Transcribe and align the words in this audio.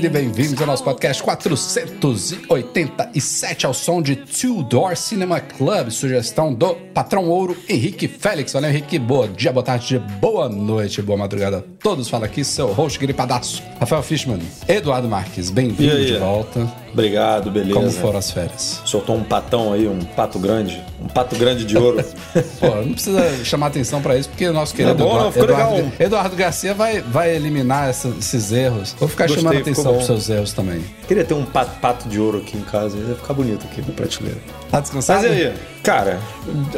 Magazine, 0.00 0.08
bem-vindos 0.08 0.60
ao 0.60 0.66
nosso 0.66 0.82
podcast 0.82 1.22
487 1.22 3.66
ao 3.66 3.74
som 3.74 4.00
de 4.00 4.16
Two 4.16 4.62
Door 4.62 4.96
Cinema 4.96 5.40
Club, 5.40 5.90
sugestão 5.90 6.54
do 6.54 6.74
patrão 6.94 7.28
ouro 7.28 7.54
Henrique 7.68 8.08
Félix. 8.08 8.54
Valeu, 8.54 8.70
Henrique, 8.70 8.98
boa 8.98 9.28
dia, 9.28 9.52
boa 9.52 9.62
tarde, 9.62 9.98
boa 10.20 10.48
noite, 10.48 11.02
boa 11.02 11.18
madrugada 11.18 11.58
a 11.58 11.62
todos. 11.82 12.08
Fala 12.08 12.24
aqui 12.24 12.42
seu 12.44 12.72
host 12.72 12.98
gripadaço, 12.98 13.62
Rafael 13.78 14.02
Fishman, 14.02 14.40
Eduardo 14.66 15.06
Marques, 15.08 15.50
bem-vindo 15.50 16.06
de 16.06 16.16
volta. 16.16 16.66
Obrigado, 16.92 17.50
beleza. 17.50 17.74
Como 17.74 17.90
foram 17.90 18.18
as 18.18 18.30
férias? 18.30 18.82
Soltou 18.84 19.16
um 19.16 19.22
patão 19.24 19.72
aí, 19.72 19.86
um 19.86 20.00
pato 20.00 20.38
grande. 20.38 20.82
Um 21.02 21.06
pato 21.08 21.36
grande 21.36 21.64
de 21.64 21.76
ouro. 21.76 22.04
Pô, 22.58 22.66
não 22.84 22.92
precisa 22.92 23.44
chamar 23.44 23.68
atenção 23.68 24.02
pra 24.02 24.16
isso, 24.16 24.28
porque 24.28 24.46
o 24.48 24.52
nosso 24.52 24.74
querido 24.74 25.02
Eduardo, 25.02 25.38
Eduardo, 25.38 25.74
legal. 25.76 25.92
Eduardo 25.98 26.36
Garcia 26.36 26.74
vai, 26.74 27.00
vai 27.00 27.34
eliminar 27.34 27.88
essa- 27.88 28.08
esses 28.18 28.52
erros. 28.52 28.94
Vou 28.98 29.08
ficar 29.08 29.24
Gostei, 29.26 29.42
chamando 29.42 29.60
atenção 29.60 29.94
pros 29.94 30.06
seus 30.06 30.28
erros 30.28 30.52
também. 30.52 30.84
Queria 31.06 31.24
ter 31.24 31.34
um 31.34 31.44
pato, 31.44 31.78
pato 31.80 32.08
de 32.08 32.18
ouro 32.20 32.38
aqui 32.38 32.56
em 32.56 32.62
casa, 32.62 32.96
ia 32.96 33.14
ficar 33.14 33.34
bonito 33.34 33.66
aqui 33.70 33.80
na 33.80 33.92
prateleira. 33.94 34.38
Tá 34.70 34.80
descansado? 34.80 35.22
Mas 35.26 35.32
aí? 35.32 35.52
Cara, 35.82 36.18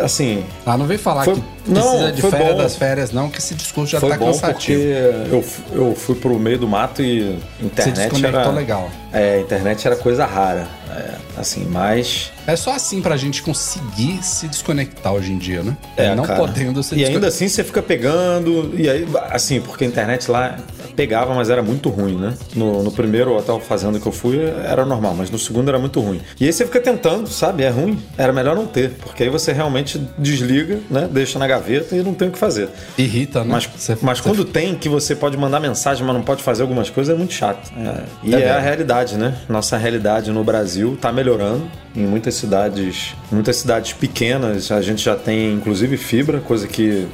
assim, 0.01 0.45
Ah, 0.65 0.79
não 0.79 0.87
vem 0.87 0.97
falar 0.97 1.25
Foi- 1.25 1.35
que 1.35 1.43
não, 1.67 1.83
precisa 1.83 2.13
de 2.13 2.21
foi 2.21 2.31
férias 2.31 2.51
bom. 2.53 2.57
das 2.57 2.77
férias, 2.77 3.13
não, 3.13 3.29
que 3.29 3.39
esse 3.39 3.55
discurso 3.55 3.91
já 3.93 4.01
foi 4.01 4.11
tá 4.11 4.17
bom 4.17 4.27
cansativo. 4.27 4.81
porque 4.81 5.35
eu, 5.35 5.45
eu 5.89 5.95
fui 5.95 6.15
pro 6.15 6.39
meio 6.39 6.57
do 6.59 6.69
mato 6.69 7.03
e 7.03 7.37
internet 7.61 8.11
desconectou 8.11 8.41
era... 8.41 8.51
legal. 8.51 8.91
É, 9.13 9.41
internet 9.41 9.85
era 9.87 9.97
coisa 9.97 10.25
rara. 10.25 10.67
É, 10.91 11.15
assim, 11.37 11.67
mas... 11.69 12.31
É 12.47 12.55
só 12.55 12.73
assim 12.75 13.03
pra 13.03 13.17
gente 13.17 13.43
conseguir 13.43 14.23
se 14.23 14.47
desconectar 14.47 15.13
hoje 15.13 15.33
em 15.33 15.39
dia, 15.39 15.63
né? 15.63 15.77
É, 15.97 16.15
não 16.15 16.25
cara. 16.25 16.39
podendo 16.39 16.83
se 16.83 16.95
E 16.95 17.05
ainda 17.05 17.27
assim 17.27 17.49
você 17.49 17.65
fica 17.65 17.83
pegando. 17.83 18.73
E 18.79 18.89
aí, 18.89 19.07
assim, 19.31 19.61
porque 19.61 19.85
a 19.85 19.87
internet 19.87 20.31
lá 20.31 20.57
pegava, 20.95 21.35
mas 21.35 21.51
era 21.51 21.63
muito 21.63 21.89
ruim, 21.89 22.17
né? 22.17 22.35
No, 22.55 22.83
no 22.83 22.91
primeiro 22.93 23.37
hotel 23.37 23.61
fazenda 23.61 23.99
que 23.99 24.07
eu 24.07 24.13
fui 24.13 24.39
era 24.41 24.85
normal, 24.85 25.15
mas 25.17 25.31
no 25.31 25.39
segundo 25.39 25.69
era 25.69 25.79
muito 25.79 26.01
ruim. 26.01 26.21
E 26.41 26.47
aí 26.47 26.53
você 26.53 26.65
fica 26.65 26.81
tentando, 26.81 27.29
sabe? 27.29 27.63
É 27.63 27.69
ruim. 27.69 27.99
Era 28.17 28.33
melhor 28.33 28.55
não 28.55 28.67
ter, 28.67 28.91
porque 29.03 29.23
aí 29.25 29.29
você 29.29 29.53
realmente 29.53 30.01
desliga, 30.19 30.79
né? 30.91 31.09
Deixa 31.11 31.39
na 31.39 31.47
gaveta 31.47 31.95
e 31.97 32.03
não 32.03 32.15
tem 32.15 32.29
o 32.29 32.31
que 32.31 32.39
fazer. 32.39 32.69
Irrita, 32.99 33.41
né? 33.45 33.51
Mas, 33.51 33.67
Você- 33.77 33.97
mas 34.03 34.19
você- 34.19 34.25
quando 34.29 34.45
tem 34.45 34.75
que 34.75 34.89
você 34.89 35.15
pode 35.15 35.37
mandar 35.37 35.61
mensagem, 35.61 36.05
mas 36.07 36.15
não 36.15 36.23
pode 36.23 36.43
fazer 36.43 36.63
algumas 36.63 36.91
coisas, 36.91 37.15
é 37.15 37.19
muito 37.19 37.33
chato. 37.33 37.71
É, 37.77 38.03
e 38.23 38.35
é, 38.35 38.41
É 38.43 38.51
a 38.51 38.61
realidade, 38.61 39.17
né? 39.17 39.37
Nossa 39.49 39.77
realidade 39.77 40.31
no 40.31 40.43
Brasil 40.45 40.97
tá 41.01 41.13
melhorando. 41.13 41.63
Em 41.95 42.07
muitas 42.07 42.35
cidades, 42.35 43.15
muitas 43.31 43.57
cidades 43.57 43.93
pequenas, 43.93 44.73
a 44.73 44.81
gente 44.81 45.03
já 45.05 45.15
tem 45.15 45.53
inclusive 45.53 45.97
fibra, 45.97 46.41
coisa 46.41 46.67
que 46.67 47.07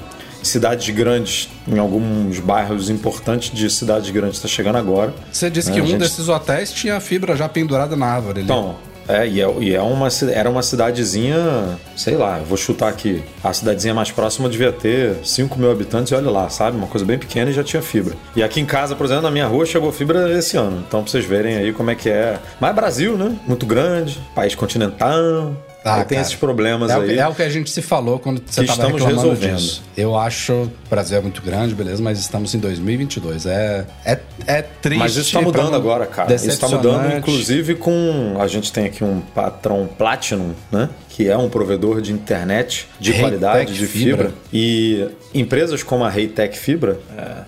cidades 0.43 0.88
grandes, 0.94 1.49
em 1.66 1.78
alguns 1.78 2.38
bairros 2.41 2.88
importantes 2.91 3.50
de 3.53 3.69
cidades 3.71 4.10
grandes, 4.10 4.37
está 4.37 4.49
chegando 4.49 4.76
agora. 4.78 5.12
Você 5.32 5.49
disse 5.50 5.71
É, 5.71 5.75
que 5.75 5.81
um 5.81 5.87
gente- 5.87 5.99
desses 5.99 6.28
hotéis 6.28 6.72
tinha 6.72 6.97
a 6.97 7.00
fibra 7.00 7.37
já 7.37 7.49
pendurada 7.49 7.97
na 7.97 8.06
árvore 8.06 8.41
ali. 8.41 8.44
Então, 8.44 8.76
é, 9.09 9.26
e, 9.26 9.41
é, 9.41 9.54
e 9.60 9.75
é 9.75 9.81
uma, 9.81 10.09
era 10.32 10.50
uma 10.50 10.62
cidadezinha, 10.62 11.78
sei 11.97 12.16
lá, 12.16 12.38
vou 12.47 12.56
chutar 12.59 12.88
aqui. 12.88 13.22
A 13.43 13.53
cidadezinha 13.53 13.94
mais 13.94 14.10
próxima 14.10 14.49
devia 14.49 14.71
ter 14.71 15.16
5 15.25 15.59
mil 15.59 15.71
habitantes 15.71 16.12
e 16.12 16.15
olha 16.15 16.31
lá, 16.31 16.49
sabe? 16.50 16.76
Uma 16.76 16.87
coisa 16.87 17.06
bem 17.06 17.19
pequena 17.19 17.50
e 17.50 17.55
já 17.55 17.65
tinha 17.65 17.81
fibra. 17.82 18.15
E 18.37 18.43
aqui 18.43 18.60
em 18.60 18.66
casa, 18.66 18.94
por 18.94 19.06
exemplo, 19.06 19.22
na 19.22 19.31
minha 19.31 19.47
rua 19.47 19.65
chegou 19.65 19.91
fibra 19.93 20.31
esse 20.38 20.56
ano. 20.56 20.84
Então, 20.87 21.03
pra 21.03 21.10
vocês 21.10 21.25
verem 21.25 21.56
aí 21.56 21.72
como 21.72 21.91
é 21.91 21.94
que 21.94 22.09
é. 22.10 22.38
Mas 22.60 22.70
é 22.70 22.72
Brasil, 22.75 23.16
né? 23.16 23.34
Muito 23.47 23.65
grande, 23.65 24.20
país 24.34 24.55
continental. 24.55 25.55
Ah, 25.84 26.04
tem 26.04 26.18
esses 26.18 26.34
problemas 26.34 26.90
É, 26.90 26.98
o- 26.98 27.00
aí. 27.02 27.18
é 27.18 27.26
o 27.28 27.34
que 27.34 27.42
a 27.42 27.48
gente 27.48 27.70
se 27.70 27.80
falou 27.80 28.18
quando 28.18 28.38
você 28.44 28.60
Que 28.64 28.70
estava 28.70 28.88
estamos 28.88 29.00
reclamando 29.02 29.28
resolvendo. 29.30 29.56
disso. 29.58 29.82
Eu 29.96 30.16
acho 30.18 30.52
o 30.52 30.70
Brasil 30.90 31.16
é 31.16 31.20
muito 31.20 31.40
grande, 31.40 31.74
beleza, 31.74 32.02
mas 32.02 32.18
estamos 32.18 32.54
em 32.54 32.58
2022. 32.58 33.46
É, 33.46 33.86
é, 34.04 34.18
é 34.46 34.62
triste. 34.62 34.98
Mas 34.98 35.16
isso 35.16 35.32
tá 35.32 35.38
pra 35.38 35.46
mudando 35.46 35.74
agora, 35.76 36.04
cara. 36.06 36.34
Isso 36.34 36.58
tá 36.58 36.68
mudando, 36.68 37.16
inclusive, 37.16 37.74
com. 37.76 38.36
A 38.40 38.46
gente 38.46 38.72
tem 38.72 38.86
aqui 38.86 39.02
um 39.04 39.20
patrão 39.20 39.88
Platinum, 39.96 40.52
né? 40.70 40.90
Que 41.08 41.28
é 41.28 41.36
um 41.36 41.48
provedor 41.48 42.00
de 42.00 42.12
internet 42.12 42.86
de 43.00 43.10
Reitec 43.12 43.38
qualidade, 43.38 43.74
de 43.74 43.86
fibra. 43.86 44.16
Fibra. 44.26 44.32
E 44.52 45.06
empresas 45.34 45.82
como 45.82 46.04
a 46.04 46.10
Reitec 46.10 46.58
Fibra 46.58 46.98
é, 47.16 47.42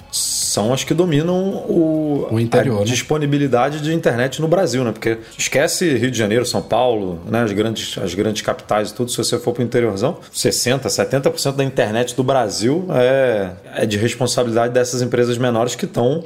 são 0.50 0.72
as 0.72 0.82
que 0.82 0.92
dominam 0.92 1.36
o, 1.68 2.26
O 2.28 2.40
interior, 2.40 2.78
a 2.78 2.80
né? 2.80 2.84
disponibilidade 2.86 3.80
de 3.80 3.94
internet 3.94 4.40
no 4.40 4.48
Brasil, 4.48 4.82
né? 4.82 4.90
Porque 4.90 5.18
esquece 5.38 5.96
Rio 5.96 6.10
de 6.10 6.18
Janeiro, 6.18 6.44
São 6.44 6.60
Paulo, 6.60 7.20
né? 7.24 7.42
As 7.42 7.52
grandes, 7.52 7.96
as 7.98 8.14
grandes 8.14 8.42
capitais 8.42 8.90
e 8.90 8.94
tudo. 8.94 9.12
Se 9.12 9.16
você 9.16 9.38
for 9.38 9.52
pro 9.52 9.62
interiorzão, 9.62 10.18
60%, 10.34 10.86
70% 10.86 11.54
da 11.54 11.62
internet 11.62 12.16
do 12.16 12.24
Brasil 12.24 12.84
é, 12.90 13.50
é 13.76 13.86
de 13.86 13.96
responsabilidade 13.96 14.74
dessas 14.74 15.02
empresas 15.02 15.38
menores 15.38 15.76
que 15.76 15.84
estão 15.84 16.24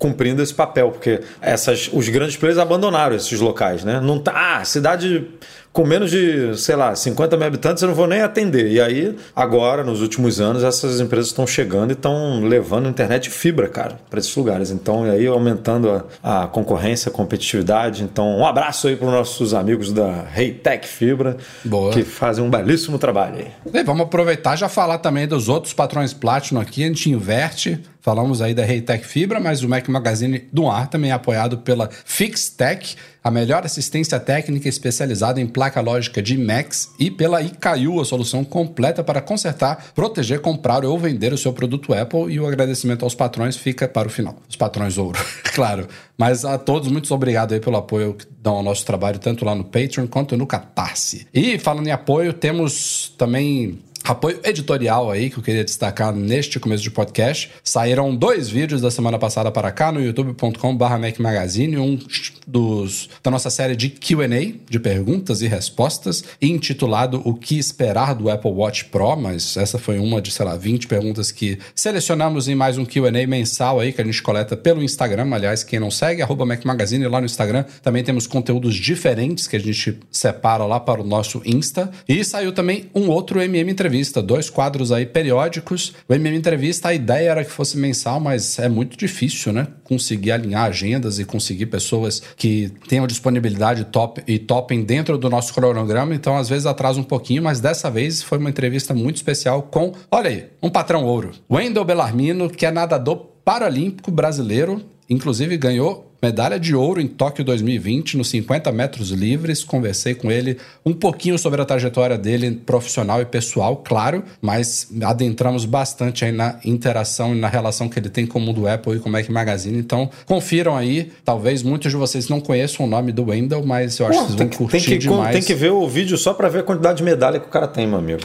cumprindo 0.00 0.42
esse 0.42 0.54
papel, 0.54 0.90
porque 0.90 1.20
essas, 1.42 1.90
os 1.92 2.08
grandes 2.08 2.34
players 2.34 2.58
abandonaram 2.58 3.14
esses 3.14 3.38
locais, 3.38 3.84
né? 3.84 4.00
Não 4.00 4.18
tá, 4.18 4.56
ah, 4.56 4.64
cidade 4.64 5.28
com 5.72 5.84
menos 5.86 6.10
de, 6.10 6.56
sei 6.58 6.74
lá, 6.74 6.96
50 6.96 7.36
mil 7.36 7.46
habitantes 7.46 7.82
eu 7.82 7.88
não 7.88 7.94
vou 7.94 8.06
nem 8.06 8.22
atender. 8.22 8.72
E 8.72 8.80
aí, 8.80 9.16
agora, 9.36 9.84
nos 9.84 10.00
últimos 10.00 10.40
anos, 10.40 10.64
essas 10.64 11.00
empresas 11.00 11.28
estão 11.28 11.46
chegando 11.46 11.90
e 11.90 11.92
estão 11.92 12.40
levando 12.42 12.88
internet 12.88 13.24
de 13.24 13.30
fibra, 13.30 13.68
cara, 13.68 14.00
para 14.08 14.18
esses 14.18 14.34
lugares. 14.34 14.70
Então, 14.70 15.06
e 15.06 15.10
aí 15.10 15.26
aumentando 15.26 16.04
a, 16.22 16.44
a 16.44 16.46
concorrência, 16.48 17.08
a 17.08 17.12
competitividade. 17.12 18.02
Então, 18.02 18.36
um 18.38 18.44
abraço 18.44 18.88
aí 18.88 18.96
para 18.96 19.06
os 19.06 19.12
nossos 19.12 19.54
amigos 19.54 19.92
da 19.92 20.24
Reitec 20.32 20.88
Fibra, 20.88 21.36
Boa. 21.64 21.92
que 21.92 22.02
fazem 22.02 22.42
um 22.42 22.50
belíssimo 22.50 22.98
trabalho 22.98 23.36
aí. 23.36 23.48
E 23.72 23.84
vamos 23.84 24.02
aproveitar 24.02 24.54
e 24.54 24.56
já 24.56 24.68
falar 24.68 24.98
também 24.98 25.28
dos 25.28 25.48
outros 25.48 25.72
patrões 25.72 26.12
Platinum 26.12 26.60
aqui. 26.60 26.82
A 26.82 26.88
gente 26.88 27.10
inverte. 27.10 27.80
Falamos 28.00 28.40
aí 28.40 28.54
da 28.54 28.64
Reitec 28.64 29.04
Fibra, 29.04 29.38
mas 29.38 29.62
o 29.62 29.68
Mac 29.68 29.86
Magazine 29.88 30.44
do 30.52 30.68
ar 30.68 30.88
também 30.88 31.10
é 31.10 31.14
apoiado 31.14 31.58
pela 31.58 31.90
FixTech, 32.04 32.96
a 33.22 33.30
melhor 33.30 33.64
assistência 33.66 34.18
técnica 34.18 34.68
especializada 34.68 35.40
em 35.40 35.46
placa 35.46 35.80
lógica 35.82 36.22
de 36.22 36.38
Macs, 36.38 36.90
e 36.98 37.10
pela 37.10 37.42
ICAIU, 37.42 38.00
a 38.00 38.04
solução 38.04 38.42
completa 38.42 39.04
para 39.04 39.20
consertar, 39.20 39.92
proteger, 39.94 40.40
comprar 40.40 40.84
ou 40.84 40.98
vender 40.98 41.32
o 41.32 41.38
seu 41.38 41.52
produto 41.52 41.92
Apple. 41.92 42.32
E 42.32 42.40
o 42.40 42.46
agradecimento 42.46 43.04
aos 43.04 43.14
patrões 43.14 43.56
fica 43.56 43.86
para 43.86 44.08
o 44.08 44.10
final. 44.10 44.36
Os 44.48 44.56
patrões 44.56 44.96
ouro, 44.96 45.18
claro. 45.54 45.86
Mas 46.16 46.44
a 46.44 46.56
todos, 46.56 46.90
muito 46.90 47.12
obrigado 47.14 47.52
aí 47.52 47.60
pelo 47.60 47.76
apoio 47.76 48.14
que 48.14 48.26
dão 48.40 48.54
ao 48.54 48.62
nosso 48.62 48.86
trabalho, 48.86 49.18
tanto 49.18 49.44
lá 49.44 49.54
no 49.54 49.64
Patreon 49.64 50.06
quanto 50.06 50.36
no 50.36 50.46
Catarse. 50.46 51.26
E 51.34 51.58
falando 51.58 51.86
em 51.86 51.92
apoio, 51.92 52.32
temos 52.32 53.14
também 53.18 53.78
Apoio 54.10 54.40
editorial 54.42 55.08
aí 55.08 55.30
que 55.30 55.38
eu 55.38 55.42
queria 55.42 55.62
destacar 55.62 56.12
neste 56.12 56.58
começo 56.58 56.82
de 56.82 56.90
podcast. 56.90 57.48
Saíram 57.62 58.12
dois 58.12 58.48
vídeos 58.48 58.80
da 58.80 58.90
semana 58.90 59.20
passada 59.20 59.52
para 59.52 59.70
cá 59.70 59.92
no 59.92 60.02
youtube.com.br 60.02 60.98
Mac 60.98 61.20
Magazine, 61.20 61.78
um 61.78 61.96
dos, 62.44 63.08
da 63.22 63.30
nossa 63.30 63.50
série 63.50 63.76
de 63.76 63.88
QA, 63.88 64.52
de 64.68 64.80
perguntas 64.80 65.42
e 65.42 65.46
respostas, 65.46 66.24
intitulado 66.42 67.22
O 67.24 67.34
que 67.34 67.56
esperar 67.56 68.16
do 68.16 68.28
Apple 68.28 68.50
Watch 68.50 68.86
Pro, 68.86 69.14
mas 69.14 69.56
essa 69.56 69.78
foi 69.78 70.00
uma 70.00 70.20
de, 70.20 70.32
sei 70.32 70.44
lá, 70.44 70.56
20 70.56 70.88
perguntas 70.88 71.30
que 71.30 71.60
selecionamos 71.72 72.48
em 72.48 72.56
mais 72.56 72.78
um 72.78 72.84
QA 72.84 73.12
mensal 73.28 73.78
aí 73.78 73.92
que 73.92 74.00
a 74.00 74.04
gente 74.04 74.20
coleta 74.20 74.56
pelo 74.56 74.82
Instagram. 74.82 75.32
Aliás, 75.32 75.62
quem 75.62 75.78
não 75.78 75.88
segue, 75.88 76.20
arroba 76.20 76.44
Mac 76.44 76.64
Magazine 76.64 77.06
lá 77.06 77.20
no 77.20 77.26
Instagram. 77.26 77.64
Também 77.80 78.02
temos 78.02 78.26
conteúdos 78.26 78.74
diferentes 78.74 79.46
que 79.46 79.54
a 79.54 79.60
gente 79.60 80.00
separa 80.10 80.64
lá 80.64 80.80
para 80.80 81.00
o 81.00 81.06
nosso 81.06 81.40
Insta. 81.46 81.88
E 82.08 82.24
saiu 82.24 82.50
também 82.50 82.90
um 82.92 83.08
outro 83.08 83.40
MM 83.40 83.70
Entrevista 83.70 83.99
Entrevista, 84.00 84.22
dois 84.22 84.48
quadros 84.48 84.90
aí 84.92 85.04
periódicos. 85.04 85.92
O 86.08 86.14
MM 86.14 86.36
Entrevista, 86.36 86.88
a 86.88 86.94
ideia 86.94 87.30
era 87.30 87.44
que 87.44 87.50
fosse 87.50 87.76
mensal, 87.76 88.18
mas 88.18 88.58
é 88.58 88.68
muito 88.68 88.96
difícil, 88.96 89.52
né? 89.52 89.66
Conseguir 89.84 90.32
alinhar 90.32 90.64
agendas 90.64 91.18
e 91.18 91.24
conseguir 91.24 91.66
pessoas 91.66 92.22
que 92.36 92.72
tenham 92.88 93.06
disponibilidade 93.06 93.84
top 93.84 94.22
e 94.26 94.38
topem 94.38 94.82
dentro 94.82 95.18
do 95.18 95.28
nosso 95.28 95.52
cronograma. 95.52 96.14
Então, 96.14 96.36
às 96.36 96.48
vezes 96.48 96.64
atrasa 96.64 96.98
um 96.98 97.04
pouquinho, 97.04 97.42
mas 97.42 97.60
dessa 97.60 97.90
vez 97.90 98.22
foi 98.22 98.38
uma 98.38 98.48
entrevista 98.48 98.94
muito 98.94 99.16
especial 99.16 99.62
com, 99.64 99.92
olha 100.10 100.30
aí, 100.30 100.46
um 100.62 100.70
patrão 100.70 101.04
ouro. 101.04 101.32
Wendel 101.50 101.84
Bellarmino, 101.84 102.48
que 102.48 102.64
é 102.64 102.70
nadador 102.70 103.26
paralímpico 103.44 104.10
brasileiro, 104.10 104.82
inclusive 105.08 105.56
ganhou 105.58 106.09
medalha 106.22 106.58
de 106.58 106.74
ouro 106.74 107.00
em 107.00 107.06
Tóquio 107.06 107.44
2020 107.44 108.16
nos 108.16 108.28
50 108.30 108.70
metros 108.72 109.10
livres. 109.10 109.64
Conversei 109.64 110.14
com 110.14 110.30
ele 110.30 110.58
um 110.84 110.92
pouquinho 110.92 111.38
sobre 111.38 111.60
a 111.60 111.64
trajetória 111.64 112.18
dele 112.18 112.50
profissional 112.64 113.20
e 113.20 113.24
pessoal, 113.24 113.76
claro, 113.76 114.22
mas 114.40 114.88
adentramos 115.02 115.64
bastante 115.64 116.24
aí 116.24 116.32
na 116.32 116.58
interação 116.64 117.34
e 117.34 117.38
na 117.38 117.48
relação 117.48 117.88
que 117.88 117.98
ele 117.98 118.08
tem 118.08 118.26
com 118.26 118.38
o 118.38 118.42
mundo 118.42 118.68
Apple 118.68 118.96
e 118.96 118.98
com 119.00 119.08
o 119.08 119.12
Mac 119.12 119.28
Magazine. 119.28 119.78
Então, 119.78 120.10
confiram 120.26 120.76
aí. 120.76 121.10
Talvez 121.24 121.62
muitos 121.62 121.90
de 121.90 121.96
vocês 121.96 122.28
não 122.28 122.40
conheçam 122.40 122.86
o 122.86 122.88
nome 122.88 123.12
do 123.12 123.24
Wendell, 123.26 123.64
mas 123.64 123.98
eu 123.98 124.06
acho 124.06 124.18
Pô, 124.18 124.24
que 124.24 124.32
vocês 124.32 124.38
vão 124.38 124.48
curtir 124.48 124.70
tem 124.70 124.80
que, 124.80 124.98
demais. 124.98 125.32
Tem 125.32 125.42
que 125.42 125.54
ver 125.54 125.70
o 125.70 125.86
vídeo 125.88 126.16
só 126.16 126.34
para 126.34 126.48
ver 126.48 126.60
a 126.60 126.62
quantidade 126.62 126.98
de 126.98 127.04
medalha 127.04 127.38
que 127.38 127.46
o 127.46 127.50
cara 127.50 127.66
tem, 127.66 127.86
meu 127.86 127.98
amigo. 127.98 128.20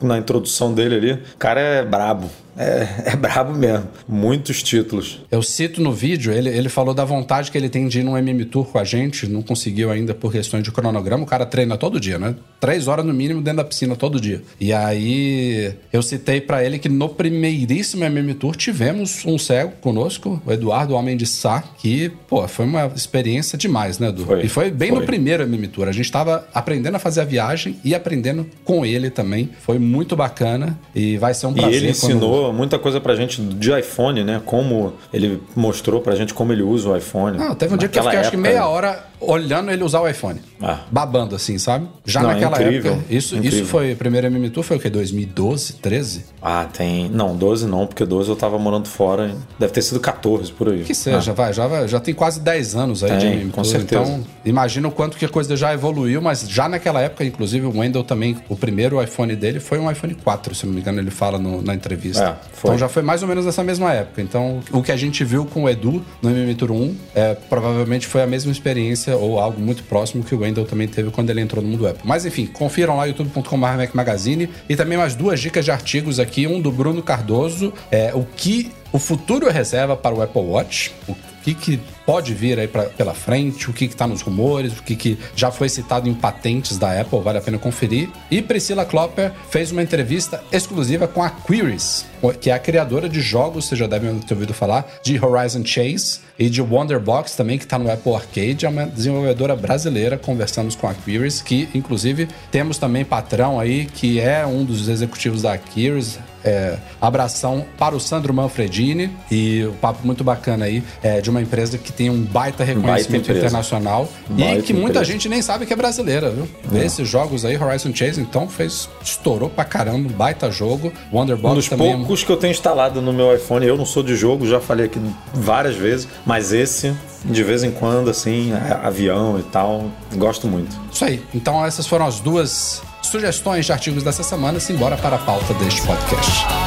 Na 0.00 0.18
introdução 0.18 0.72
dele 0.72 0.94
ali, 0.96 1.12
o 1.12 1.38
cara 1.38 1.60
é 1.60 1.84
brabo. 1.84 2.28
É, 2.56 3.12
é 3.12 3.16
brabo 3.16 3.54
mesmo. 3.54 3.88
Muitos 4.08 4.62
títulos. 4.62 5.20
Eu 5.30 5.42
cito 5.42 5.80
no 5.80 5.92
vídeo, 5.92 6.32
ele, 6.32 6.48
ele 6.48 6.68
falou 6.68 6.94
da 6.94 7.04
vontade 7.04 7.50
que 7.50 7.58
ele 7.58 7.68
tem 7.68 7.86
de 7.88 8.00
ir 8.00 8.02
num 8.02 8.16
MM 8.16 8.44
Tour 8.44 8.66
com 8.66 8.78
a 8.78 8.84
gente, 8.84 9.26
não 9.26 9.42
conseguiu 9.42 9.90
ainda 9.90 10.14
por 10.14 10.32
questões 10.32 10.62
de 10.62 10.70
cronograma. 10.70 11.22
O 11.22 11.26
cara 11.26 11.46
treina 11.46 11.76
todo 11.76 12.00
dia, 12.00 12.18
né? 12.18 12.34
Três 12.60 12.88
horas 12.88 13.04
no 13.04 13.12
mínimo 13.12 13.42
dentro 13.42 13.58
da 13.58 13.64
piscina 13.64 13.96
todo 13.96 14.20
dia. 14.20 14.42
E 14.60 14.72
aí 14.72 15.74
eu 15.92 16.02
citei 16.02 16.40
para 16.40 16.64
ele 16.64 16.78
que 16.78 16.88
no 16.88 17.08
primeiríssimo 17.08 18.04
MM 18.04 18.34
Tour 18.34 18.56
tivemos 18.56 19.24
um 19.26 19.38
cego 19.38 19.72
conosco, 19.80 20.40
o 20.46 20.52
Eduardo 20.52 20.94
Homem 20.94 21.16
de 21.16 21.26
Sá, 21.26 21.62
que, 21.78 22.10
pô, 22.28 22.46
foi 22.48 22.64
uma 22.64 22.86
experiência 22.94 23.58
demais, 23.58 23.98
né, 23.98 24.08
Edu? 24.08 24.24
Foi, 24.24 24.44
e 24.44 24.48
foi 24.48 24.70
bem 24.70 24.90
foi. 24.90 25.00
no 25.00 25.06
primeiro 25.06 25.42
MM 25.42 25.68
Tour. 25.68 25.88
A 25.88 25.92
gente 25.92 26.10
tava 26.10 26.46
aprendendo 26.54 26.94
a 26.96 26.98
fazer 26.98 27.20
a 27.20 27.24
viagem 27.24 27.78
e 27.84 27.94
aprendendo 27.94 28.46
com 28.64 28.84
ele 28.84 29.10
também. 29.10 29.50
Foi 29.60 29.78
muito 29.78 30.16
bacana 30.16 30.78
e 30.94 31.16
vai 31.16 31.34
ser 31.34 31.46
um 31.46 31.52
prazer. 31.52 31.72
E 31.72 31.76
ele 31.76 31.90
ensinou 31.90 32.43
muita 32.52 32.78
coisa 32.78 33.00
pra 33.00 33.14
gente 33.14 33.40
de 33.40 33.78
iPhone, 33.78 34.24
né? 34.24 34.40
Como 34.44 34.94
ele 35.12 35.42
mostrou 35.54 36.00
pra 36.00 36.14
gente 36.14 36.34
como 36.34 36.52
ele 36.52 36.62
usa 36.62 36.90
o 36.90 36.96
iPhone. 36.96 37.38
Não, 37.38 37.54
teve 37.54 37.74
um 37.74 37.76
dia 37.76 37.88
que 37.88 37.98
eu 37.98 38.02
fiquei 38.02 38.18
época... 38.18 38.28
acho 38.28 38.30
que 38.30 38.36
meia 38.36 38.66
hora 38.66 39.04
olhando 39.26 39.70
ele 39.70 39.82
usar 39.82 40.00
o 40.00 40.08
iPhone. 40.08 40.40
Ah. 40.60 40.80
Babando 40.90 41.34
assim, 41.34 41.58
sabe? 41.58 41.88
Já 42.04 42.22
não, 42.22 42.30
naquela 42.30 42.58
é 42.58 42.62
incrível, 42.62 42.92
época. 42.92 43.14
Isso, 43.14 43.36
incrível. 43.36 43.60
isso 43.60 43.68
foi, 43.68 43.94
primeiro 43.94 44.26
MM 44.26 44.50
Tour 44.50 44.62
foi 44.62 44.76
o 44.76 44.80
quê? 44.80 44.90
2012, 44.90 45.74
13? 45.74 46.24
Ah, 46.40 46.66
tem. 46.72 47.08
Não, 47.10 47.36
12 47.36 47.66
não, 47.66 47.86
porque 47.86 48.04
12 48.04 48.28
eu 48.28 48.36
tava 48.36 48.58
morando 48.58 48.88
fora. 48.88 49.34
Deve 49.58 49.72
ter 49.72 49.82
sido 49.82 50.00
14 50.00 50.52
por 50.52 50.68
aí. 50.68 50.84
Que 50.84 50.94
seja, 50.94 51.30
ah. 51.30 51.34
vai, 51.34 51.52
já, 51.52 51.86
já 51.86 52.00
tem 52.00 52.14
quase 52.14 52.40
10 52.40 52.76
anos 52.76 53.04
aí 53.04 53.10
tem, 53.10 53.18
de 53.18 53.26
MM 53.26 53.50
com 53.50 53.62
Tour. 53.62 53.70
Certeza. 53.70 54.02
Então, 54.02 54.24
imagina 54.44 54.88
o 54.88 54.92
quanto 54.92 55.16
que 55.16 55.24
a 55.24 55.28
coisa 55.28 55.56
já 55.56 55.72
evoluiu, 55.72 56.20
mas 56.20 56.48
já 56.48 56.68
naquela 56.68 57.00
época, 57.00 57.24
inclusive, 57.24 57.66
o 57.66 57.78
Wendell 57.78 58.04
também, 58.04 58.36
o 58.48 58.56
primeiro 58.56 59.02
iPhone 59.02 59.34
dele 59.34 59.60
foi 59.60 59.78
um 59.78 59.90
iPhone 59.90 60.14
4, 60.14 60.54
se 60.54 60.66
não 60.66 60.72
me 60.72 60.80
engano, 60.80 61.00
ele 61.00 61.10
fala 61.10 61.38
no, 61.38 61.62
na 61.62 61.74
entrevista. 61.74 62.24
É, 62.24 62.33
então 62.58 62.78
já 62.78 62.88
foi 62.88 63.02
mais 63.02 63.22
ou 63.22 63.28
menos 63.28 63.44
nessa 63.44 63.62
mesma 63.62 63.92
época. 63.92 64.22
Então, 64.22 64.60
o 64.72 64.82
que 64.82 64.92
a 64.92 64.96
gente 64.96 65.24
viu 65.24 65.44
com 65.44 65.64
o 65.64 65.68
Edu 65.68 66.04
no 66.22 66.30
MM 66.30 66.54
Tour 66.54 66.72
1 66.72 66.96
é, 67.14 67.34
provavelmente 67.48 68.06
foi 68.06 68.22
a 68.22 68.26
mesma 68.26 68.50
experiência 68.50 69.16
ou 69.16 69.38
algo 69.38 69.60
muito 69.60 69.82
próximo 69.84 70.24
que 70.24 70.34
o 70.34 70.40
Wendell 70.40 70.64
também 70.64 70.88
teve 70.88 71.10
quando 71.10 71.30
ele 71.30 71.40
entrou 71.40 71.62
no 71.62 71.68
mundo 71.68 71.86
Apple. 71.86 72.02
Mas 72.04 72.24
enfim, 72.24 72.46
confiram 72.46 72.96
lá 72.96 73.04
youtube.com.br 73.06 73.66
Magazine 73.92 74.48
e 74.68 74.76
também 74.76 74.96
mais 74.96 75.14
duas 75.14 75.40
dicas 75.40 75.64
de 75.64 75.70
artigos 75.70 76.18
aqui, 76.18 76.46
um 76.46 76.60
do 76.60 76.70
Bruno 76.70 77.02
Cardoso, 77.02 77.72
é 77.90 78.12
o 78.14 78.24
que 78.36 78.72
o 78.94 78.98
futuro 79.00 79.50
reserva 79.50 79.96
para 79.96 80.14
o 80.14 80.22
Apple 80.22 80.40
Watch, 80.40 80.94
o 81.08 81.16
que, 81.42 81.52
que 81.52 81.80
pode 82.06 82.32
vir 82.32 82.60
aí 82.60 82.68
pra, 82.68 82.84
pela 82.84 83.12
frente, 83.12 83.68
o 83.68 83.72
que 83.72 83.86
está 83.86 84.06
nos 84.06 84.22
rumores, 84.22 84.78
o 84.78 84.84
que, 84.84 84.94
que 84.94 85.18
já 85.34 85.50
foi 85.50 85.68
citado 85.68 86.08
em 86.08 86.14
patentes 86.14 86.78
da 86.78 87.00
Apple, 87.00 87.18
vale 87.20 87.38
a 87.38 87.40
pena 87.40 87.58
conferir. 87.58 88.08
E 88.30 88.40
Priscila 88.40 88.84
Klopper 88.84 89.32
fez 89.50 89.72
uma 89.72 89.82
entrevista 89.82 90.44
exclusiva 90.52 91.08
com 91.08 91.24
a 91.24 91.28
Queries, 91.28 92.06
que 92.40 92.50
é 92.50 92.52
a 92.52 92.58
criadora 92.58 93.08
de 93.08 93.20
jogos, 93.20 93.64
você 93.64 93.74
já 93.74 93.88
deve 93.88 94.08
ter 94.20 94.32
ouvido 94.32 94.54
falar, 94.54 94.86
de 95.02 95.22
Horizon 95.22 95.64
Chase 95.64 96.20
e 96.38 96.48
de 96.48 96.62
Wonderbox 96.62 97.34
também, 97.34 97.58
que 97.58 97.64
está 97.64 97.80
no 97.80 97.90
Apple 97.90 98.14
Arcade, 98.14 98.64
é 98.64 98.68
uma 98.68 98.86
desenvolvedora 98.86 99.56
brasileira. 99.56 100.16
Conversamos 100.16 100.76
com 100.76 100.86
a 100.86 100.94
Queries, 100.94 101.42
que 101.42 101.68
inclusive 101.74 102.28
temos 102.52 102.78
também 102.78 103.04
patrão 103.04 103.58
aí, 103.58 103.86
que 103.86 104.20
é 104.20 104.46
um 104.46 104.64
dos 104.64 104.86
executivos 104.86 105.42
da 105.42 105.58
Queries, 105.58 106.20
é, 106.44 106.76
abração 107.00 107.64
para 107.78 107.94
o 107.94 108.00
Sandro 108.00 108.32
Manfredini 108.32 109.10
e 109.30 109.64
o 109.64 109.72
papo 109.72 110.06
muito 110.06 110.22
bacana 110.22 110.66
aí 110.66 110.82
é, 111.02 111.20
de 111.20 111.30
uma 111.30 111.40
empresa 111.40 111.78
que 111.78 111.92
tem 111.92 112.10
um 112.10 112.22
baita 112.22 112.62
reconhecimento 112.64 113.26
baita 113.26 113.38
internacional 113.38 114.08
baita 114.28 114.58
e 114.58 114.62
que 114.62 114.72
muita 114.72 114.90
empresa. 114.90 115.04
gente 115.04 115.28
nem 115.28 115.40
sabe 115.42 115.66
que 115.66 115.72
é 115.72 115.76
brasileira, 115.76 116.30
viu? 116.30 116.48
É. 116.74 116.84
Esses 116.84 117.08
jogos 117.08 117.44
aí, 117.44 117.56
Horizon 117.56 117.94
Chase, 117.94 118.20
então 118.20 118.48
fez 118.48 118.88
estourou 119.02 119.48
pra 119.48 119.64
caramba, 119.64 120.08
baita 120.10 120.50
jogo. 120.50 120.92
Wonderbox 121.12 121.52
um 121.52 121.54
dos 121.56 121.68
também. 121.68 121.92
É 121.92 121.96
poucos 121.96 122.22
que 122.22 122.30
eu 122.30 122.36
tenho 122.36 122.50
instalado 122.50 123.00
no 123.00 123.12
meu 123.12 123.34
iPhone, 123.34 123.66
eu 123.66 123.76
não 123.76 123.86
sou 123.86 124.02
de 124.02 124.16
jogo, 124.16 124.46
já 124.46 124.60
falei 124.60 124.86
aqui 124.86 125.00
várias 125.32 125.74
vezes, 125.76 126.08
mas 126.26 126.52
esse 126.52 126.94
de 127.24 127.42
vez 127.42 127.64
em 127.64 127.70
quando, 127.70 128.10
assim, 128.10 128.52
é, 128.52 128.86
avião 128.86 129.38
e 129.38 129.42
tal. 129.44 129.90
Gosto 130.14 130.46
muito. 130.46 130.78
Isso 130.92 131.04
aí. 131.04 131.22
Então, 131.34 131.64
essas 131.64 131.86
foram 131.86 132.06
as 132.06 132.20
duas 132.20 132.82
sugestões 133.06 133.66
de 133.66 133.72
artigos 133.72 134.02
dessa 134.02 134.22
semana. 134.22 134.58
Simbora 134.58 134.96
para 134.96 135.16
a 135.16 135.18
pauta 135.18 135.54
deste 135.54 135.82
podcast. 135.82 136.63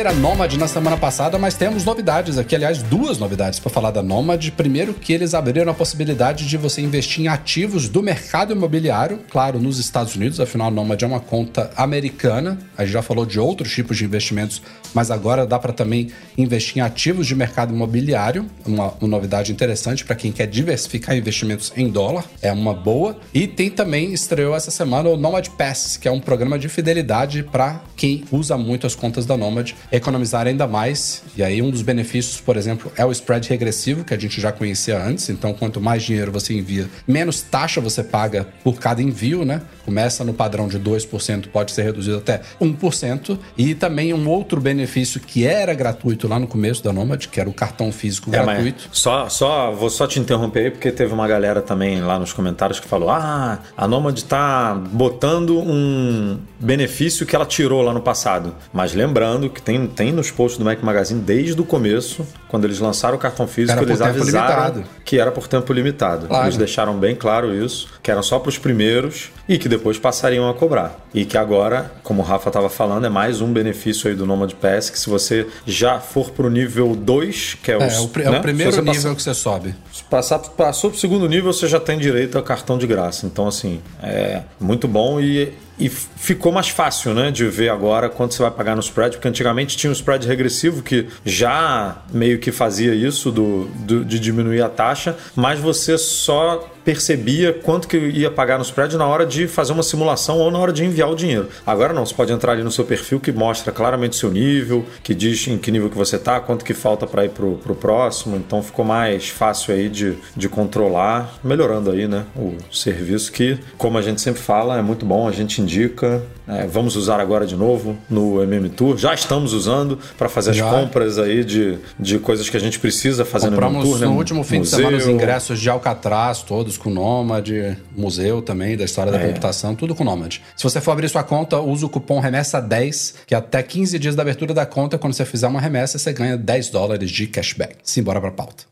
Parceira 0.00 0.12
Nomad 0.14 0.54
na 0.54 0.66
semana 0.66 0.96
passada, 0.96 1.38
mas 1.38 1.54
temos 1.54 1.84
novidades 1.84 2.38
aqui, 2.38 2.54
aliás, 2.56 2.82
duas 2.82 3.18
novidades 3.18 3.58
para 3.58 3.70
falar 3.70 3.90
da 3.90 4.02
Nomad. 4.02 4.50
Primeiro, 4.52 4.94
que 4.94 5.12
eles 5.12 5.34
abriram 5.34 5.70
a 5.70 5.74
possibilidade 5.74 6.48
de 6.48 6.56
você 6.56 6.80
investir 6.80 7.24
em 7.24 7.28
ativos 7.28 7.86
do 7.86 8.02
mercado 8.02 8.54
imobiliário, 8.54 9.20
claro, 9.28 9.60
nos 9.60 9.78
Estados 9.78 10.16
Unidos, 10.16 10.40
afinal 10.40 10.68
a 10.68 10.70
Nomad 10.70 11.02
é 11.02 11.06
uma 11.06 11.20
conta 11.20 11.70
americana. 11.76 12.58
A 12.78 12.84
gente 12.84 12.94
já 12.94 13.02
falou 13.02 13.26
de 13.26 13.38
outros 13.38 13.70
tipos 13.74 13.98
de 13.98 14.06
investimentos, 14.06 14.62
mas 14.94 15.10
agora 15.10 15.46
dá 15.46 15.58
para 15.58 15.72
também 15.72 16.08
investir 16.38 16.78
em 16.78 16.80
ativos 16.80 17.26
de 17.26 17.34
mercado 17.34 17.74
imobiliário, 17.74 18.46
uma, 18.64 18.94
uma 19.00 19.08
novidade 19.08 19.52
interessante 19.52 20.02
para 20.04 20.16
quem 20.16 20.32
quer 20.32 20.46
diversificar 20.46 21.14
investimentos 21.14 21.74
em 21.76 21.90
dólar, 21.90 22.24
é 22.40 22.50
uma 22.50 22.72
boa. 22.72 23.18
E 23.34 23.46
tem 23.46 23.68
também 23.68 24.14
estreou 24.14 24.56
essa 24.56 24.70
semana 24.70 25.10
o 25.10 25.16
Nomad 25.18 25.46
Pass, 25.50 25.98
que 25.98 26.08
é 26.08 26.10
um 26.10 26.20
programa 26.20 26.58
de 26.58 26.70
fidelidade 26.70 27.42
para 27.42 27.82
quem 27.96 28.24
usa 28.32 28.56
muito 28.56 28.86
as 28.86 28.94
contas 28.94 29.26
da 29.26 29.36
Nomad 29.36 29.72
economizar 29.92 30.46
ainda 30.46 30.66
mais. 30.66 31.22
E 31.36 31.42
aí, 31.42 31.60
um 31.62 31.70
dos 31.70 31.82
benefícios, 31.82 32.40
por 32.40 32.56
exemplo, 32.56 32.92
é 32.96 33.04
o 33.04 33.12
spread 33.12 33.48
regressivo, 33.48 34.04
que 34.04 34.14
a 34.14 34.18
gente 34.18 34.40
já 34.40 34.52
conhecia 34.52 35.02
antes. 35.02 35.28
Então, 35.28 35.52
quanto 35.52 35.80
mais 35.80 36.02
dinheiro 36.02 36.30
você 36.32 36.54
envia, 36.54 36.88
menos 37.06 37.40
taxa 37.42 37.80
você 37.80 38.02
paga 38.02 38.46
por 38.62 38.78
cada 38.78 39.02
envio, 39.02 39.44
né? 39.44 39.62
Começa 39.84 40.24
no 40.24 40.32
padrão 40.32 40.68
de 40.68 40.78
2%, 40.78 41.48
pode 41.48 41.72
ser 41.72 41.82
reduzido 41.82 42.18
até 42.18 42.40
1%. 42.60 43.38
E 43.56 43.74
também 43.74 44.14
um 44.14 44.28
outro 44.28 44.60
benefício 44.60 45.20
que 45.20 45.46
era 45.46 45.74
gratuito 45.74 46.28
lá 46.28 46.38
no 46.38 46.46
começo 46.46 46.82
da 46.82 46.92
Nomad, 46.92 47.26
que 47.26 47.40
era 47.40 47.48
o 47.48 47.52
cartão 47.52 47.90
físico 47.92 48.30
é, 48.30 48.32
gratuito. 48.32 48.88
Só, 48.92 49.28
só, 49.28 49.72
vou 49.72 49.90
só 49.90 50.06
te 50.06 50.20
interromper 50.20 50.60
aí, 50.60 50.70
porque 50.70 50.90
teve 50.92 51.12
uma 51.12 51.26
galera 51.26 51.60
também 51.60 52.00
lá 52.00 52.18
nos 52.18 52.32
comentários 52.32 52.78
que 52.78 52.86
falou: 52.86 53.10
ah, 53.10 53.58
a 53.76 53.88
Nomad 53.88 54.20
tá 54.22 54.74
botando 54.74 55.58
um 55.58 56.38
benefício 56.58 57.26
que 57.26 57.34
ela 57.34 57.46
tirou 57.46 57.82
lá 57.82 57.92
no 57.92 58.00
passado. 58.00 58.54
Mas 58.72 58.94
lembrando 58.94 59.48
que 59.48 59.62
tem, 59.62 59.79
tem 59.86 60.12
nos 60.12 60.30
posts 60.30 60.58
do 60.58 60.64
Mac 60.64 60.82
Magazine 60.82 61.20
desde 61.20 61.60
o 61.60 61.64
começo, 61.64 62.26
quando 62.48 62.64
eles 62.64 62.78
lançaram 62.78 63.16
o 63.16 63.18
cartão 63.18 63.46
físico, 63.46 63.82
eles 63.82 64.00
avisaram 64.00 64.56
limitado. 64.56 64.84
que 65.04 65.18
era 65.18 65.30
por 65.30 65.46
tempo 65.46 65.72
limitado. 65.72 66.26
Claro. 66.26 66.46
Eles 66.46 66.56
deixaram 66.56 66.98
bem 66.98 67.14
claro 67.14 67.54
isso, 67.54 67.88
que 68.02 68.10
era 68.10 68.22
só 68.22 68.38
para 68.38 68.48
os 68.48 68.58
primeiros 68.58 69.30
e 69.48 69.58
que 69.58 69.68
depois 69.68 69.98
passariam 69.98 70.48
a 70.48 70.54
cobrar. 70.54 70.98
E 71.12 71.24
que 71.24 71.36
agora, 71.36 71.90
como 72.02 72.22
o 72.22 72.24
Rafa 72.24 72.48
estava 72.48 72.68
falando, 72.68 73.06
é 73.06 73.08
mais 73.08 73.40
um 73.40 73.52
benefício 73.52 74.08
aí 74.08 74.16
do 74.16 74.26
Nomad 74.26 74.52
Pass, 74.54 74.90
que 74.90 74.98
se 74.98 75.08
você 75.08 75.46
já 75.66 75.98
for 75.98 76.30
para 76.30 76.46
o 76.46 76.50
nível 76.50 76.94
2, 76.94 77.58
que 77.62 77.72
é, 77.72 77.76
o, 77.76 77.82
é, 77.82 77.86
o, 77.86 77.88
é 77.88 78.30
né? 78.30 78.38
o 78.38 78.42
primeiro 78.42 78.82
nível 78.82 79.14
que 79.14 79.22
você 79.22 79.34
sobe. 79.34 79.74
Passar, 80.08 80.38
passou 80.38 80.90
para 80.90 80.96
o 80.96 81.00
segundo 81.00 81.28
nível, 81.28 81.52
você 81.52 81.68
já 81.68 81.78
tem 81.78 81.98
direito 81.98 82.38
a 82.38 82.42
cartão 82.42 82.78
de 82.78 82.86
graça. 82.86 83.26
Então, 83.26 83.46
assim, 83.46 83.80
é 84.02 84.42
muito 84.58 84.88
bom 84.88 85.20
e 85.20 85.52
e 85.80 85.88
ficou 85.88 86.52
mais 86.52 86.68
fácil 86.68 87.14
né, 87.14 87.30
de 87.30 87.46
ver 87.46 87.70
agora 87.70 88.08
quanto 88.10 88.34
você 88.34 88.42
vai 88.42 88.50
pagar 88.50 88.74
no 88.76 88.80
spread, 88.80 89.16
porque 89.16 89.26
antigamente 89.26 89.76
tinha 89.76 89.90
um 89.90 89.94
spread 89.94 90.26
regressivo 90.26 90.82
que 90.82 91.06
já 91.24 92.02
meio 92.12 92.38
que 92.38 92.52
fazia 92.52 92.94
isso 92.94 93.32
do, 93.32 93.64
do, 93.76 94.04
de 94.04 94.20
diminuir 94.20 94.60
a 94.60 94.68
taxa, 94.68 95.16
mas 95.34 95.58
você 95.58 95.96
só 95.96 96.70
percebia 96.84 97.52
quanto 97.52 97.88
que 97.88 97.96
ia 97.96 98.30
pagar 98.30 98.58
no 98.58 98.64
spread 98.64 98.96
na 98.96 99.06
hora 99.06 99.26
de 99.26 99.46
fazer 99.46 99.72
uma 99.72 99.82
simulação 99.82 100.38
ou 100.38 100.50
na 100.50 100.58
hora 100.58 100.72
de 100.72 100.84
enviar 100.84 101.10
o 101.10 101.14
dinheiro. 101.14 101.48
Agora 101.66 101.92
não, 101.92 102.04
você 102.04 102.14
pode 102.14 102.32
entrar 102.32 102.52
ali 102.52 102.62
no 102.62 102.70
seu 102.70 102.84
perfil 102.84 103.20
que 103.20 103.32
mostra 103.32 103.72
claramente 103.72 104.12
o 104.12 104.16
seu 104.16 104.30
nível, 104.30 104.84
que 105.02 105.14
diz 105.14 105.46
em 105.48 105.58
que 105.58 105.70
nível 105.70 105.90
que 105.90 105.96
você 105.96 106.16
está, 106.16 106.40
quanto 106.40 106.64
que 106.64 106.74
falta 106.74 107.06
para 107.06 107.24
ir 107.24 107.30
pro, 107.30 107.56
pro 107.58 107.74
próximo. 107.74 108.36
Então 108.36 108.62
ficou 108.62 108.84
mais 108.84 109.28
fácil 109.28 109.74
aí 109.74 109.88
de, 109.88 110.16
de 110.36 110.48
controlar, 110.48 111.38
melhorando 111.42 111.90
aí, 111.90 112.06
né, 112.06 112.24
o 112.36 112.56
serviço 112.72 113.32
que, 113.32 113.58
como 113.76 113.98
a 113.98 114.02
gente 114.02 114.20
sempre 114.20 114.40
fala, 114.40 114.78
é 114.78 114.82
muito 114.82 115.04
bom, 115.04 115.28
a 115.28 115.32
gente 115.32 115.60
indica. 115.60 116.22
É, 116.48 116.66
vamos 116.66 116.96
usar 116.96 117.20
agora 117.20 117.46
de 117.46 117.54
novo 117.54 117.96
no 118.08 118.42
MM 118.42 118.68
Tour. 118.70 118.96
Já 118.96 119.14
estamos 119.14 119.52
usando 119.52 119.98
para 120.18 120.28
fazer 120.28 120.50
as 120.50 120.56
Já. 120.56 120.68
compras 120.68 121.16
aí 121.16 121.44
de, 121.44 121.78
de 121.96 122.18
coisas 122.18 122.48
que 122.50 122.56
a 122.56 122.60
gente 122.60 122.80
precisa 122.80 123.24
fazer 123.24 123.50
Compramos 123.50 123.84
no 123.84 123.90
MM 123.90 123.92
Tour. 123.92 124.08
no 124.08 124.12
né? 124.12 124.18
último 124.18 124.42
fim 124.42 124.58
museu. 124.58 124.78
de 124.78 124.84
semana 124.84 124.96
os 124.96 125.06
ingressos 125.06 125.60
de 125.60 125.70
Alcatraz, 125.70 126.42
todos 126.42 126.69
com 126.76 126.90
Nômade, 126.90 127.76
museu 127.96 128.42
também, 128.42 128.76
da 128.76 128.84
história 128.84 129.12
da 129.12 129.20
é. 129.20 129.26
computação, 129.26 129.74
tudo 129.74 129.94
com 129.94 130.04
Nômade. 130.04 130.42
Se 130.56 130.62
você 130.62 130.80
for 130.80 130.92
abrir 130.92 131.08
sua 131.08 131.22
conta, 131.22 131.60
usa 131.60 131.86
o 131.86 131.88
cupom 131.88 132.20
remessa10, 132.20 133.14
que 133.26 133.34
até 133.34 133.62
15 133.62 133.98
dias 133.98 134.14
da 134.14 134.22
abertura 134.22 134.54
da 134.54 134.66
conta, 134.66 134.98
quando 134.98 135.14
você 135.14 135.24
fizer 135.24 135.48
uma 135.48 135.60
remessa, 135.60 135.98
você 135.98 136.12
ganha 136.12 136.36
10 136.36 136.70
dólares 136.70 137.10
de 137.10 137.26
cashback. 137.26 137.76
Simbora 137.82 138.20
pra 138.20 138.30
pauta. 138.30 138.64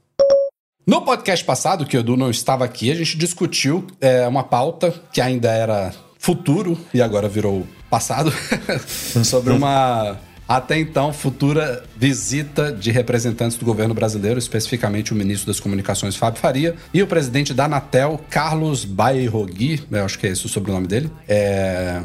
No 0.87 1.03
podcast 1.03 1.45
passado, 1.45 1.85
que 1.85 1.97
o 1.97 2.01
Edu 2.01 2.17
não 2.17 2.31
estava 2.31 2.65
aqui, 2.65 2.91
a 2.91 2.95
gente 2.95 3.19
discutiu 3.19 3.87
é, 4.01 4.27
uma 4.27 4.43
pauta 4.43 4.95
que 5.13 5.21
ainda 5.21 5.51
era 5.51 5.93
futuro 6.19 6.79
e 6.93 7.03
agora 7.03 7.29
virou 7.29 7.67
passado 7.91 8.33
sobre 9.25 9.53
uma 9.53 10.17
até 10.49 10.79
então 10.79 11.13
futura 11.13 11.85
visita 11.95 12.73
de 12.73 12.91
representantes 12.91 13.59
do 13.59 13.65
governo 13.67 13.93
brasileiro, 13.93 14.39
especificamente 14.39 15.13
o 15.13 15.15
ministro 15.15 15.47
das 15.47 15.61
Comunicações 15.61 16.17
Fábio 16.17 16.41
Faria 16.41 16.75
e 16.95 17.03
o 17.03 17.07
presidente 17.07 17.53
da 17.53 17.67
Anatel, 17.67 18.19
Carlos 18.31 18.87
Bairrogui, 18.87 19.83
eu 19.91 20.05
acho 20.05 20.19
que 20.19 20.27
é 20.27 20.31
esse 20.31 20.47
o 20.47 20.49
sobrenome 20.49 20.87
dele, 20.87 21.11
é, 21.29 22.01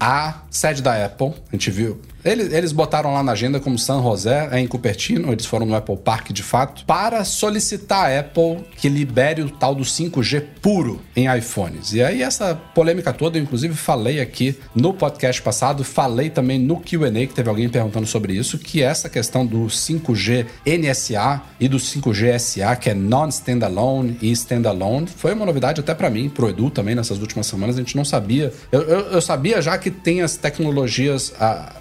a 0.00 0.42
sede 0.50 0.82
da 0.82 1.04
Apple. 1.04 1.34
A 1.52 1.56
gente 1.56 1.70
viu 1.70 2.00
eles, 2.24 2.52
eles 2.52 2.72
botaram 2.72 3.12
lá 3.12 3.22
na 3.22 3.32
agenda 3.32 3.60
como 3.60 3.78
San 3.78 4.02
José, 4.02 4.48
é 4.50 4.58
em 4.58 4.66
Cupertino, 4.66 5.30
eles 5.30 5.44
foram 5.44 5.66
no 5.66 5.74
Apple 5.74 5.96
Park 5.96 6.30
de 6.32 6.42
fato, 6.42 6.84
para 6.86 7.24
solicitar 7.24 8.10
a 8.10 8.20
Apple 8.20 8.64
que 8.76 8.88
libere 8.88 9.42
o 9.42 9.50
tal 9.50 9.74
do 9.74 9.84
5G 9.84 10.42
puro 10.62 11.00
em 11.14 11.26
iPhones. 11.36 11.92
E 11.92 12.02
aí 12.02 12.22
essa 12.22 12.54
polêmica 12.54 13.12
toda, 13.12 13.38
eu 13.38 13.42
inclusive 13.42 13.74
falei 13.74 14.20
aqui 14.20 14.58
no 14.74 14.94
podcast 14.94 15.42
passado, 15.42 15.84
falei 15.84 16.30
também 16.30 16.58
no 16.58 16.80
Q&A 16.80 17.26
que 17.26 17.34
teve 17.34 17.48
alguém 17.48 17.68
perguntando 17.68 18.06
sobre 18.06 18.32
isso, 18.32 18.58
que 18.58 18.82
essa 18.82 19.08
questão 19.08 19.44
do 19.44 19.66
5G 19.66 20.46
NSA 20.66 21.42
e 21.60 21.68
do 21.68 21.76
5G 21.76 22.38
SA, 22.38 22.76
que 22.76 22.88
é 22.88 22.94
non-standalone 22.94 24.16
e 24.22 24.30
standalone, 24.32 25.06
foi 25.06 25.34
uma 25.34 25.44
novidade 25.44 25.80
até 25.80 25.94
para 25.94 26.08
mim, 26.08 26.28
pro 26.28 26.48
Edu 26.48 26.70
também 26.70 26.94
nessas 26.94 27.18
últimas 27.18 27.46
semanas, 27.46 27.76
a 27.76 27.80
gente 27.80 27.96
não 27.96 28.04
sabia. 28.04 28.52
Eu, 28.72 28.82
eu, 28.82 29.00
eu 29.12 29.20
sabia 29.20 29.60
já 29.60 29.76
que 29.76 29.90
tem 29.90 30.22
as 30.22 30.36
tecnologias, 30.36 31.34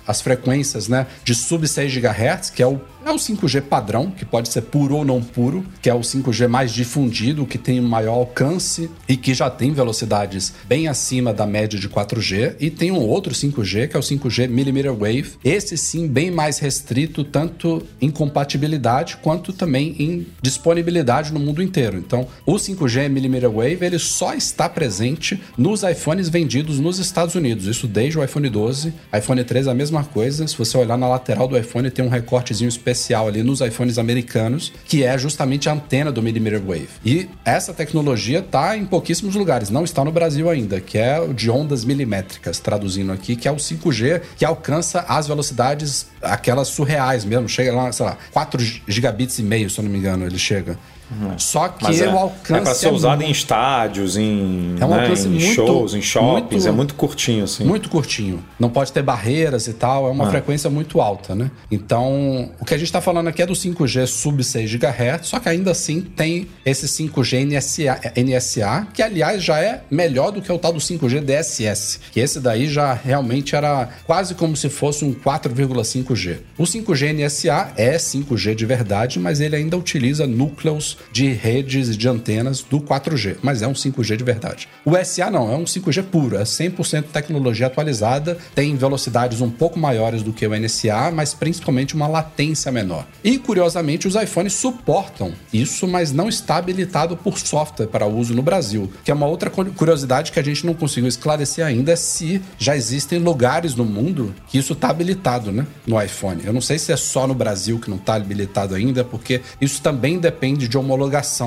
as 0.06 0.22
frequências 0.22 0.33
frequências 0.34 0.88
né, 0.88 1.08
de 1.24 1.36
sub 1.36 1.68
6 1.68 1.94
GHz, 1.94 2.50
que 2.50 2.62
é 2.62 2.68
o 2.68 2.82
é 3.06 3.12
o 3.12 3.16
5G 3.16 3.62
padrão, 3.62 4.10
que 4.10 4.24
pode 4.24 4.50
ser 4.50 4.62
puro 4.62 4.96
ou 4.96 5.06
não 5.06 5.22
puro, 5.22 5.66
que 5.82 5.90
é 5.90 5.94
o 5.94 6.00
5G 6.00 6.48
mais 6.48 6.72
difundido, 6.72 7.46
que 7.46 7.58
tem 7.58 7.82
maior 7.82 8.14
alcance 8.14 8.90
e 9.08 9.18
que 9.18 9.34
já 9.34 9.50
tem 9.50 9.74
velocidades 9.74 10.54
bem 10.66 10.88
acima 10.88 11.34
da 11.34 11.46
média 11.46 11.78
de 11.78 11.90
4G. 11.90 12.56
E 12.60 12.70
tem 12.70 12.92
um 12.92 13.00
outro 13.00 13.34
5G, 13.34 13.90
que 13.90 13.98
é 13.98 14.00
o 14.00 14.04
5G 14.04 14.48
millimeter 14.48 14.94
wave. 14.94 15.34
Esse 15.44 15.78
sim, 15.78 16.08
bem 16.08 16.32
mais 16.32 16.60
restrito, 16.60 17.24
tanto 17.24 17.84
em 18.00 18.10
compatibilidade 18.10 19.18
quanto 19.18 19.52
também 19.52 19.96
em 20.00 20.28
disponibilidade 20.42 21.34
no 21.34 21.40
mundo 21.40 21.62
inteiro. 21.62 21.98
Então, 21.98 22.28
o 22.46 22.54
5G 22.56 23.10
millimeter 23.10 23.50
wave 23.50 23.86
ele 23.86 24.00
só 24.00 24.34
está 24.34 24.70
presente 24.70 25.42
nos 25.58 25.84
iPhones 25.84 26.30
vendidos 26.30 26.80
nos 26.80 27.00
Estados 27.00 27.36
Unidos. 27.36 27.66
Isso 27.66 27.88
desde 27.88 28.18
o 28.18 28.24
iPhone 28.24 28.50
12. 28.50 28.94
iPhone 29.18 29.44
13 29.44 29.68
é 29.68 29.72
a 29.72 29.76
mesma 29.76 30.04
coisa. 30.04 30.48
Se 30.48 30.58
você 30.58 30.78
olhar 30.78 30.98
na 30.98 31.08
lateral 31.08 31.48
do 31.48 31.58
iPhone, 31.58 31.92
tem 31.92 32.06
um 32.06 32.10
recortezinho 32.10 32.70
especial 32.70 32.93
especial 32.94 33.28
ali 33.28 33.44
nos 33.44 33.60
iPhones 33.60 33.98
americanos, 33.98 34.72
que 34.86 35.04
é 35.04 35.18
justamente 35.18 35.68
a 35.68 35.74
antena 35.74 36.12
do 36.12 36.22
millimeter 36.22 36.62
wave. 36.62 36.90
E 37.06 37.28
essa 37.44 37.74
tecnologia 37.74 38.40
está 38.40 38.78
em 38.78 38.86
pouquíssimos 38.86 39.36
lugares, 39.36 39.70
não 39.70 39.84
está 39.84 40.06
no 40.06 40.12
Brasil 40.12 40.50
ainda, 40.50 40.80
que 40.80 40.98
é 40.98 41.20
o 41.20 41.34
de 41.34 41.50
ondas 41.50 41.84
milimétricas, 41.84 42.60
traduzindo 42.60 43.12
aqui, 43.12 43.36
que 43.36 43.48
é 43.48 43.52
o 43.52 43.58
5G, 43.58 44.22
que 44.38 44.46
alcança 44.46 45.02
as 45.08 45.28
velocidades 45.28 46.08
aquelas 46.22 46.70
surreais 46.70 47.26
mesmo, 47.26 47.50
chega 47.50 47.74
lá, 47.74 47.92
sei 47.92 48.06
lá, 48.06 48.18
4 48.32 48.64
gigabits 48.88 49.40
e 49.40 49.44
meio, 49.44 49.70
se 49.70 49.80
eu 49.80 49.84
não 49.84 49.92
me 49.92 49.98
engano, 49.98 50.26
ele 50.26 50.38
chega. 50.38 50.78
Uhum. 51.22 51.38
Só 51.38 51.68
que 51.70 52.02
é, 52.02 52.08
o 52.08 52.18
alcance. 52.18 52.54
É 52.54 52.62
para 52.62 52.76
ser 52.76 52.88
é 52.88 52.92
usado 52.92 53.18
muito... 53.18 53.30
em 53.30 53.32
estádios, 53.32 54.18
em, 54.18 54.76
é 54.80 54.86
um 54.86 54.90
né, 54.90 55.14
em 55.14 55.28
muito, 55.28 55.54
shows, 55.54 55.94
em 55.94 56.02
shoppings. 56.02 56.64
Muito, 56.64 56.68
é 56.68 56.72
muito 56.72 56.96
curtinho, 56.96 57.44
assim. 57.44 57.64
Muito 57.64 57.90
curtinho. 57.90 58.44
Não 58.60 58.70
pode 58.70 58.92
ter 58.92 59.02
barreiras 59.02 59.68
e 59.68 59.74
tal. 59.74 60.08
É 60.08 60.12
uma 60.12 60.28
ah. 60.28 60.32
frequência 60.32 60.70
muito 60.70 61.02
alta, 61.02 61.36
né? 61.36 61.52
Então, 61.72 62.52
o 62.60 62.66
que 62.66 62.74
a 62.74 62.78
gente 62.78 62.88
está 62.88 63.02
falando 63.02 63.28
aqui 63.28 63.42
é 63.42 63.46
do 63.46 63.54
5G 63.54 64.08
sub 64.08 64.44
6 64.44 64.72
GHz, 64.76 65.28
só 65.28 65.40
que 65.40 65.50
ainda 65.50 65.72
assim 65.72 66.02
tem 66.02 66.48
esse 66.66 66.88
5G 66.88 67.46
NSA, 67.46 68.00
NSA, 68.18 68.88
que 68.94 69.02
aliás 69.02 69.44
já 69.44 69.60
é 69.60 69.84
melhor 69.90 70.32
do 70.32 70.42
que 70.42 70.52
o 70.52 70.58
tal 70.58 70.74
do 70.74 70.80
5G 70.80 71.22
DSS. 71.22 72.00
Que 72.12 72.20
esse 72.20 72.40
daí 72.40 72.68
já 72.68 72.94
realmente 72.94 73.56
era 73.56 73.90
quase 74.06 74.36
como 74.36 74.56
se 74.56 74.70
fosse 74.70 75.06
um 75.06 75.14
4,5G. 75.14 76.40
O 76.58 76.64
5G 76.64 77.14
NSA 77.14 77.74
é 77.76 77.96
5G 77.98 78.56
de 78.56 78.66
verdade, 78.66 79.20
mas 79.20 79.40
ele 79.40 79.56
ainda 79.56 79.78
utiliza 79.78 80.26
núcleos 80.26 80.98
de 81.12 81.28
redes 81.32 81.98
de 81.98 82.08
antenas 82.08 82.62
do 82.62 82.80
4G, 82.80 83.38
mas 83.42 83.62
é 83.62 83.68
um 83.68 83.74
5G 83.74 84.16
de 84.16 84.24
verdade. 84.24 84.68
O 84.86 84.96
SA 85.04 85.30
não, 85.30 85.52
é 85.52 85.56
um 85.56 85.64
5G 85.64 86.04
puro, 86.04 86.38
é 86.38 86.44
100% 86.44 87.06
tecnologia 87.12 87.68
atualizada, 87.68 88.38
tem 88.56 88.76
velocidades 88.76 89.42
um 89.42 89.50
pouco 89.50 89.80
maiores 89.80 90.22
do 90.24 90.34
que 90.34 90.46
o 90.46 90.58
NSA, 90.58 91.12
mas 91.14 91.34
principalmente 91.34 91.96
uma 91.96 92.08
latência 92.08 92.72
menor. 92.72 93.08
E 93.24 93.38
curiosamente, 93.38 94.08
os 94.08 94.16
iPhones 94.16 94.54
suportam 94.54 95.34
isso, 95.52 95.88
mas 95.88 96.12
não 96.12 96.30
está 96.30 96.58
habilitado 96.58 97.16
por 97.16 97.38
software 97.38 97.88
para 97.88 98.06
uso 98.06 98.34
no 98.34 98.42
Brasil, 98.42 98.92
que 99.04 99.12
é 99.12 99.14
uma 99.14 99.28
outra 99.28 99.50
curiosidade 99.50 100.32
que 100.32 100.40
a 100.40 100.44
gente 100.44 100.66
não 100.66 100.74
conseguiu 100.74 101.08
esclarecer 101.08 101.66
ainda 101.66 101.92
é 101.92 101.96
se 101.96 102.42
já 102.58 102.76
existem 102.76 103.20
lugares 103.20 103.76
no 103.76 103.86
mundo 103.86 104.34
que 104.48 104.58
isso 104.58 104.74
está 104.74 104.90
habilitado, 104.90 105.52
né, 105.52 105.66
no 105.86 106.02
iPhone. 106.02 106.42
Eu 106.44 106.54
não 106.54 106.62
sei 106.62 106.78
se 106.78 106.92
é 106.92 106.98
só 106.98 107.28
no 107.28 107.34
Brasil 107.34 107.80
que 107.80 107.90
não 107.90 107.98
está 107.98 108.16
habilitado 108.16 108.76
ainda, 108.76 109.04
porque 109.04 109.42
isso 109.60 109.82
também 109.82 110.20
depende 110.20 110.68
de 110.68 110.78
homologação, 110.78 110.93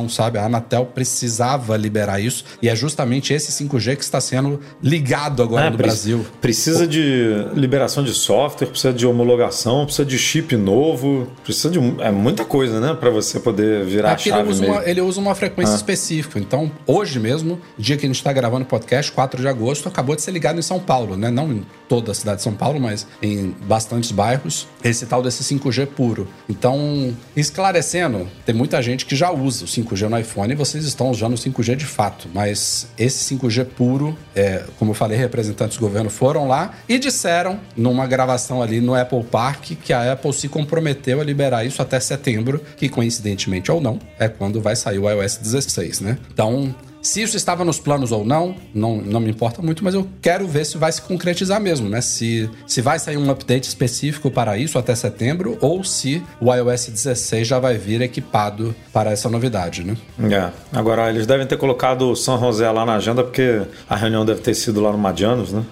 sabe? 0.08 0.38
A 0.38 0.46
Anatel 0.46 0.86
precisava 0.86 1.76
liberar 1.76 2.20
isso 2.20 2.44
e 2.60 2.68
é 2.68 2.76
justamente 2.76 3.32
esse 3.32 3.52
5G 3.64 3.96
que 3.96 4.04
está 4.04 4.20
sendo 4.20 4.60
ligado 4.82 5.42
agora 5.42 5.66
é, 5.66 5.70
no 5.70 5.76
Brasil. 5.76 6.26
Precisa 6.40 6.86
de 6.86 7.46
liberação 7.54 8.02
de 8.02 8.12
software, 8.12 8.68
precisa 8.68 8.92
de 8.92 9.06
homologação, 9.06 9.84
precisa 9.84 10.06
de 10.06 10.18
chip 10.18 10.56
novo, 10.56 11.28
precisa 11.44 11.70
de 11.70 11.78
é 12.00 12.10
muita 12.10 12.44
coisa, 12.44 12.80
né, 12.80 12.94
para 12.94 13.10
você 13.10 13.40
poder 13.40 13.84
virar 13.84 14.12
Aqui 14.12 14.30
a 14.30 14.36
chave. 14.36 14.42
Ele 14.42 14.50
usa, 14.50 14.66
uma, 14.66 14.88
ele 14.88 15.00
usa 15.00 15.20
uma 15.20 15.34
frequência 15.34 15.74
ah. 15.74 15.76
específica. 15.76 16.38
Então, 16.38 16.70
hoje 16.86 17.18
mesmo, 17.18 17.60
dia 17.78 17.96
que 17.96 18.06
a 18.06 18.08
gente 18.08 18.16
está 18.16 18.32
gravando 18.32 18.64
o 18.64 18.66
podcast, 18.66 19.12
4 19.12 19.40
de 19.40 19.48
agosto, 19.48 19.88
acabou 19.88 20.14
de 20.16 20.22
ser 20.22 20.30
ligado 20.30 20.58
em 20.58 20.62
São 20.62 20.78
Paulo, 20.78 21.16
né? 21.16 21.30
Não 21.30 21.62
toda 21.88 22.12
a 22.12 22.14
cidade 22.14 22.38
de 22.38 22.42
São 22.42 22.54
Paulo, 22.54 22.80
mas 22.80 23.06
em 23.22 23.54
bastantes 23.66 24.10
bairros, 24.10 24.66
esse 24.82 25.06
tal 25.06 25.22
desse 25.22 25.42
5G 25.42 25.86
puro. 25.86 26.28
Então, 26.48 27.14
esclarecendo, 27.34 28.28
tem 28.44 28.54
muita 28.54 28.80
gente 28.82 29.06
que 29.06 29.16
já 29.16 29.30
usa 29.30 29.64
o 29.64 29.68
5G 29.68 30.08
no 30.08 30.18
iPhone 30.18 30.52
e 30.52 30.56
vocês 30.56 30.84
estão 30.84 31.10
usando 31.10 31.34
o 31.34 31.36
5G 31.36 31.76
de 31.76 31.86
fato, 31.86 32.28
mas 32.32 32.88
esse 32.98 33.34
5G 33.34 33.64
puro, 33.64 34.16
é, 34.34 34.64
como 34.78 34.90
eu 34.90 34.94
falei, 34.94 35.16
representantes 35.16 35.76
do 35.76 35.80
governo 35.80 36.10
foram 36.10 36.48
lá 36.48 36.74
e 36.88 36.98
disseram, 36.98 37.60
numa 37.76 38.06
gravação 38.06 38.62
ali 38.62 38.80
no 38.80 38.94
Apple 38.94 39.24
Park, 39.24 39.72
que 39.82 39.92
a 39.92 40.12
Apple 40.12 40.32
se 40.32 40.48
comprometeu 40.48 41.20
a 41.20 41.24
liberar 41.24 41.64
isso 41.64 41.80
até 41.82 41.98
setembro, 42.00 42.60
que 42.76 42.88
coincidentemente 42.88 43.70
ou 43.70 43.80
não, 43.80 43.98
é 44.18 44.28
quando 44.28 44.60
vai 44.60 44.76
sair 44.76 44.98
o 44.98 45.10
iOS 45.10 45.36
16, 45.36 46.00
né? 46.00 46.18
Então, 46.32 46.74
se 47.06 47.22
isso 47.22 47.36
estava 47.36 47.64
nos 47.64 47.78
planos 47.78 48.10
ou 48.10 48.24
não, 48.24 48.56
não, 48.74 48.96
não 48.96 49.20
me 49.20 49.30
importa 49.30 49.62
muito, 49.62 49.84
mas 49.84 49.94
eu 49.94 50.08
quero 50.20 50.44
ver 50.48 50.66
se 50.66 50.76
vai 50.76 50.90
se 50.90 51.00
concretizar 51.00 51.60
mesmo, 51.60 51.88
né? 51.88 52.00
Se, 52.00 52.50
se 52.66 52.82
vai 52.82 52.98
sair 52.98 53.16
um 53.16 53.30
update 53.30 53.68
específico 53.68 54.28
para 54.28 54.58
isso 54.58 54.76
até 54.76 54.92
setembro 54.92 55.56
ou 55.60 55.84
se 55.84 56.20
o 56.40 56.52
iOS 56.52 56.88
16 56.88 57.46
já 57.46 57.60
vai 57.60 57.78
vir 57.78 58.02
equipado 58.02 58.74
para 58.92 59.12
essa 59.12 59.30
novidade, 59.30 59.84
né? 59.84 59.96
É. 60.28 60.50
Agora, 60.76 61.08
eles 61.08 61.28
devem 61.28 61.46
ter 61.46 61.56
colocado 61.56 62.10
o 62.10 62.16
São 62.16 62.40
José 62.40 62.68
lá 62.72 62.84
na 62.84 62.96
agenda 62.96 63.22
porque 63.22 63.62
a 63.88 63.94
reunião 63.94 64.24
deve 64.24 64.40
ter 64.40 64.54
sido 64.54 64.80
lá 64.80 64.90
no 64.90 64.98
Madianos, 64.98 65.52
né? 65.52 65.64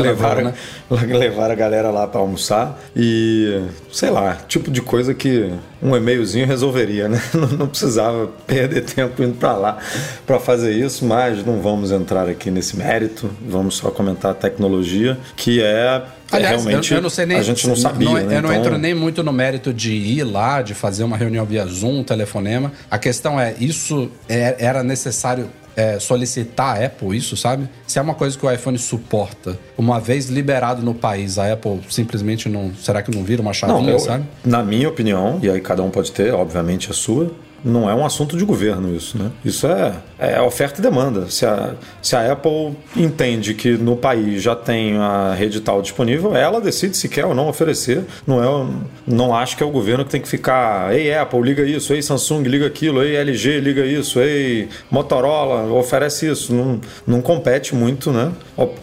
Levaram, 0.00 0.44
né? 0.44 0.54
levaram 0.90 1.52
a 1.52 1.56
galera 1.56 1.90
lá 1.90 2.06
para 2.06 2.20
almoçar 2.20 2.80
e, 2.96 3.62
sei 3.92 4.10
lá, 4.10 4.38
tipo 4.48 4.70
de 4.70 4.80
coisa 4.80 5.14
que 5.14 5.50
um 5.82 5.96
e-mailzinho 5.96 6.46
resolveria, 6.46 7.08
né? 7.08 7.20
Não, 7.34 7.48
não 7.48 7.68
precisava 7.68 8.28
perder 8.46 8.84
tempo 8.84 9.22
indo 9.22 9.34
para 9.34 9.52
lá 9.52 9.78
para 10.26 10.38
fazer 10.38 10.72
isso, 10.72 11.04
mas 11.04 11.44
não 11.44 11.60
vamos 11.60 11.90
entrar 11.90 12.28
aqui 12.28 12.50
nesse 12.50 12.76
mérito, 12.76 13.30
vamos 13.46 13.76
só 13.76 13.90
comentar 13.90 14.32
a 14.32 14.34
tecnologia, 14.34 15.18
que 15.36 15.62
é 15.62 16.02
Aliás, 16.30 16.62
realmente 16.62 16.92
eu, 16.92 16.98
eu, 16.98 17.02
não 17.02 17.10
sei 17.10 17.26
nem, 17.26 17.38
a 17.38 17.42
gente 17.42 17.66
não 17.66 17.74
sabia. 17.74 18.08
Não, 18.08 18.14
né? 18.14 18.22
Eu 18.22 18.42
não 18.42 18.50
então... 18.50 18.54
entro 18.54 18.78
nem 18.78 18.94
muito 18.94 19.22
no 19.22 19.32
mérito 19.32 19.74
de 19.74 19.92
ir 19.92 20.22
lá, 20.22 20.62
de 20.62 20.74
fazer 20.74 21.02
uma 21.02 21.16
reunião 21.16 21.44
via 21.44 21.66
Zoom, 21.66 22.04
telefonema. 22.04 22.72
A 22.90 22.98
questão 22.98 23.40
é, 23.40 23.54
isso 23.58 24.10
é, 24.28 24.54
era 24.58 24.82
necessário 24.82 25.50
é, 25.76 25.98
solicitar 25.98 26.80
a 26.80 26.86
Apple 26.86 27.16
isso, 27.16 27.36
sabe? 27.36 27.68
Se 27.86 27.98
é 27.98 28.02
uma 28.02 28.14
coisa 28.14 28.38
que 28.38 28.44
o 28.44 28.50
iPhone 28.50 28.78
suporta, 28.78 29.58
uma 29.76 30.00
vez 30.00 30.28
liberado 30.28 30.82
no 30.82 30.94
país, 30.94 31.38
a 31.38 31.52
Apple 31.52 31.80
simplesmente 31.88 32.48
não. 32.48 32.72
Será 32.74 33.02
que 33.02 33.10
não 33.14 33.24
vira 33.24 33.42
uma 33.42 33.52
chavinha, 33.52 33.80
não, 33.80 33.88
eu, 33.90 33.98
sabe? 33.98 34.24
Na 34.44 34.62
minha 34.62 34.88
opinião, 34.88 35.38
e 35.42 35.50
aí 35.50 35.60
cada 35.60 35.82
um 35.82 35.90
pode 35.90 36.12
ter, 36.12 36.32
obviamente, 36.32 36.90
a 36.90 36.94
sua 36.94 37.30
não 37.64 37.88
é 37.88 37.94
um 37.94 38.04
assunto 38.04 38.36
de 38.36 38.44
governo 38.44 38.94
isso, 38.94 39.18
né? 39.18 39.30
Isso 39.44 39.66
é, 39.66 39.94
é 40.18 40.40
oferta 40.40 40.80
e 40.80 40.82
demanda. 40.82 41.30
Se 41.30 41.44
a, 41.44 41.74
se 42.02 42.16
a 42.16 42.32
Apple 42.32 42.76
entende 42.96 43.54
que 43.54 43.72
no 43.72 43.96
país 43.96 44.42
já 44.42 44.54
tem 44.56 44.96
a 44.96 45.34
rede 45.34 45.60
tal 45.60 45.82
disponível, 45.82 46.34
ela 46.34 46.60
decide 46.60 46.96
se 46.96 47.08
quer 47.08 47.26
ou 47.26 47.34
não 47.34 47.48
oferecer. 47.48 48.04
Não 48.26 48.42
é, 48.42 48.66
não 49.06 49.34
acho 49.34 49.56
que 49.56 49.62
é 49.62 49.66
o 49.66 49.70
governo 49.70 50.04
que 50.04 50.10
tem 50.10 50.20
que 50.20 50.28
ficar, 50.28 50.94
ei 50.94 51.14
Apple, 51.14 51.40
liga 51.40 51.62
isso, 51.62 51.92
ei 51.92 52.02
Samsung, 52.02 52.42
liga 52.42 52.66
aquilo, 52.66 53.02
ei 53.02 53.16
LG, 53.16 53.60
liga 53.60 53.84
isso, 53.84 54.20
ei 54.20 54.68
Motorola, 54.90 55.72
oferece 55.72 56.30
isso. 56.30 56.54
Não, 56.54 56.80
não 57.06 57.22
compete 57.22 57.74
muito, 57.74 58.10
né? 58.10 58.32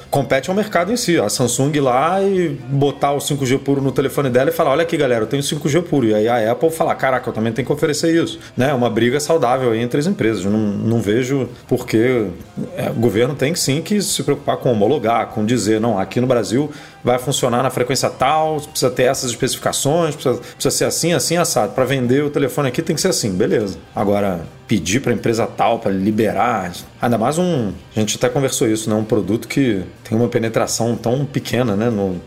Compete 0.10 0.50
ao 0.50 0.56
mercado 0.56 0.92
em 0.92 0.98
si. 0.98 1.20
A 1.20 1.30
Samsung 1.30 1.76
ir 1.76 1.82
lá 1.82 2.22
e 2.22 2.50
botar 2.50 3.14
o 3.14 3.18
5G 3.18 3.60
puro 3.60 3.82
no 3.82 3.92
telefone 3.92 4.30
dela 4.30 4.50
e 4.50 4.54
falar, 4.54 4.72
olha 4.72 4.84
aqui 4.84 4.98
galera, 4.98 5.24
eu 5.24 5.28
tenho 5.28 5.44
5G 5.44 5.84
puro. 5.84 6.08
E 6.08 6.14
aí 6.14 6.28
a 6.28 6.52
Apple 6.52 6.70
falar, 6.70 6.96
caraca, 6.96 7.30
eu 7.30 7.34
também 7.34 7.52
tenho 7.54 7.66
que 7.66 7.72
oferecer 7.72 8.14
isso, 8.14 8.40
né? 8.56 8.67
É 8.68 8.74
uma 8.74 8.90
briga 8.90 9.20
saudável 9.20 9.74
entre 9.74 10.00
as 10.00 10.08
empresas. 10.08 10.44
Eu 10.44 10.52
não, 10.52 10.60
não 10.60 11.02
vejo 11.02 11.48
porque 11.68 12.28
é, 12.76 12.90
o 12.90 12.94
governo 12.94 13.34
tem 13.34 13.56
sim 13.56 13.82
que 13.82 14.02
se 14.02 14.22
preocupar 14.24 14.58
com 14.58 14.72
homologar, 14.72 15.28
com 15.28 15.46
dizer, 15.46 15.80
não, 15.80 15.98
aqui 15.98 16.20
no 16.20 16.28
Brasil 16.28 16.70
vai 17.04 17.18
funcionar 17.18 17.64
na 17.64 17.70
frequência 17.70 18.10
tal, 18.10 18.60
precisa 18.60 18.92
ter 18.92 19.04
essas 19.04 19.30
especificações, 19.30 20.16
precisa, 20.16 20.42
precisa 20.42 20.72
ser 20.72 20.86
assim, 20.86 21.14
assim, 21.14 21.38
assado. 21.38 21.74
Para 21.74 21.86
vender 21.86 22.24
o 22.24 22.30
telefone 22.30 22.68
aqui 22.68 22.82
tem 22.82 22.96
que 22.96 23.02
ser 23.02 23.08
assim, 23.08 23.32
beleza. 23.32 23.78
Agora, 23.96 24.42
pedir 24.68 25.00
para 25.00 25.14
empresa 25.14 25.48
tal 25.48 25.80
para 25.80 25.92
liberar, 25.92 26.74
ainda 27.02 27.18
mais 27.18 27.38
um. 27.38 27.72
A 27.96 28.00
gente 28.00 28.18
até 28.18 28.28
conversou 28.28 28.68
isso, 28.68 28.90
né? 28.90 28.96
Um 28.98 29.06
produto 29.06 29.48
que 29.48 29.82
tem 30.04 30.18
uma 30.18 30.28
penetração 30.28 30.96
tão 30.98 31.26
pequena, 31.26 31.76
né? 31.76 31.90
No, 31.90 32.20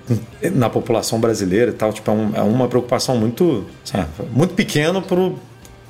na 0.52 0.70
população 0.70 1.20
brasileira 1.20 1.70
e 1.70 1.74
tal. 1.74 1.92
Tipo, 1.92 2.10
é, 2.10 2.14
um, 2.14 2.36
é 2.36 2.42
uma 2.42 2.66
preocupação 2.66 3.16
muito, 3.18 3.66
sabe, 3.84 4.06
muito 4.32 4.54
pequena 4.54 5.02
pro 5.02 5.38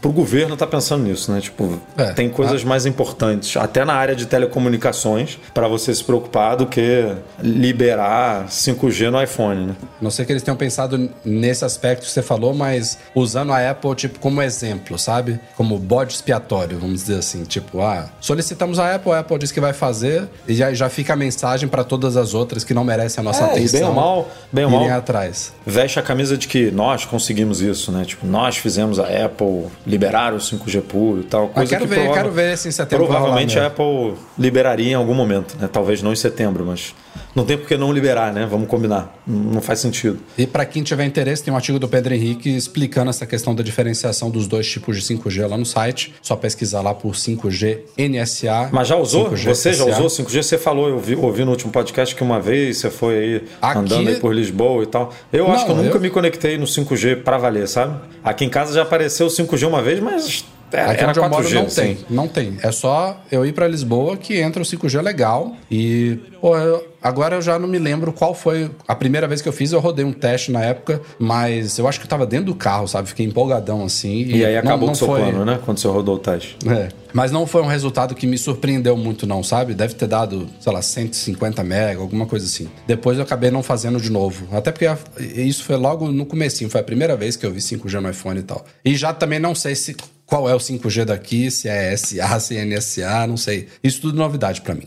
pro 0.01 0.13
governo 0.13 0.57
tá 0.57 0.67
pensando 0.67 1.05
nisso, 1.05 1.31
né? 1.31 1.41
Tipo, 1.41 1.81
é, 1.97 2.13
tem 2.13 2.29
coisas 2.29 2.63
a... 2.63 2.67
mais 2.67 2.87
importantes, 2.87 3.57
até 3.57 3.85
na 3.85 3.95
área 3.95 4.15
de 4.15 4.27
telecomunicações, 4.27 5.39
para 5.53 5.69
você 5.69 5.95
se 5.95 6.03
preocupar 6.03 6.57
do 6.57 6.67
que 6.67 7.15
liberar 7.43 8.47
5G 8.47 9.11
no 9.11 9.23
iPhone, 9.23 9.67
né? 9.67 9.77
Não 10.01 10.11
sei 10.11 10.25
que 10.25 10.33
eles 10.33 10.43
tenham 10.43 10.57
pensado 10.57 11.11
nesse 11.25 11.65
aspecto 11.65 12.07
que 12.07 12.11
você 12.11 12.23
falou, 12.23 12.55
mas 12.55 12.99
usando 13.15 13.53
a 13.53 13.71
Apple 13.71 13.95
tipo 13.95 14.19
como 14.19 14.41
exemplo, 14.41 14.99
sabe? 14.99 15.39
Como 15.57 15.79
bode 15.79 16.15
expiatório, 16.15 16.79
vamos 16.79 17.03
dizer 17.03 17.19
assim, 17.19 17.45
tipo, 17.45 17.81
ah, 17.81 18.09
solicitamos 18.21 18.79
a 18.79 18.95
Apple, 18.95 19.13
a 19.13 19.21
Apple 19.21 19.39
diz 19.39 19.53
que 19.53 19.61
vai 19.61 19.73
fazer 19.73 20.29
e 20.49 20.55
já, 20.55 20.73
já 20.73 20.89
fica 20.89 21.13
a 21.13 21.17
mensagem 21.17 21.69
para 21.69 21.85
todas 21.85 22.17
as 22.17 22.35
outras 22.35 22.65
que 22.65 22.73
não 22.73 22.85
merecem 22.85 23.21
a 23.21 23.25
nossa 23.25 23.45
é, 23.45 23.51
atenção. 23.51 23.81
bem 23.81 23.89
ou 23.89 23.95
mal, 23.95 24.29
bem 24.53 24.65
ou 24.65 24.71
mal, 24.71 24.91
atrás. 24.91 25.53
Veste 25.67 25.99
a 25.99 26.03
camisa 26.03 26.37
de 26.37 26.49
que 26.49 26.71
nós 26.71 27.05
conseguimos 27.05 27.61
isso, 27.61 27.93
né? 27.93 28.05
Tipo, 28.05 28.27
nós 28.27 28.57
fizemos 28.57 28.99
a 28.99 29.05
Apple 29.05 29.67
liberar 29.91 30.33
o 30.33 30.39
5G 30.39 30.83
puro 30.83 31.21
e 31.21 31.25
tal. 31.25 31.49
Coisa 31.49 31.77
ah, 31.77 31.79
quero 31.79 31.89
que 31.89 31.95
ver, 31.95 32.13
quero 32.13 32.31
ver 32.31 32.57
se 32.57 32.69
em 32.69 32.71
setembro 32.73 33.07
Provavelmente 33.07 33.59
a 33.59 33.67
Apple 33.67 34.15
liberaria 34.39 34.93
em 34.93 34.95
algum 34.95 35.15
momento, 35.15 35.57
né? 35.59 35.69
Talvez 35.71 36.03
não 36.03 36.13
em 36.13 36.17
setembro, 36.17 36.65
mas 36.65 36.95
não 37.35 37.45
tem 37.45 37.57
por 37.57 37.67
que 37.67 37.77
não 37.77 37.93
liberar, 37.93 38.33
né? 38.33 38.47
Vamos 38.47 38.69
combinar. 38.69 39.15
Não 39.27 39.61
faz 39.61 39.79
sentido. 39.79 40.19
E 40.37 40.47
para 40.47 40.65
quem 40.65 40.83
tiver 40.83 41.05
interesse, 41.05 41.43
tem 41.43 41.53
um 41.53 41.57
artigo 41.57 41.79
do 41.79 41.89
Pedro 41.89 42.15
Henrique 42.15 42.49
explicando 42.49 43.11
essa 43.11 43.27
questão 43.27 43.55
da 43.55 43.63
diferenciação 43.63 44.31
dos 44.31 44.47
dois 44.47 44.69
tipos 44.69 45.01
de 45.01 45.15
5G 45.15 45.47
lá 45.47 45.57
no 45.57 45.67
site. 45.67 46.15
Só 46.21 46.37
pesquisar 46.37 46.81
lá 46.81 46.95
por 46.95 47.15
5G 47.15 47.81
NSA. 47.97 48.71
Mas 48.73 48.89
já 48.89 48.97
usou? 48.97 49.31
Você 49.31 49.73
já 49.73 49.85
usou 49.85 50.07
5G? 50.07 50.43
Você 50.43 50.59
falou, 50.59 50.89
eu 50.89 50.99
vi, 50.99 51.15
ouvi 51.15 51.45
no 51.45 51.53
último 51.53 51.73
podcast 51.73 52.15
que 52.15 52.23
uma 52.23 52.41
vez 52.41 52.79
você 52.79 52.91
foi 52.91 53.19
aí 53.19 53.45
Aqui... 53.63 53.79
andando 53.79 54.09
aí 54.09 54.17
por 54.17 54.35
Lisboa 54.35 54.83
e 54.83 54.87
tal. 54.87 55.13
Eu 55.33 55.47
não, 55.47 55.55
acho 55.55 55.65
que 55.65 55.71
eu 55.71 55.77
nunca 55.77 55.97
eu... 55.97 56.01
me 56.01 56.11
conectei 56.11 56.59
no 56.59 56.67
5G 56.67 57.23
para 57.23 57.39
valer, 57.39 57.69
sabe? 57.69 58.01
Aqui 58.25 58.45
em 58.45 58.51
casa 58.51 58.75
já 58.75 58.83
apareceu 58.83 59.27
o 59.27 59.31
5G 59.31 59.67
uma 59.69 59.83
vez, 59.83 60.01
mas 60.01 60.45
é, 60.73 60.83
Aqui 60.83 61.05
onde 61.05 61.19
eu 61.19 61.29
moro 61.29 61.51
não 61.55 61.67
tem, 61.67 61.99
não 62.09 62.29
tem. 62.29 62.59
É 62.63 62.73
só 62.73 63.21
eu 63.31 63.45
ir 63.45 63.53
para 63.53 63.67
Lisboa 63.67 64.17
que 64.17 64.39
entra 64.39 64.63
o 64.63 64.65
5G 64.65 65.01
legal 65.01 65.57
e 65.71 66.19
pô, 66.41 66.57
eu, 66.57 66.89
agora 67.03 67.37
eu 67.37 67.43
já 67.43 67.59
não 67.59 67.69
me 67.69 67.79
lembro 67.79 68.13
qual 68.13 68.35
foi 68.35 68.71
a 68.87 68.95
primeira 68.95 69.27
vez 69.27 69.41
que 69.41 69.49
eu 69.49 69.53
fiz. 69.53 69.73
Eu 69.73 69.81
rodei 69.81 70.05
um 70.05 70.13
teste 70.13 70.51
na 70.51 70.63
época, 70.63 71.01
mas 71.19 71.79
eu 71.79 71.89
acho 71.89 71.99
que 71.99 72.07
eu 72.07 72.11
tava 72.11 72.27
dentro 72.27 72.47
do 72.47 72.55
carro, 72.55 72.87
sabe? 72.87 73.09
Fiquei 73.09 73.27
empolgadão 73.27 73.85
assim. 73.85 74.23
E, 74.23 74.39
e 74.39 74.45
aí 74.45 74.57
acabou 74.57 74.79
não, 74.79 74.87
não 74.87 74.93
o 74.93 74.97
seu 74.97 75.07
foi... 75.07 75.21
plano, 75.21 75.45
né? 75.45 75.59
Quando 75.65 75.79
você 75.79 75.89
rodou 75.89 76.17
o 76.17 76.19
teste. 76.19 76.57
É. 76.67 76.89
Mas 77.13 77.33
não 77.33 77.47
foi 77.47 77.63
um 77.63 77.67
resultado 77.67 78.15
que 78.15 78.27
me 78.27 78.39
surpreendeu 78.39 78.97
muito, 78.97 79.27
não, 79.27 79.43
sabe? 79.43 79.75
Deve 79.75 79.95
ter 79.95 80.07
dado, 80.07 80.49
sei 80.61 80.73
lá, 80.73 80.81
150 80.81 81.63
mega, 81.65 82.01
alguma 82.01 82.27
coisa 82.27 82.47
assim. 82.47 82.69
Depois 82.87 83.19
eu 83.19 83.25
acabei 83.25 83.51
não 83.51 83.63
fazendo 83.63 84.01
de 84.01 84.11
novo. 84.11 84.47
Até 84.57 84.71
porque 84.71 84.87
isso 85.19 85.65
foi 85.65 85.77
logo 85.77 86.11
no 86.13 86.25
comecinho, 86.25 86.71
foi 86.71 86.81
a 86.81 86.85
primeira 86.85 87.17
vez 87.17 87.37
que 87.37 87.45
eu 87.45 87.53
vi 87.53 87.61
5G 87.61 88.01
no 88.01 88.11
iPhone 88.11 88.41
e 88.41 88.43
tal. 88.43 88.65
E 88.85 88.95
já 88.95 89.13
também 89.13 89.39
não 89.39 89.55
sei 89.55 89.75
se 89.75 89.97
qual 90.31 90.49
é 90.49 90.55
o 90.55 90.59
5G 90.59 91.05
daqui, 91.05 91.51
se 91.51 91.69
é 91.69 91.95
SA, 91.97 92.39
se 92.39 92.57
é 92.57 92.65
NSA, 92.65 93.27
não 93.27 93.37
sei. 93.37 93.67
Isso 93.83 94.01
tudo 94.01 94.17
é 94.17 94.23
novidade 94.23 94.61
para 94.61 94.77
mim. 94.77 94.87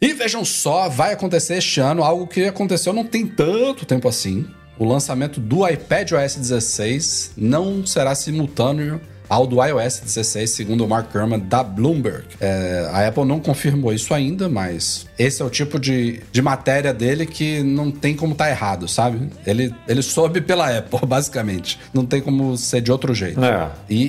E 0.00 0.14
vejam 0.14 0.42
só, 0.44 0.88
vai 0.88 1.12
acontecer 1.12 1.58
este 1.58 1.80
ano 1.80 2.02
algo 2.02 2.26
que 2.26 2.44
aconteceu 2.46 2.92
não 2.92 3.04
tem 3.04 3.26
tanto 3.26 3.84
tempo 3.84 4.08
assim. 4.08 4.46
O 4.78 4.84
lançamento 4.84 5.38
do 5.38 5.68
iPad 5.68 6.12
OS 6.12 6.36
16 6.36 7.32
não 7.36 7.84
será 7.84 8.14
simultâneo 8.14 9.00
ao 9.28 9.46
do 9.46 9.62
iOS 9.62 10.00
16, 10.00 10.50
segundo 10.50 10.84
o 10.84 10.88
Mark 10.88 11.12
Gurman 11.12 11.40
da 11.40 11.62
Bloomberg. 11.62 12.24
É, 12.40 12.88
a 12.90 13.06
Apple 13.06 13.26
não 13.26 13.40
confirmou 13.40 13.92
isso 13.92 14.14
ainda, 14.14 14.48
mas 14.48 15.06
esse 15.18 15.42
é 15.42 15.44
o 15.44 15.50
tipo 15.50 15.78
de, 15.78 16.20
de 16.30 16.40
matéria 16.40 16.94
dele 16.94 17.26
que 17.26 17.62
não 17.62 17.90
tem 17.90 18.14
como 18.14 18.32
estar 18.32 18.44
tá 18.44 18.50
errado, 18.50 18.86
sabe? 18.86 19.28
Ele, 19.46 19.74
ele 19.86 20.02
soube 20.02 20.40
pela 20.40 20.76
Apple, 20.76 21.00
basicamente. 21.06 21.78
Não 21.92 22.06
tem 22.06 22.20
como 22.20 22.56
ser 22.56 22.80
de 22.80 22.92
outro 22.92 23.14
jeito. 23.14 23.42
É. 23.42 23.68
E, 23.88 24.04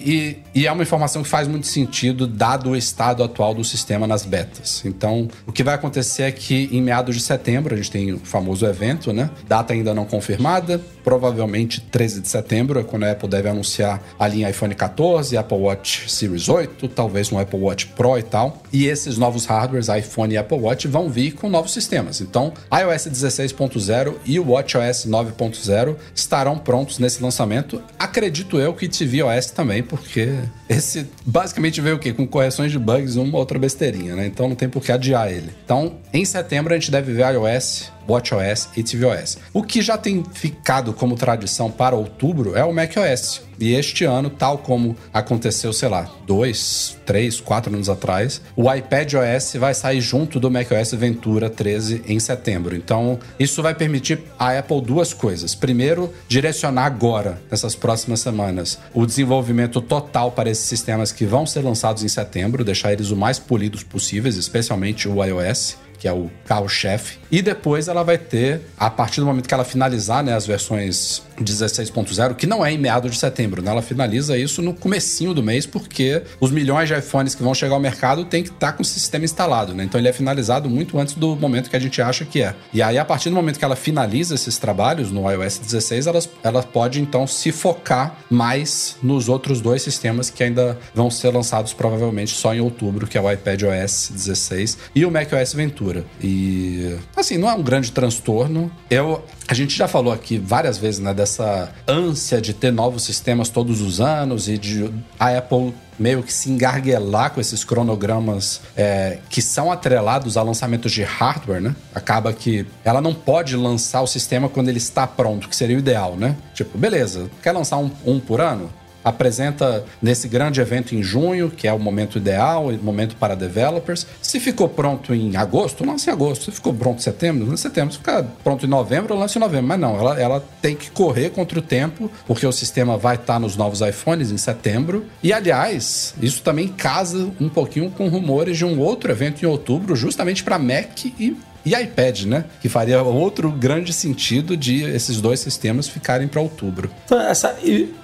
e, 0.54 0.62
e, 0.62 0.68
é 0.68 0.72
uma 0.72 0.84
informação 0.84 1.24
que 1.24 1.30
faz 1.30 1.48
muito 1.48 1.68
sentido, 1.68 2.28
dado 2.28 2.72
o 2.72 2.76
estado 2.76 3.24
atual 3.24 3.54
do 3.54 3.64
sistema 3.64 4.06
nas 4.06 4.26
betas. 4.26 4.84
Então, 4.86 5.28
o 5.48 5.52
que 5.52 5.64
vai 5.64 5.74
acontecer 5.74 6.24
é 6.24 6.32
que 6.32 6.70
em 6.72 6.82
meados 6.82 7.16
de 7.16 7.22
setembro, 7.22 7.74
a 7.74 7.78
gente 7.78 7.90
tem 7.90 8.14
o 8.14 8.20
famoso 8.20 8.66
evento, 8.66 9.12
né? 9.12 9.30
Data 9.48 9.74
ainda 9.74 9.94
não 9.94 10.06
confirmada, 10.06 10.80
provavelmente 11.04 11.82
13 11.82 12.22
de 12.22 12.28
setembro, 12.28 12.80
é 12.80 12.84
quando 12.84 13.04
a 13.04 13.12
Apple 13.12 13.28
deve 13.28 13.50
anunciar 13.50 14.02
a 14.18 14.28
linha 14.28 14.50
iPhone 14.50 14.76
14, 14.76 15.36
Apple 15.38 15.58
Watch 15.58 16.12
Series 16.12 16.48
8, 16.48 16.88
talvez 16.90 17.32
um 17.32 17.40
Apple 17.40 17.60
Watch 17.60 17.88
Pro 17.88 18.18
e 18.18 18.24
tal. 18.24 18.62
E 18.72 18.86
esses 18.86 19.18
novos 19.18 19.46
hardwares, 19.46 19.88
iPhone 19.88 20.34
e 20.34 20.38
Apple 20.38 20.60
Watch, 20.60 20.88
vão 20.88 20.99
vir 21.08 21.34
com 21.34 21.48
novos 21.48 21.72
sistemas. 21.72 22.20
Então, 22.20 22.52
iOS 22.74 23.08
16.0 23.08 24.16
e 24.26 24.40
o 24.40 24.50
WatchOS 24.50 25.06
9.0 25.06 25.96
estarão 26.16 26.58
prontos 26.58 26.98
nesse 26.98 27.22
lançamento. 27.22 27.82
Acredito 27.98 28.60
eu 28.60 28.74
que 28.74 28.90
tvOS 28.90 29.52
também, 29.52 29.84
porque 29.84 30.36
esse 30.68 31.08
basicamente 31.26 31.80
veio 31.80 31.96
o 31.96 32.00
quê? 32.00 32.12
Com 32.12 32.28
correções 32.28 32.72
de 32.72 32.80
bugs, 32.80 33.16
uma 33.16 33.38
outra 33.38 33.60
besteirinha, 33.60 34.16
né? 34.16 34.26
Então 34.26 34.50
não 34.50 34.56
tem 34.56 34.68
por 34.68 34.84
que 34.84 34.92
adiar 34.92 35.32
ele. 35.32 35.52
Então, 35.64 35.98
em 36.12 36.26
setembro 36.26 36.74
a 36.74 36.78
gente 36.78 36.90
deve 36.90 37.14
ver 37.14 37.34
iOS 37.34 37.92
WatchOS 38.10 38.70
e 38.76 38.84
tvOS. 38.84 39.38
O 39.54 39.64
que 39.64 39.82
já 39.82 39.98
tem 39.98 40.24
ficado 40.34 40.94
como 40.94 41.16
tradição 41.16 41.70
para 41.70 41.96
outubro 41.96 42.58
é 42.58 42.64
o 42.64 42.74
macOS. 42.74 43.42
E 43.60 43.74
este 43.74 44.06
ano, 44.06 44.30
tal 44.30 44.58
como 44.60 44.96
aconteceu, 45.14 45.74
sei 45.74 45.90
lá, 45.90 46.10
dois, 46.26 46.98
três, 47.06 47.42
quatro 47.42 47.74
anos 47.74 47.90
atrás, 47.90 48.42
o 48.56 48.74
iPad 48.74 49.16
OS 49.16 49.56
vai 49.56 49.74
sair 49.74 50.00
junto 50.00 50.40
do 50.40 50.50
macOS 50.50 50.94
Ventura 50.94 51.50
13 51.50 52.04
em 52.08 52.18
setembro. 52.22 52.74
Então, 52.74 53.20
isso 53.38 53.62
vai 53.62 53.76
permitir 53.76 54.22
a 54.38 54.58
Apple 54.58 54.82
duas 54.82 55.14
coisas. 55.14 55.56
Primeiro, 55.56 56.14
direcionar 56.28 56.86
agora, 56.86 57.42
nessas 57.52 57.76
próximas 57.76 58.22
semanas, 58.22 58.80
o 58.94 59.06
desenvolvimento 59.06 59.82
total 59.82 60.32
para 60.32 60.50
esses 60.50 60.64
sistemas 60.64 61.12
que 61.12 61.26
vão 61.26 61.46
ser 61.46 61.62
lançados 61.62 62.02
em 62.02 62.08
setembro, 62.08 62.64
deixar 62.64 62.94
eles 62.94 63.12
o 63.12 63.18
mais 63.18 63.40
polidos 63.40 63.84
possíveis, 63.84 64.38
especialmente 64.38 65.10
o 65.10 65.22
iOS 65.24 65.78
que 66.00 66.08
é 66.08 66.14
o 66.14 66.32
carro-chefe. 66.46 67.20
E 67.30 67.42
depois 67.42 67.88
ela 67.88 68.04
vai 68.04 68.18
ter, 68.18 68.62
a 68.78 68.90
partir 68.90 69.20
do 69.20 69.28
momento 69.28 69.48
que 69.48 69.54
ela 69.54 69.66
finalizar 69.66 70.24
né, 70.24 70.34
as 70.34 70.48
versões 70.48 71.22
16.0, 71.44 72.36
que 72.36 72.48
não 72.48 72.66
é 72.66 72.72
em 72.72 72.78
meados 72.78 73.12
de 73.12 73.18
setembro, 73.18 73.62
né? 73.62 73.72
Ela 73.72 73.82
finaliza 73.82 74.38
isso 74.38 74.62
no 74.62 74.74
comecinho 74.74 75.34
do 75.34 75.44
mês, 75.44 75.66
porque 75.66 76.24
os 76.40 76.52
milhões 76.52 76.88
de 76.88 76.98
iPhones 76.98 77.36
que 77.36 77.44
vão 77.44 77.54
chegar 77.54 77.76
ao 77.76 77.80
mercado 77.80 78.26
tem 78.26 78.44
que 78.44 78.50
estar 78.50 78.72
tá 78.72 78.74
com 78.74 78.82
o 78.82 78.86
sistema 78.86 79.26
instalado, 79.26 79.74
né? 79.74 79.84
Então 79.84 80.00
ele 80.00 80.08
é 80.08 80.14
finalizado 80.14 80.70
muito 80.70 80.98
antes 81.00 81.14
do 81.16 81.36
momento 81.36 81.70
que 81.70 81.76
a 81.76 81.80
gente 81.80 82.02
acha 82.02 82.26
que 82.26 82.42
é. 82.42 82.56
E 82.74 82.82
aí, 82.82 82.98
a 82.98 83.06
partir 83.06 83.30
do 83.30 83.36
momento 83.36 83.60
que 83.60 83.66
ela 83.66 83.76
finaliza 83.76 84.36
esses 84.36 84.58
trabalhos 84.58 85.12
no 85.12 85.30
iOS 85.30 85.60
16, 85.60 86.08
ela, 86.08 86.20
ela 86.44 86.64
pode 86.64 87.02
então 87.02 87.28
se 87.28 87.52
focar 87.52 88.18
mais 88.30 88.98
nos 89.02 89.30
outros 89.30 89.62
dois 89.62 89.82
sistemas 89.82 90.30
que 90.30 90.44
ainda 90.44 90.78
vão 90.94 91.10
ser 91.10 91.34
lançados 91.34 91.74
provavelmente 91.74 92.32
só 92.36 92.54
em 92.54 92.60
outubro, 92.60 93.08
que 93.08 93.18
é 93.18 93.22
o 93.22 93.32
iPad 93.32 93.64
OS 93.64 94.12
16 94.14 94.78
e 94.96 95.06
o 95.06 95.12
macOS 95.12 95.54
Ventura. 95.54 95.89
E 96.22 96.96
assim, 97.16 97.38
não 97.38 97.50
é 97.50 97.54
um 97.54 97.64
grande 97.64 97.92
transtorno. 97.92 98.72
Eu 98.90 99.24
a 99.48 99.54
gente 99.54 99.76
já 99.76 99.88
falou 99.88 100.14
aqui 100.14 100.38
várias 100.38 100.78
vezes, 100.78 101.00
né, 101.00 101.14
dessa 101.14 101.74
ânsia 101.88 102.40
de 102.40 102.54
ter 102.54 102.72
novos 102.72 103.04
sistemas 103.04 103.50
todos 103.50 103.82
os 103.82 104.00
anos 104.00 104.48
e 104.48 104.58
de 104.58 104.90
a 105.20 105.36
Apple 105.36 105.74
meio 105.98 106.24
que 106.24 106.32
se 106.32 106.50
engarguelar 106.50 107.32
com 107.32 107.42
esses 107.42 107.64
cronogramas 107.64 108.62
é, 108.76 109.20
que 109.30 109.42
são 109.42 109.72
atrelados 109.72 110.38
a 110.38 110.42
lançamentos 110.42 110.92
de 110.92 111.04
hardware, 111.04 111.62
né? 111.62 111.76
Acaba 111.94 112.32
que 112.32 112.66
ela 112.86 113.02
não 113.02 113.14
pode 113.14 113.56
lançar 113.56 114.02
o 114.02 114.08
sistema 114.08 114.48
quando 114.48 114.70
ele 114.70 114.78
está 114.78 115.06
pronto, 115.06 115.50
que 115.50 115.56
seria 115.56 115.76
o 115.76 115.80
ideal, 115.80 116.16
né? 116.16 116.38
Tipo, 116.54 116.78
beleza, 116.78 117.30
quer 117.44 117.52
lançar 117.52 117.78
um, 117.78 117.92
um 118.06 118.20
por 118.20 118.40
ano? 118.40 118.70
Apresenta 119.10 119.84
nesse 120.02 120.28
grande 120.28 120.62
evento 120.62 120.96
em 120.96 121.04
junho, 121.04 121.50
que 121.50 121.68
é 121.68 121.74
o 121.74 121.80
momento 121.80 122.18
ideal, 122.18 122.68
o 122.68 122.84
momento 122.84 123.16
para 123.16 123.36
developers. 123.36 124.08
Se 124.22 124.40
ficou 124.40 124.70
pronto 124.70 125.14
em 125.14 125.36
agosto, 125.36 125.86
lance 125.86 126.10
em 126.10 126.14
agosto. 126.14 126.46
Se 126.46 126.52
ficou 126.52 126.74
pronto 126.74 127.00
em 127.00 127.02
setembro, 127.02 127.46
lance 127.46 127.68
em 127.68 127.70
setembro. 127.70 127.92
Se 127.92 127.98
ficar 127.98 128.24
pronto 128.44 128.66
em 128.66 128.70
novembro, 128.70 129.16
lance 129.16 129.38
em 129.38 129.42
novembro. 129.42 129.68
Mas 129.68 129.80
não, 129.80 129.98
ela, 129.98 130.20
ela 130.20 130.44
tem 130.62 130.76
que 130.76 130.92
correr 130.92 131.32
contra 131.32 131.60
o 131.60 131.62
tempo, 131.62 132.10
porque 132.26 132.46
o 132.46 132.52
sistema 132.52 132.98
vai 132.98 133.16
estar 133.16 133.40
nos 133.40 133.56
novos 133.56 133.82
iPhones 133.82 134.32
em 134.32 134.38
setembro. 134.38 135.06
E, 135.22 135.34
aliás, 135.34 136.14
isso 136.22 136.42
também 136.42 136.68
casa 136.68 137.30
um 137.40 137.50
pouquinho 137.50 137.90
com 137.92 138.08
rumores 138.08 138.58
de 138.58 138.66
um 138.66 138.80
outro 138.80 139.12
evento 139.12 139.44
em 139.44 139.48
outubro, 139.48 139.96
justamente 139.96 140.44
para 140.44 140.58
Mac 140.58 141.06
e 141.06 141.36
e 141.66 141.74
iPad, 141.74 142.24
né? 142.24 142.46
Que 142.62 142.70
faria 142.70 143.02
outro 143.02 143.52
grande 143.52 143.94
sentido 143.94 144.56
de 144.56 144.84
esses 144.84 145.20
dois 145.22 145.40
sistemas 145.40 145.88
ficarem 145.88 146.28
para 146.28 146.42
outubro. 146.42 146.90
Então, 147.06 147.20
essa, 147.20 147.56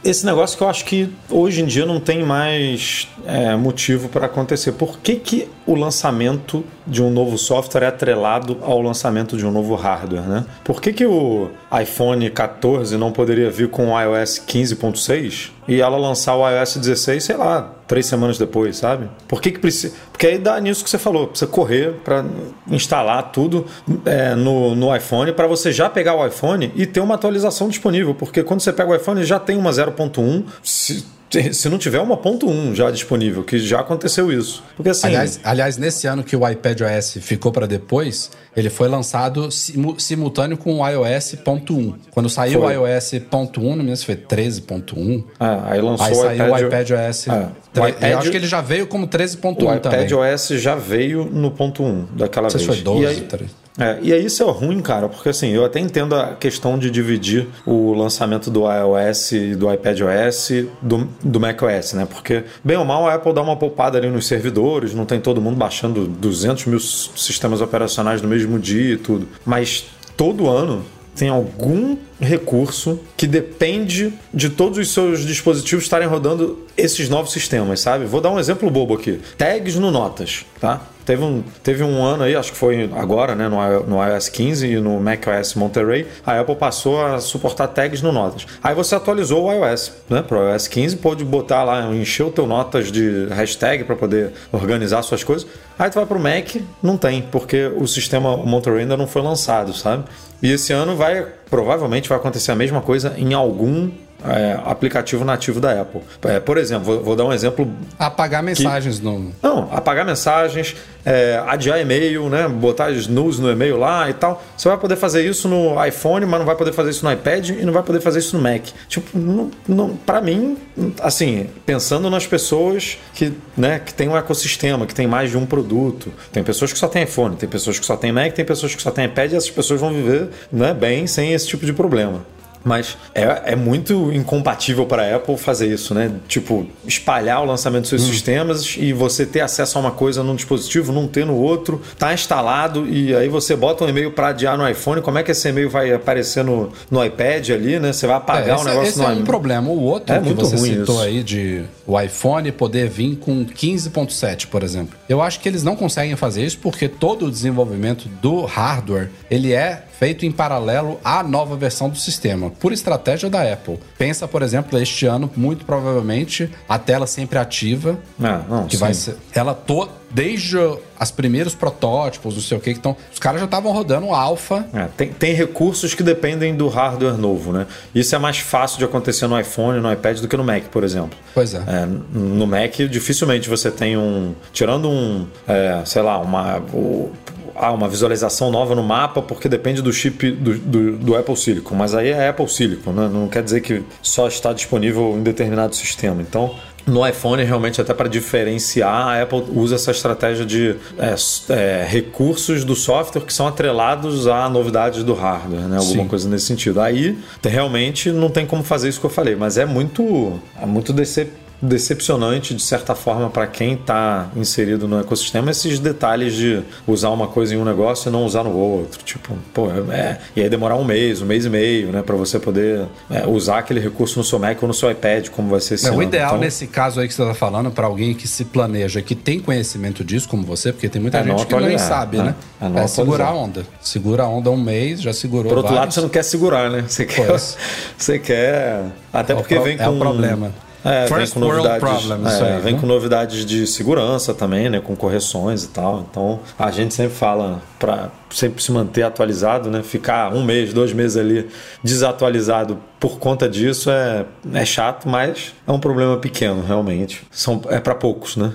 esse 0.04 0.26
negócio 0.26 0.58
que 0.58 0.64
eu 0.64 0.70
acho 0.70 0.86
que 0.86 1.10
hoje 1.30 1.62
em 1.62 1.66
dia 1.66 1.86
não 1.86 2.00
tem 2.00 2.24
mais 2.24 3.08
é, 3.26 3.56
motivo 3.56 4.10
para 4.10 4.26
acontecer. 4.26 4.74
Por 4.74 5.00
que, 5.00 5.16
que 5.16 5.48
o 5.66 5.76
lançamento 5.76 6.64
de 6.86 7.02
um 7.02 7.10
novo 7.10 7.38
software 7.38 7.84
é 7.84 7.88
atrelado 7.88 8.60
ao 8.62 8.82
lançamento 8.82 9.38
de 9.38 9.46
um 9.46 9.52
novo 9.52 9.76
hardware, 9.76 10.24
né? 10.24 10.46
Por 10.64 10.82
que, 10.82 10.94
que 10.94 11.06
o 11.06 11.50
iPhone 11.82 12.30
14 12.30 12.98
não 12.98 13.12
poderia 13.12 13.50
vir 13.50 13.70
com 13.70 13.92
o 13.92 14.00
iOS 14.02 14.42
15.6 14.48 15.52
e 15.68 15.82
ela 15.82 15.98
lançar 15.98 16.36
o 16.36 16.48
iOS 16.48 16.78
16, 16.78 17.24
sei 17.24 17.38
lá, 17.38 17.75
três 17.88 18.06
semanas 18.06 18.38
depois, 18.38 18.78
sabe? 18.78 19.10
Por 19.28 19.42
que, 19.42 19.52
que 19.52 19.60
precisa? 19.60 19.96
Porque 20.12 20.28
aí 20.28 20.38
dá 20.38 20.60
nisso 20.60 20.84
que 20.84 20.90
você 20.90 20.98
falou, 20.98 21.28
precisa 21.28 21.50
correr 21.50 21.94
para 22.04 22.26
instalar 22.68 23.32
tudo 23.32 23.66
é, 24.06 24.36
no, 24.36 24.76
no 24.76 24.96
iPhone 24.96 25.32
para 25.34 25.48
você 25.48 25.72
já 25.72 25.90
pegar 25.90 26.16
o 26.16 26.26
iPhone 26.26 26.72
e 26.76 26.86
ter 26.86 27.00
uma 27.00 27.16
atualização 27.16 27.70
disponível, 27.70 28.16
porque 28.16 28.44
quando 28.44 28.62
você 28.62 28.74
pega 28.74 28.92
o 28.92 28.96
iPhone 28.96 29.24
já 29.24 29.40
tem 29.40 29.58
uma 29.58 29.72
0.1, 29.72 30.44
se 30.64 31.06
se 31.30 31.70
não 31.70 31.78
tiver 31.78 32.00
uma 32.00 32.18
ponto 32.18 32.48
1 32.48 32.76
já 32.76 32.92
disponível, 32.92 33.44
que 33.44 33.60
já 33.60 33.80
aconteceu 33.80 34.32
isso. 34.32 34.64
Porque 34.76 34.90
assim. 34.90 35.08
Aliás, 35.08 35.40
aliás 35.44 35.78
nesse 35.78 36.08
ano 36.08 36.24
que 36.24 36.36
o 36.36 36.48
iPad 36.48 36.82
OS 36.82 37.18
ficou 37.22 37.52
para 37.52 37.68
depois, 37.68 38.32
ele 38.56 38.70
foi 38.70 38.88
lançado 38.88 39.50
simultâneo 39.52 40.58
com 40.58 40.80
o 40.80 40.88
iOS 40.88 41.36
ponto 41.44 41.76
1. 41.78 41.96
Quando 42.12 42.30
saiu 42.30 42.62
foi. 42.62 42.78
o 42.78 42.88
iOS 42.88 43.12
ponto 43.30 43.60
1, 43.62 43.64
não 43.64 43.72
me 43.78 43.84
lembro 43.84 43.98
se 43.98 44.06
foi 44.06 44.16
13.1. 44.16 45.24
Ah, 45.40 45.72
aí 45.72 45.82
lançou 45.82 46.08
aí 46.08 46.38
saiu 46.38 46.54
o 46.54 46.58
iPad, 46.58 46.90
OS. 46.92 47.28
O 47.28 47.88
iPad, 47.88 48.12
eu 48.12 48.18
acho 48.20 48.32
que 48.32 48.38
ele 48.38 48.48
já 48.48 48.62
veio 48.62 48.88
como 48.88 49.08
13.1 49.08 49.82
também. 49.82 50.00
O 50.00 50.04
iPad 50.04 50.12
OS 50.12 50.48
já 50.50 50.76
veio 50.76 51.26
no 51.26 51.52
ponto 51.52 51.84
1 51.84 52.08
daquela 52.16 52.50
vez. 52.50 52.64
Foi 52.64 52.78
12, 52.78 53.04
e 53.04 53.08
aí, 53.08 53.22
13. 53.22 53.65
É, 53.78 54.00
e 54.02 54.14
aí 54.14 54.26
isso 54.26 54.42
é 54.42 54.50
ruim, 54.50 54.80
cara, 54.82 55.10
porque 55.10 55.30
assim, 55.30 55.50
eu 55.50 55.66
até 55.66 55.80
entendo 55.80 56.16
a 56.16 56.34
questão 56.36 56.80
de 56.80 56.90
dividir 56.90 57.48
o 57.66 57.94
lançamento 57.94 58.50
do 58.50 58.62
iOS 58.62 59.32
e 59.34 59.56
do 59.56 59.72
iPadOS 59.72 60.50
do, 60.82 61.10
do 61.22 61.40
macOS, 61.40 61.94
né? 61.94 62.08
Porque, 62.10 62.44
bem 62.64 62.78
ou 62.78 62.86
mal, 62.86 63.08
a 63.08 63.16
Apple 63.16 63.34
dá 63.34 63.42
uma 63.42 63.58
poupada 63.58 63.98
ali 63.98 64.10
nos 64.10 64.28
servidores, 64.28 64.94
não 64.94 65.06
tem 65.06 65.20
todo 65.20 65.42
mundo 65.42 65.58
baixando 65.58 66.08
200 66.08 66.66
mil 66.68 66.80
sistemas 66.80 67.60
operacionais 67.60 68.22
no 68.22 68.30
mesmo 68.30 68.58
dia 68.58 68.94
e 68.94 68.98
tudo. 68.98 69.28
Mas 69.46 69.86
todo 70.16 70.50
ano 70.50 70.86
tem 71.16 71.30
algum 71.30 71.98
recurso 72.20 73.00
que 73.18 73.28
depende 73.28 74.14
de 74.34 74.50
todos 74.50 74.78
os 74.78 74.94
seus 74.94 75.26
dispositivos 75.26 75.84
estarem 75.84 76.08
rodando 76.08 76.66
esses 76.78 77.10
novos 77.10 77.32
sistemas, 77.32 77.80
sabe? 77.80 78.06
Vou 78.06 78.22
dar 78.22 78.32
um 78.32 78.40
exemplo 78.40 78.70
bobo 78.70 78.96
aqui. 78.96 79.20
Tags 79.38 79.76
no 79.76 79.92
Notas, 79.92 80.46
tá? 80.60 80.82
Teve 81.06 81.24
um, 81.24 81.44
teve 81.62 81.84
um 81.84 82.04
ano 82.04 82.24
aí, 82.24 82.36
acho 82.36 82.52
que 82.52 82.58
foi 82.58 82.90
agora, 82.96 83.36
né, 83.36 83.48
no, 83.48 83.58
no 83.82 84.04
iOS 84.04 84.28
15 84.28 84.68
e 84.68 84.80
no 84.80 85.00
macOS 85.00 85.54
Monterey, 85.54 86.08
a 86.26 86.40
Apple 86.40 86.56
passou 86.56 87.00
a 87.00 87.20
suportar 87.20 87.68
tags 87.68 88.02
no 88.02 88.12
Notas. 88.12 88.48
Aí 88.64 88.74
você 88.74 88.96
atualizou 88.96 89.46
o 89.46 89.54
iOS, 89.54 89.92
né, 90.10 90.24
para 90.24 90.38
o 90.40 90.52
iOS 90.52 90.68
15, 90.68 90.98
pôde 90.98 91.24
botar 91.24 91.64
lá, 91.64 91.94
encher 91.94 92.24
o 92.24 92.32
teu 92.32 92.48
Notas 92.48 92.92
de 92.92 93.28
hashtag 93.30 93.84
para 93.84 93.96
poder 93.96 94.34
organizar 94.52 95.04
suas 95.04 95.24
coisas. 95.24 95.48
Aí 95.78 95.92
tu 95.92 95.96
vai 95.96 96.08
para 96.08 96.18
o 96.18 96.20
Mac, 96.20 96.56
não 96.82 96.98
tem, 96.98 97.22
porque 97.22 97.72
o 97.76 97.86
sistema 97.86 98.36
Monterey 98.36 98.82
ainda 98.82 98.98
não 98.98 99.06
foi 99.06 99.22
lançado, 99.22 99.74
sabe? 99.74 100.06
E 100.42 100.52
esse 100.52 100.74
ano 100.74 100.96
vai, 100.96 101.28
provavelmente 101.56 102.10
vai 102.10 102.18
acontecer 102.18 102.52
a 102.52 102.56
mesma 102.56 102.82
coisa 102.82 103.16
em 103.18 103.34
algum 103.34 103.90
é, 104.28 104.60
aplicativo 104.66 105.24
nativo 105.24 105.60
da 105.60 105.82
Apple. 105.82 106.02
É, 106.24 106.40
por 106.40 106.58
exemplo, 106.58 106.86
vou, 106.86 107.04
vou, 107.04 107.16
dar 107.16 107.26
um 107.26 107.34
exemplo. 107.34 107.72
Apagar 107.98 108.42
mensagens 108.42 109.00
que, 109.00 109.06
no. 109.06 109.32
Não, 109.42 109.70
apagar 109.72 110.06
mensagens, 110.06 110.76
é, 111.06 111.42
adiar 111.48 111.80
e-mail, 111.80 112.30
né? 112.30 112.48
Botar 112.48 112.92
snooze 112.92 113.42
no 113.42 113.52
e-mail 113.52 113.78
lá 113.78 114.10
e 114.10 114.14
tal. 114.14 114.44
Você 114.58 114.68
vai 114.68 114.78
poder 114.78 114.96
fazer 114.96 115.24
isso 115.24 115.48
no 115.48 115.84
iPhone, 115.86 116.26
mas 116.26 116.40
não 116.40 116.46
vai 116.46 116.56
poder 116.56 116.74
fazer 116.74 116.90
isso 116.92 117.06
no 117.06 117.12
iPad 117.12 117.50
e 117.50 117.66
não 117.66 117.74
vai 117.74 117.84
poder 117.84 118.02
fazer 118.02 118.20
isso 118.20 118.36
no 118.36 118.44
Mac. 118.44 118.64
Tipo, 118.88 119.18
não, 119.18 119.52
não, 119.68 119.96
para 119.96 120.22
mim, 120.22 120.58
assim, 121.02 121.48
pensando 121.66 122.10
nas 122.10 122.26
pessoas 122.26 122.98
que, 123.14 123.34
né, 123.56 123.80
que 123.80 123.94
tem 123.94 124.08
um 124.10 124.18
ecossistema, 124.18 124.86
que 124.86 124.96
tem 124.96 125.08
mais 125.08 125.30
de 125.30 125.38
um 125.38 125.46
produto. 125.46 126.12
Tem 126.32 126.44
pessoas 126.44 126.74
que 126.74 126.80
só 126.80 126.88
têm 126.88 127.04
iPhone, 127.04 127.36
tem 127.36 127.48
pessoas 127.48 127.80
que 127.80 127.86
só 127.86 127.96
têm 127.96 128.12
Mac, 128.12 128.34
tem 128.34 128.46
pessoas 128.46 128.74
que 128.74 128.82
só 128.82 128.92
têm 128.92 129.06
iPad 129.06 129.32
e 129.32 129.36
essas 129.36 129.52
pessoas 129.52 129.80
vão 129.80 129.94
viver 129.94 130.30
né, 130.52 130.74
bem 130.74 131.08
sem 131.08 131.34
esse 131.34 131.48
tipo 131.48 131.66
de 131.66 131.74
problema. 131.74 132.26
Mas 132.66 132.98
é, 133.14 133.54
é 133.54 133.56
muito 133.56 134.12
incompatível 134.12 134.88
para 134.88 135.04
a 135.04 135.16
Apple 135.18 135.38
fazer 135.38 135.68
isso, 135.68 135.94
né? 135.94 136.12
Tipo, 136.28 136.66
espalhar 136.86 137.44
o 137.44 137.46
lançamento 137.46 137.82
dos 137.82 137.90
seus 137.90 138.02
hum. 138.02 138.12
sistemas 138.12 138.76
e 138.76 138.92
você 138.92 139.24
ter 139.24 139.42
acesso 139.42 139.78
a 139.78 139.82
uma 139.82 139.92
coisa 139.92 140.24
num 140.24 140.36
dispositivo, 140.36 140.92
não 140.92 141.08
ter 141.08 141.28
no 141.28 141.36
outro, 141.36 141.80
tá 142.00 142.12
instalado 142.12 142.88
e 142.88 143.16
aí 143.16 143.30
você 143.30 143.56
bota 143.56 143.86
um 143.86 143.90
e-mail 143.90 144.12
para 144.12 144.30
adiar 144.30 144.58
no 144.58 144.68
iPhone. 144.68 145.00
Como 145.02 145.20
é 145.20 145.24
que 145.24 145.32
esse 145.32 145.48
e-mail 145.48 145.70
vai 145.70 145.94
aparecer 145.94 146.44
no, 146.44 146.72
no 146.90 147.06
iPad 147.06 147.52
ali, 147.52 147.80
né? 147.80 147.94
Você 147.94 148.08
vai 148.08 148.16
apagar 148.16 148.58
é, 148.58 148.62
o 148.62 148.64
negócio 148.64 148.90
esse 148.90 148.98
no 148.98 149.04
Esse 149.06 149.14
é 149.14 149.22
um 149.22 149.24
problema. 149.24 149.70
O 149.70 149.84
outro 149.84 150.16
é 150.16 150.20
que 150.20 150.34
você 150.34 150.58
citou 150.58 150.96
isso. 150.96 151.02
aí 151.02 151.24
de 151.24 151.64
o 151.86 152.00
iPhone 152.02 152.52
poder 152.52 152.90
vir 152.90 153.16
com 153.18 153.46
15.7, 153.46 154.48
por 154.48 154.64
exemplo. 154.64 154.98
Eu 155.08 155.22
acho 155.22 155.40
que 155.40 155.48
eles 155.48 155.62
não 155.62 155.76
conseguem 155.76 156.16
fazer 156.16 156.44
isso 156.44 156.58
porque 156.58 156.90
todo 156.90 157.28
o 157.28 157.32
desenvolvimento 157.32 158.10
do 158.22 158.44
hardware, 158.44 159.10
ele 159.30 159.54
é 159.54 159.85
feito 159.98 160.26
em 160.26 160.32
paralelo 160.32 161.00
à 161.04 161.24
nova 161.24 161.56
versão 161.56 161.90
do 161.90 161.98
sistema, 161.98 162.50
por 162.50 162.72
estratégia 162.72 163.30
da 163.30 163.42
Apple. 163.42 163.80
Pensa, 163.98 164.28
por 164.28 164.42
exemplo, 164.42 164.78
este 164.80 165.06
ano, 165.06 165.30
muito 165.36 165.66
provavelmente, 165.66 166.50
a 166.68 166.78
tela 166.78 167.08
sempre 167.08 167.38
ativa, 167.38 167.98
ah, 168.22 168.42
não, 168.48 168.68
que 168.68 168.76
sim. 168.76 168.82
vai 168.82 168.94
ser 168.94 169.18
ela 169.34 169.54
toda 169.54 170.06
desde 170.16 170.56
os 170.58 171.12
primeiros 171.12 171.54
protótipos, 171.54 172.36
não 172.36 172.42
sei 172.42 172.58
o 172.58 172.62
que, 172.62 172.72
então 172.72 172.96
os 173.12 173.20
caras 173.20 173.42
já 173.42 173.46
estavam 173.46 173.74
rodando 173.74 174.14
alfa. 174.14 174.66
É, 174.74 174.88
tem, 174.96 175.10
tem 175.10 175.34
recursos 175.34 175.94
que 175.94 176.02
dependem 176.02 176.56
do 176.56 176.70
hardware 176.70 177.18
novo, 177.18 177.52
né? 177.52 177.68
Isso 177.94 178.16
é 178.16 178.18
mais 178.18 178.38
fácil 178.38 178.78
de 178.78 178.86
acontecer 178.86 179.28
no 179.28 179.38
iPhone, 179.38 179.82
no 179.82 179.92
iPad 179.92 180.20
do 180.20 180.28
que 180.30 180.38
no 180.38 180.44
Mac, 180.44 180.64
por 180.72 180.86
exemplo. 180.86 181.18
Pois 181.34 181.54
é. 181.54 181.58
é 181.58 181.86
no 182.14 182.48
Mac, 182.48 182.76
dificilmente 182.90 183.50
você 183.50 183.70
tem 183.70 183.98
um. 183.98 184.34
Tirando 184.54 184.90
um, 184.90 185.28
é, 185.46 185.82
sei 185.86 186.02
lá, 186.02 186.18
uma. 186.18 186.60
O, 186.74 187.12
ah, 187.56 187.72
uma 187.72 187.88
visualização 187.88 188.52
nova 188.52 188.76
no 188.76 188.84
mapa 188.84 189.22
porque 189.22 189.48
depende 189.48 189.82
do 189.82 189.92
chip 189.92 190.32
do, 190.32 190.58
do, 190.58 190.98
do, 190.98 191.16
Apple 191.16 191.36
Silicon, 191.36 191.76
mas 191.76 191.96
aí 191.96 192.10
é 192.10 192.30
Apple 192.30 192.48
Silicon, 192.48 192.92
né? 192.92 193.10
não 193.12 193.28
quer 193.28 193.44
dizer 193.44 193.62
que 193.62 193.84
só 194.02 194.28
está 194.28 194.54
disponível 194.54 195.16
em 195.18 195.24
determinado 195.24 195.76
sistema. 195.76 196.22
Então, 196.22 196.56
no 196.86 197.06
iPhone, 197.08 197.44
realmente, 197.44 197.82
até 197.82 197.94
para 197.94 198.08
diferenciar, 198.08 199.08
a 199.08 199.22
Apple 199.24 199.44
usa 199.56 199.76
essa 199.76 199.90
estratégia 199.90 200.46
de 200.46 200.76
é, 201.00 201.16
é, 201.50 201.88
recursos 201.90 202.64
do 202.64 202.76
software 202.76 203.22
que 203.24 203.34
são 203.34 203.48
atrelados 203.48 204.28
a 204.28 204.48
novidades 204.48 205.04
do 205.04 205.14
hardware, 205.16 205.62
né? 205.62 205.78
Alguma 205.78 206.04
Sim. 206.04 206.08
coisa 206.08 206.30
nesse 206.30 206.46
sentido. 206.46 206.80
Aí, 206.80 207.18
realmente, 207.44 208.12
não 208.12 208.30
tem 208.30 208.46
como 208.46 208.64
fazer 208.64 208.90
isso 208.90 209.00
que 209.00 209.06
eu 209.06 209.10
falei, 209.10 209.36
mas 209.36 209.58
é 209.58 209.66
muito, 209.66 210.40
é 210.62 210.66
muito 210.66 210.94
decep 210.94 211.45
decepcionante, 211.62 212.54
de 212.54 212.62
certa 212.62 212.96
forma, 212.96 213.30
para 213.30 213.48
quem 213.48 213.74
está 213.74 214.30
inserido 214.36 214.88
no 214.88 215.00
ecossistema, 215.00 215.52
esses 215.52 215.80
detalhes 215.80 216.34
de 216.34 216.62
usar 216.88 217.10
uma 217.10 217.28
coisa 217.28 217.54
em 217.54 217.58
um 217.58 217.66
negócio 217.66 218.10
e 218.10 218.12
não 218.12 218.26
usar 218.26 218.44
no 218.44 218.56
outro. 218.56 219.04
Tipo, 219.04 219.36
pô, 219.54 219.68
é, 219.92 220.18
e 220.36 220.42
aí 220.42 220.50
demorar 220.50 220.76
um 220.76 220.84
mês, 220.84 221.22
um 221.22 221.26
mês 221.26 221.46
e 221.46 221.50
meio, 221.50 221.92
né, 221.92 222.02
para 222.02 222.16
você 222.16 222.40
poder 222.40 222.86
é, 223.10 223.26
usar 223.28 223.60
aquele 223.60 223.80
recurso 223.80 224.20
no 224.20 224.24
seu 224.26 224.40
Mac 224.40 224.62
ou 224.62 224.68
no 224.68 224.74
seu 224.74 224.90
iPad, 224.92 225.30
como 225.30 225.50
vai 225.50 225.60
ser 225.60 225.76
esse 225.76 225.88
é. 225.88 225.92
O 225.92 226.02
ideal 226.02 226.28
então, 226.32 226.40
nesse 226.40 226.68
caso 226.68 227.00
aí 227.00 227.08
que 227.08 227.14
você 227.14 227.22
está 227.22 227.34
falando, 227.34 227.72
para 227.72 227.86
alguém 227.88 228.14
que 228.14 228.28
se 228.28 228.46
planeja, 228.46 229.02
que 229.02 229.16
tem 229.16 229.40
conhecimento 229.40 230.04
disso, 230.04 230.28
como 230.28 230.44
você, 230.44 230.72
porque 230.72 230.90
tem 230.90 231.02
muita 231.02 231.20
É, 231.20 231.24
gente 231.24 231.46
que 231.46 231.56
nem 231.56 231.78
sabe, 231.78 232.18
né? 232.18 232.36
É, 232.62 232.70
não 232.70 232.80
É 232.80 232.88
segurar 232.88 233.28
a 233.28 233.34
onda. 233.34 233.66
Segura 233.82 234.24
a 234.24 234.28
onda 234.28 234.50
um 234.52 234.58
mês, 234.58 235.02
já 235.02 235.14
segurou 235.14 235.50
Por 235.50 235.58
outro 235.58 235.72
lado, 235.74 235.80
vários. 235.80 235.96
você 235.96 236.02
não 236.02 236.10
quer 236.10 236.24
segurar, 236.24 236.70
né? 236.70 236.84
Você 236.88 237.06
quer. 237.06 237.28
Pois. 237.28 237.58
Você 237.98 238.20
quer. 238.20 238.84
Até 239.14 239.34
É 239.34 239.36
porque 239.36 239.58
vem 239.60 239.78
com. 239.78 239.84
é 239.84 239.90
o 239.90 239.98
problema. 239.98 240.52
É, 240.86 241.08
First 241.08 241.34
vem 241.34 241.34
com 241.34 241.40
novidades. 241.40 241.80
problem, 241.80 242.32
é, 242.32 242.54
aí, 242.54 242.62
vem 242.62 242.74
né? 242.74 242.80
com 242.80 242.86
novidades 242.86 243.44
de 243.44 243.66
segurança 243.66 244.36
também, 244.36 244.70
né? 244.70 244.80
Com 244.80 244.96
correções 244.96 245.64
e 245.64 245.70
tal. 245.70 246.06
Então 246.10 246.40
a 246.60 246.70
gente 246.70 246.94
sempre 246.94 247.16
fala 247.16 247.60
para 247.80 248.12
sempre 248.30 248.62
se 248.62 248.72
manter 248.72 249.02
atualizado, 249.02 249.72
né? 249.72 249.82
Ficar 249.82 250.32
um 250.32 250.44
mês, 250.44 250.72
dois 250.74 250.94
meses 250.94 251.18
ali 251.18 251.50
desatualizado 251.84 252.78
por 253.00 253.18
conta 253.18 253.50
disso 253.50 253.90
é, 253.90 254.26
é 254.54 254.66
chato, 254.66 255.10
mas 255.10 255.54
é 255.68 255.72
um 255.72 255.80
problema 255.80 256.18
pequeno, 256.18 256.64
realmente. 256.64 257.24
São, 257.32 257.62
é 257.70 257.80
para 257.80 257.96
poucos, 257.96 258.36
né? 258.36 258.54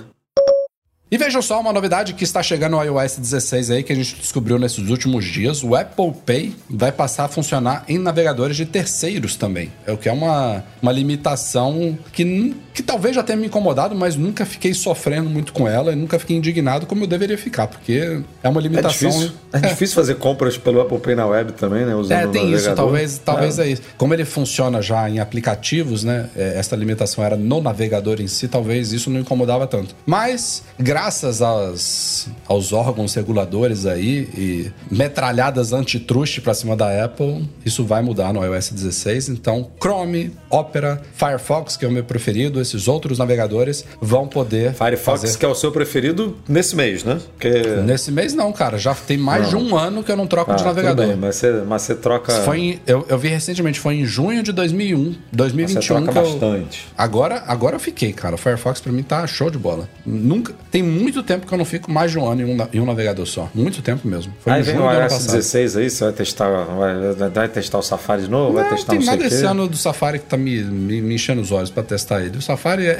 E 1.11 1.17
vejam 1.17 1.41
só 1.41 1.59
uma 1.59 1.73
novidade 1.73 2.13
que 2.13 2.23
está 2.23 2.41
chegando 2.41 2.77
no 2.77 2.81
iOS 2.83 3.17
16 3.17 3.69
aí 3.69 3.83
que 3.83 3.91
a 3.91 3.95
gente 3.95 4.15
descobriu 4.15 4.57
nesses 4.57 4.87
últimos 4.89 5.25
dias. 5.25 5.61
O 5.61 5.75
Apple 5.75 6.13
Pay 6.25 6.55
vai 6.69 6.89
passar 6.89 7.25
a 7.25 7.27
funcionar 7.27 7.83
em 7.85 7.97
navegadores 7.97 8.55
de 8.55 8.65
terceiros 8.65 9.35
também. 9.35 9.69
É 9.85 9.91
o 9.91 9.97
que 9.97 10.07
é 10.07 10.11
uma, 10.13 10.63
uma 10.81 10.89
limitação 10.93 11.97
que, 12.13 12.55
que 12.73 12.81
talvez 12.81 13.13
já 13.13 13.23
tenha 13.23 13.37
me 13.37 13.47
incomodado, 13.47 13.93
mas 13.93 14.15
nunca 14.15 14.45
fiquei 14.45 14.73
sofrendo 14.73 15.29
muito 15.29 15.51
com 15.51 15.67
ela 15.67 15.91
e 15.91 15.97
nunca 15.97 16.17
fiquei 16.17 16.37
indignado 16.37 16.85
como 16.85 17.03
eu 17.03 17.07
deveria 17.07 17.37
ficar, 17.37 17.67
porque 17.67 18.21
é 18.41 18.47
uma 18.47 18.61
É 18.61 18.63
limitação. 18.63 19.09
difícil, 19.09 19.31
é 19.51 19.59
difícil 19.59 19.95
fazer 19.95 20.15
compras 20.15 20.57
pelo 20.57 20.79
Apple 20.79 20.97
Pay 20.99 21.15
na 21.15 21.25
web 21.27 21.51
também, 21.51 21.85
né? 21.85 21.93
Usando 21.93 22.17
É, 22.17 22.25
o 22.25 22.31
tem 22.31 22.53
isso, 22.53 22.73
talvez, 22.73 23.17
talvez 23.17 23.59
É. 23.59 23.65
é 23.65 23.67
isso. 23.71 23.81
Como 23.97 24.13
ele 24.13 24.23
funciona 24.23 24.81
já 24.81 25.09
em 25.09 25.19
aplicativos, 25.19 26.05
né? 26.05 26.29
é, 26.37 26.57
Essa 26.57 26.73
limitação 26.77 27.21
era 27.21 27.35
no 27.35 27.59
navegador 27.61 28.21
em 28.21 28.27
si, 28.27 28.47
talvez 28.47 28.93
isso 28.93 29.09
não 29.09 29.19
incomodava 29.19 29.67
tanto. 29.67 29.93
Mas, 30.05 30.63
graças 30.79 31.00
às, 31.07 32.27
aos 32.47 32.73
órgãos 32.73 33.13
reguladores 33.13 33.85
aí 33.85 34.27
e 34.37 34.71
metralhadas 34.93 35.73
antitruste 35.73 36.41
pra 36.41 36.53
cima 36.53 36.75
da 36.75 37.03
Apple, 37.05 37.47
isso 37.65 37.83
vai 37.83 38.01
mudar 38.01 38.33
no 38.33 38.43
iOS 38.43 38.69
16. 38.71 39.29
Então, 39.29 39.69
Chrome, 39.81 40.31
Opera, 40.49 41.01
Firefox, 41.13 41.75
que 41.77 41.85
é 41.85 41.87
o 41.87 41.91
meu 41.91 42.03
preferido, 42.03 42.61
esses 42.61 42.87
outros 42.87 43.17
navegadores 43.17 43.85
vão 44.01 44.27
poder 44.27 44.73
Firefox, 44.73 45.21
fazer... 45.21 45.37
que 45.37 45.45
é 45.45 45.47
o 45.47 45.55
seu 45.55 45.71
preferido 45.71 46.35
nesse 46.47 46.75
mês, 46.75 47.03
né? 47.03 47.19
Porque... 47.31 47.49
Nesse 47.85 48.11
mês 48.11 48.33
não, 48.33 48.51
cara. 48.51 48.77
Já 48.77 48.93
tem 48.93 49.17
mais 49.17 49.49
de 49.49 49.55
um 49.55 49.75
ano 49.77 50.03
que 50.03 50.11
eu 50.11 50.17
não 50.17 50.27
troco 50.27 50.51
Ah, 50.51 50.55
de 50.55 50.63
navegador. 50.63 51.07
bem, 51.07 51.15
mas 51.15 51.35
você, 51.35 51.51
mas 51.67 51.81
você 51.83 51.95
troca. 51.95 52.31
Foi 52.41 52.59
em- 52.59 52.79
eu, 52.85 53.05
eu 53.09 53.17
vi 53.17 53.27
recentemente, 53.29 53.79
foi 53.79 53.95
em 53.95 54.05
junho 54.05 54.43
de 54.43 54.51
2001, 54.51 55.15
2021 55.31 55.81
você 55.81 55.87
troca 55.87 56.11
que 56.11 56.17
eu- 56.17 56.31
bastante. 56.31 56.87
Agora, 56.97 57.43
agora 57.47 57.75
eu 57.75 57.79
fiquei, 57.79 58.11
cara. 58.13 58.35
O 58.35 58.37
Firefox 58.37 58.79
pra 58.81 58.91
mim 58.91 59.03
tá 59.03 59.25
show 59.27 59.49
de 59.49 59.57
bola. 59.57 59.87
Nunca, 60.05 60.53
tem 60.69 60.81
muito 60.91 61.23
tempo 61.23 61.47
que 61.47 61.53
eu 61.53 61.57
não 61.57 61.65
fico 61.65 61.91
mais 61.91 62.11
de 62.11 62.19
um 62.19 62.27
ano 62.27 62.41
em 62.41 62.45
um, 62.45 62.67
em 62.73 62.79
um 62.79 62.85
navegador 62.85 63.25
só. 63.25 63.49
Muito 63.53 63.81
tempo 63.81 64.07
mesmo. 64.07 64.33
Foi 64.41 64.53
Aí 64.53 64.61
em 64.61 64.63
vem 64.63 64.77
o 64.77 64.91
iOS 64.91 65.13
passado. 65.13 65.35
16 65.35 65.77
aí, 65.77 65.89
você 65.89 66.03
vai 66.03 66.13
testar, 66.13 66.49
vai, 66.49 67.29
vai 67.29 67.47
testar 67.47 67.77
o 67.77 67.81
Safari 67.81 68.23
de 68.23 68.29
novo, 68.29 68.53
vai 68.53 68.63
Não, 68.63 68.71
testar 68.71 68.91
tem 68.91 68.99
não 68.99 69.05
nada 69.05 69.25
esse 69.25 69.45
ano 69.45 69.67
do 69.67 69.77
Safari 69.77 70.19
que 70.19 70.25
tá 70.25 70.37
me, 70.37 70.61
me, 70.63 71.01
me 71.01 71.15
enchendo 71.15 71.41
os 71.41 71.51
olhos 71.51 71.69
pra 71.69 71.83
testar 71.83 72.21
ele. 72.21 72.37
O 72.37 72.41
Safari 72.41 72.85
é, 72.85 72.91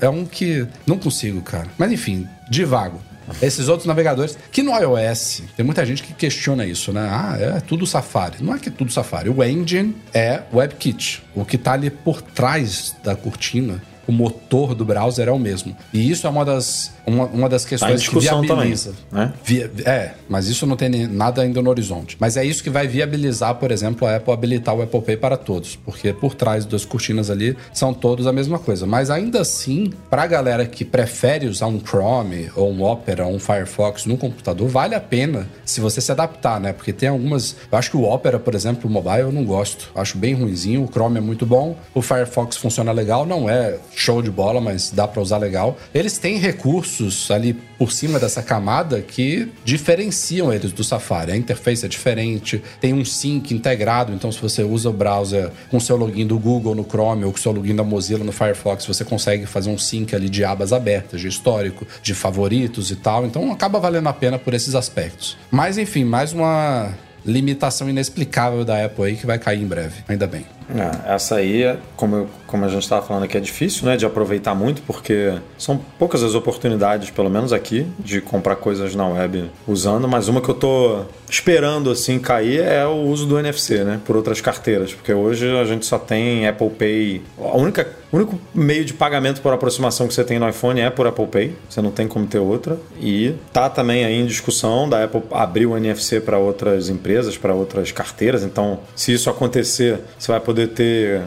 é, 0.00 0.06
é 0.06 0.08
um 0.08 0.24
que 0.24 0.66
não 0.86 0.98
consigo, 0.98 1.40
cara. 1.42 1.68
Mas 1.76 1.92
enfim, 1.92 2.26
divago. 2.48 3.00
Esses 3.40 3.68
outros 3.68 3.86
navegadores, 3.86 4.36
que 4.50 4.62
no 4.62 4.72
iOS, 4.72 5.42
tem 5.56 5.64
muita 5.64 5.86
gente 5.86 6.02
que 6.02 6.12
questiona 6.12 6.66
isso, 6.66 6.92
né? 6.92 7.08
Ah, 7.10 7.36
é 7.38 7.60
tudo 7.60 7.86
Safari. 7.86 8.36
Não 8.40 8.54
é 8.54 8.58
que 8.58 8.68
é 8.68 8.72
tudo 8.72 8.92
Safari. 8.92 9.28
O 9.28 9.42
engine 9.42 9.94
é 10.12 10.42
WebKit. 10.52 11.22
O 11.34 11.44
que 11.44 11.56
tá 11.56 11.72
ali 11.72 11.88
por 11.88 12.20
trás 12.20 12.94
da 13.02 13.14
cortina, 13.14 13.80
o 14.06 14.12
motor 14.12 14.74
do 14.74 14.84
browser 14.84 15.28
é 15.28 15.32
o 15.32 15.38
mesmo. 15.38 15.76
E 15.92 16.10
isso 16.10 16.26
é 16.26 16.30
uma 16.30 16.44
das, 16.44 16.92
uma, 17.06 17.24
uma 17.26 17.48
das 17.48 17.62
Tá 17.64 17.68
questões 17.70 17.92
que 17.94 17.98
discussão 17.98 18.40
também, 18.40 18.56
viabiliza. 18.74 18.92
né? 19.10 19.32
Via- 19.44 19.70
é, 19.84 20.10
mas 20.28 20.48
isso 20.48 20.66
não 20.66 20.76
tem 20.76 20.88
nem- 20.88 21.06
nada 21.06 21.42
ainda 21.42 21.60
no 21.62 21.70
horizonte. 21.70 22.16
Mas 22.18 22.36
é 22.36 22.44
isso 22.44 22.62
que 22.62 22.70
vai 22.70 22.86
viabilizar, 22.88 23.54
por 23.56 23.70
exemplo, 23.70 24.06
a 24.06 24.16
Apple 24.16 24.32
habilitar 24.32 24.74
o 24.74 24.82
Apple 24.82 25.00
Pay 25.02 25.16
para 25.16 25.36
todos. 25.36 25.76
Porque 25.76 26.12
por 26.12 26.34
trás 26.34 26.64
das 26.64 26.84
cortinas 26.84 27.30
ali 27.30 27.56
são 27.72 27.92
todos 27.94 28.26
a 28.26 28.32
mesma 28.32 28.58
coisa. 28.58 28.86
Mas 28.86 29.10
ainda 29.10 29.40
assim, 29.40 29.92
pra 30.10 30.26
galera 30.26 30.66
que 30.66 30.84
prefere 30.84 31.46
usar 31.46 31.66
um 31.66 31.78
Chrome, 31.80 32.50
ou 32.56 32.70
um 32.72 32.82
Opera, 32.82 33.26
ou 33.26 33.34
um 33.34 33.38
Firefox 33.38 34.06
no 34.06 34.16
computador, 34.16 34.68
vale 34.68 34.94
a 34.94 35.00
pena 35.00 35.48
se 35.64 35.80
você 35.80 36.00
se 36.00 36.10
adaptar, 36.12 36.60
né? 36.60 36.72
Porque 36.72 36.92
tem 36.92 37.08
algumas. 37.08 37.56
Eu 37.70 37.78
acho 37.78 37.90
que 37.90 37.96
o 37.96 38.02
Opera, 38.04 38.38
por 38.38 38.54
exemplo, 38.54 38.88
o 38.88 38.92
mobile, 38.92 39.20
eu 39.20 39.32
não 39.32 39.44
gosto. 39.44 39.90
Acho 39.94 40.18
bem 40.18 40.34
ruinzinho. 40.34 40.82
O 40.84 40.88
Chrome 40.88 41.18
é 41.18 41.20
muito 41.20 41.46
bom. 41.46 41.76
O 41.94 42.02
Firefox 42.02 42.56
funciona 42.56 42.92
legal. 42.92 43.24
Não 43.26 43.48
é 43.48 43.78
show 43.94 44.22
de 44.22 44.30
bola, 44.30 44.60
mas 44.60 44.90
dá 44.90 45.06
pra 45.06 45.20
usar 45.20 45.38
legal. 45.38 45.76
Eles 45.94 46.18
têm 46.18 46.38
recursos 46.38 47.30
ali 47.30 47.54
por 47.78 47.92
cima 47.92 48.18
dessa 48.18 48.42
camada 48.42 49.00
que 49.00 49.48
diferenciam 49.64 50.52
eles 50.52 50.72
do 50.72 50.84
Safari. 50.84 51.32
A 51.32 51.36
interface 51.36 51.84
é 51.84 51.88
diferente, 51.88 52.62
tem 52.80 52.92
um 52.94 53.04
sync 53.04 53.52
integrado, 53.52 54.12
então 54.12 54.30
se 54.30 54.40
você 54.40 54.62
usa 54.62 54.88
o 54.88 54.92
browser 54.92 55.50
com 55.70 55.80
seu 55.80 55.96
login 55.96 56.26
do 56.26 56.38
Google 56.38 56.74
no 56.74 56.84
Chrome 56.84 57.24
ou 57.24 57.32
com 57.32 57.38
seu 57.38 57.52
login 57.52 57.74
da 57.74 57.82
Mozilla 57.82 58.24
no 58.24 58.32
Firefox, 58.32 58.86
você 58.86 59.04
consegue 59.04 59.46
fazer 59.46 59.70
um 59.70 59.78
sync 59.78 60.14
ali 60.14 60.28
de 60.28 60.44
abas 60.44 60.72
abertas, 60.72 61.20
de 61.20 61.28
histórico, 61.28 61.86
de 62.02 62.14
favoritos 62.14 62.90
e 62.90 62.96
tal. 62.96 63.26
Então 63.26 63.50
acaba 63.52 63.78
valendo 63.78 64.08
a 64.08 64.12
pena 64.12 64.38
por 64.38 64.54
esses 64.54 64.74
aspectos. 64.74 65.36
Mas 65.50 65.78
enfim, 65.78 66.04
mais 66.04 66.32
uma 66.32 66.94
limitação 67.24 67.88
inexplicável 67.88 68.64
da 68.64 68.84
Apple 68.84 69.04
aí 69.04 69.16
que 69.16 69.26
vai 69.26 69.38
cair 69.38 69.62
em 69.62 69.66
breve. 69.66 70.02
Ainda 70.08 70.26
bem. 70.26 70.44
É, 70.74 71.14
essa 71.14 71.36
aí, 71.36 71.76
como, 71.96 72.28
como 72.46 72.64
a 72.64 72.68
gente 72.68 72.82
estava 72.82 73.04
falando 73.04 73.24
aqui, 73.24 73.36
é 73.36 73.40
difícil 73.40 73.86
né, 73.86 73.96
de 73.96 74.06
aproveitar 74.06 74.54
muito, 74.54 74.82
porque 74.82 75.34
são 75.58 75.78
poucas 75.98 76.22
as 76.22 76.34
oportunidades, 76.34 77.10
pelo 77.10 77.30
menos 77.30 77.52
aqui, 77.52 77.86
de 77.98 78.20
comprar 78.20 78.56
coisas 78.56 78.94
na 78.94 79.06
web 79.06 79.50
usando, 79.66 80.08
mas 80.08 80.28
uma 80.28 80.40
que 80.40 80.48
eu 80.48 80.54
tô 80.54 81.04
esperando 81.32 81.90
assim 81.90 82.18
cair 82.18 82.60
é 82.60 82.86
o 82.86 83.04
uso 83.04 83.26
do 83.26 83.38
NFC, 83.38 83.84
né? 83.84 84.00
Por 84.04 84.16
outras 84.16 84.40
carteiras, 84.40 84.92
porque 84.92 85.12
hoje 85.12 85.48
a 85.56 85.64
gente 85.64 85.86
só 85.86 85.98
tem 85.98 86.46
Apple 86.46 86.70
Pay. 86.70 87.22
A 87.38 87.56
única, 87.56 87.88
o 88.12 88.16
único 88.16 88.38
meio 88.54 88.84
de 88.84 88.92
pagamento 88.92 89.40
por 89.40 89.52
aproximação 89.52 90.06
que 90.06 90.12
você 90.12 90.24
tem 90.24 90.38
no 90.38 90.48
iPhone 90.48 90.80
é 90.80 90.90
por 90.90 91.06
Apple 91.06 91.26
Pay, 91.26 91.54
você 91.68 91.80
não 91.80 91.90
tem 91.90 92.06
como 92.06 92.26
ter 92.26 92.38
outra. 92.38 92.76
E 93.00 93.34
tá 93.52 93.70
também 93.70 94.04
aí 94.04 94.20
em 94.20 94.26
discussão 94.26 94.88
da 94.88 95.04
Apple 95.04 95.22
abrir 95.30 95.64
o 95.64 95.76
NFC 95.76 96.20
para 96.20 96.36
outras 96.38 96.90
empresas, 96.90 97.38
para 97.38 97.54
outras 97.54 97.90
carteiras. 97.92 98.42
Então, 98.42 98.80
se 98.94 99.12
isso 99.12 99.30
acontecer, 99.30 100.00
você 100.18 100.30
vai 100.30 100.40
poder 100.40 100.61
ter 100.68 101.22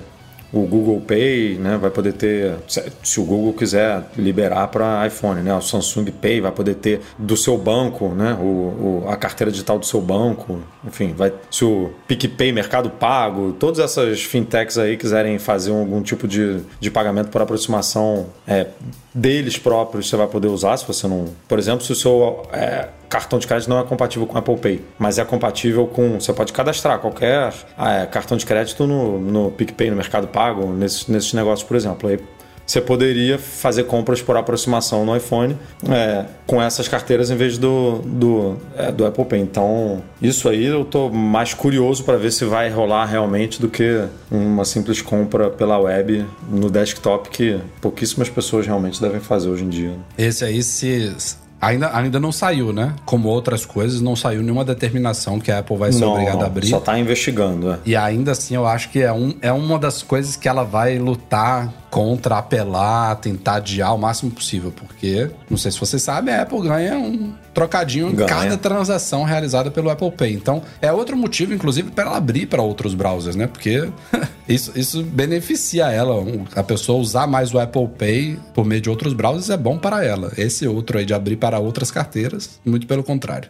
o 0.54 0.62
Google 0.62 1.02
Pay, 1.02 1.58
né, 1.60 1.76
vai 1.76 1.89
poder 1.91 2.13
ter, 2.13 2.54
se, 2.65 2.82
se 3.04 3.19
o 3.19 3.26
Google 3.26 3.52
quiser 3.52 4.04
liberar 4.15 4.67
para 4.69 5.06
iPhone, 5.06 5.41
né, 5.41 5.54
o 5.54 5.60
Samsung 5.60 6.06
Pay 6.12 6.39
vai 6.39 6.52
poder 6.52 6.76
ter 6.76 7.02
do 7.17 7.36
seu 7.36 7.58
banco, 7.58 8.10
né, 8.10 8.38
o, 8.39 9.04
o- 9.04 9.06
a 9.10 9.17
carteira 9.17 9.52
digital 9.52 9.78
do 9.78 9.86
seu 9.86 10.00
banco, 10.00 10.60
enfim, 10.86 11.13
vai, 11.17 11.34
se 11.52 11.65
o 11.65 11.91
PicPay, 12.08 12.54
Mercado 12.54 12.89
Pago, 12.89 13.52
todas 13.60 13.80
essas 13.80 14.24
fintechs 14.24 14.78
aí 14.78 14.95
quiserem 14.95 15.38
fazer 15.39 15.71
algum 15.71 16.02
tipo 16.02 16.26
de, 16.26 16.62
de 16.80 16.89
pagamento 16.89 17.30
por 17.30 17.41
aproximação 17.41 18.28
é, 18.48 18.67
deles 19.15 19.58
próprios, 19.58 20.10
você 20.10 20.17
vai 20.17 20.28
poder 20.28 20.49
usar, 20.49 20.75
se 20.75 20.86
você 20.86 21.08
não, 21.08 21.34
por 21.47 21.58
exemplo, 21.58 21.86
se 21.86 21.91
o 21.93 21.95
seu 21.95 22.43
é, 22.51 22.89
cartão 23.08 23.39
de 23.39 23.47
crédito 23.47 23.69
não 23.69 23.80
é 23.80 23.84
compatível 23.84 24.28
com 24.28 24.38
Apple 24.38 24.58
Pay, 24.58 24.82
mas 24.99 25.17
é 25.17 25.23
compatível 25.23 25.88
com. 25.88 26.19
Você 26.19 26.34
pode 26.34 26.51
cadastrar 26.51 26.99
qualquer 26.99 27.54
ah, 27.78 28.06
cartão 28.08 28.36
de 28.36 28.45
crédito 28.45 28.86
no, 28.86 29.17
no 29.17 29.51
PicPay, 29.51 29.89
no 29.89 29.95
Mercado 29.95 30.28
Pago, 30.28 30.67
nesses, 30.73 31.08
nesses 31.08 31.34
negócios, 31.34 31.65
por 31.65 31.78
exemplo. 31.78 32.10
Aí 32.10 32.19
você 32.65 32.82
poderia 32.82 33.38
fazer 33.38 33.84
compras 33.84 34.21
por 34.21 34.36
aproximação 34.36 35.06
no 35.06 35.15
iPhone 35.15 35.56
é, 35.89 36.25
com 36.45 36.62
essas 36.62 36.88
carteiras 36.88 37.30
em 37.30 37.36
vez 37.36 37.58
do, 37.58 37.99
do, 38.04 38.58
é, 38.75 38.91
do 38.91 39.06
Apple 39.06 39.25
Pay. 39.25 39.39
Então, 39.39 40.01
isso 40.21 40.49
aí 40.49 40.65
eu 40.65 40.84
tô 40.84 41.10
mais 41.10 41.54
curioso 41.54 42.04
para 42.04 42.17
ver 42.17 42.32
se 42.32 42.45
vai 42.45 42.69
rolar 42.69 43.06
realmente 43.06 43.62
do 43.62 43.69
que 43.69 44.06
uma 44.32 44.65
simples 44.65 45.01
compra 45.01 45.49
pela 45.49 45.78
web 45.78 46.25
no 46.49 46.69
desktop 46.69 47.30
que 47.30 47.60
pouquíssimas 47.80 48.30
pessoas 48.30 48.65
realmente 48.65 48.99
devem 48.99 49.19
fazer 49.19 49.49
hoje 49.49 49.63
em 49.63 49.69
dia. 49.69 49.93
Esse 50.17 50.43
aí 50.43 50.63
se. 50.63 51.45
Ainda, 51.62 51.96
ainda 51.98 52.20
não 52.20 52.32
saiu, 52.32 52.72
né? 52.72 52.94
Como 53.06 53.28
outras 53.28 53.65
coisas, 53.65 54.02
não 54.02 54.15
saiu 54.15 54.41
nenhuma 54.41 54.63
determinação 54.63 55.39
que 55.39 55.52
a 55.52 55.60
Apple 55.60 55.78
vai 55.78 55.91
ser 55.91 56.02
Não, 56.02 56.12
obrigada 56.12 56.44
a 56.44 56.48
abrir. 56.48 56.68
Só 56.68 56.80
tá 56.80 57.00
investigando, 57.00 57.72
é. 57.72 57.80
E 57.86 57.96
ainda 57.96 58.34
assim, 58.34 58.56
eu 58.56 58.68
acho 58.68 58.89
que 58.89 59.00
é, 59.00 59.12
um, 59.12 59.34
é 59.41 59.52
uma 59.52 59.80
das 59.80 60.04
coisas 60.04 60.36
que 60.36 60.48
ela 60.48 60.63
vai 60.63 61.00
lutar 61.00 61.74
contra, 61.89 62.38
apelar, 62.38 63.15
tentar 63.15 63.56
adiar 63.56 63.96
o 63.96 63.98
máximo 63.98 64.30
possível. 64.32 64.72
Porque, 64.72 65.32
não 65.50 65.58
sei 65.58 65.72
se 65.72 65.80
vocês 65.80 66.02
sabem, 66.04 66.34
a 66.34 66.41
Apple 66.41 66.62
ganha 66.62 66.98
um 66.98 67.34
trocadinho 67.54 68.10
em 68.10 68.15
Ganha. 68.15 68.28
cada 68.28 68.58
transação 68.58 69.24
realizada 69.24 69.72
pelo 69.72 69.89
Apple 69.89 70.12
Pay. 70.12 70.34
Então, 70.34 70.62
é 70.82 70.91
outro 70.91 71.15
motivo, 71.15 71.54
inclusive, 71.54 71.89
para 71.89 72.10
ela 72.10 72.18
abrir 72.18 72.48
para 72.48 72.62
outros 72.62 72.94
browsers, 72.94 73.36
né? 73.36 73.48
Porque 73.48 73.89
Isso, 74.48 74.72
isso 74.76 75.04
beneficia 75.04 75.92
ela. 75.92 76.16
A 76.56 76.64
pessoa 76.64 77.00
usar 77.00 77.28
mais 77.28 77.54
o 77.54 77.60
Apple 77.60 77.88
Pay 77.98 78.40
por 78.54 78.66
meio 78.66 78.82
de 78.82 78.90
outros 78.90 79.14
browsers 79.14 79.50
é 79.50 79.58
bom 79.58 79.78
para 79.78 80.04
ela. 80.04 80.32
Esse 80.38 80.68
outro 80.68 80.98
aí 80.98 81.06
de 81.06 81.14
abrir 81.14 81.38
para 81.38 81.60
outras 81.60 81.90
carteiras, 81.90 82.60
muito 82.64 82.86
pelo 82.86 83.04
contrário. 83.04 83.50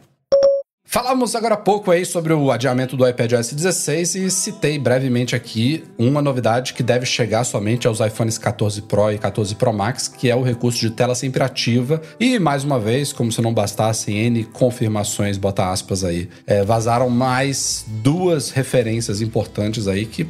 Falamos 0.95 1.35
agora 1.35 1.55
há 1.55 1.57
pouco 1.57 1.91
aí 1.91 2.05
sobre 2.05 2.31
o 2.31 2.49
adiamento 2.49 2.95
do 2.95 3.05
iPadOS 3.05 3.51
16 3.51 4.15
e 4.15 4.31
citei 4.31 4.79
brevemente 4.79 5.35
aqui 5.35 5.83
uma 5.97 6.21
novidade 6.21 6.73
que 6.73 6.81
deve 6.81 7.05
chegar 7.05 7.43
somente 7.43 7.85
aos 7.85 7.99
iPhones 7.99 8.37
14 8.37 8.81
Pro 8.83 9.11
e 9.11 9.17
14 9.17 9.55
Pro 9.55 9.73
Max, 9.73 10.07
que 10.07 10.31
é 10.31 10.35
o 10.37 10.41
recurso 10.41 10.79
de 10.79 10.89
tela 10.89 11.13
sempre 11.13 11.43
ativa. 11.43 12.01
E 12.17 12.39
mais 12.39 12.63
uma 12.63 12.79
vez, 12.79 13.11
como 13.11 13.29
se 13.29 13.41
não 13.41 13.53
bastassem 13.53 14.15
N 14.15 14.45
confirmações, 14.45 15.37
bota 15.37 15.69
aspas 15.69 16.01
aí, 16.05 16.29
é, 16.47 16.63
vazaram 16.63 17.09
mais 17.09 17.83
duas 18.01 18.51
referências 18.51 19.19
importantes 19.19 19.89
aí 19.89 20.05
que 20.05 20.25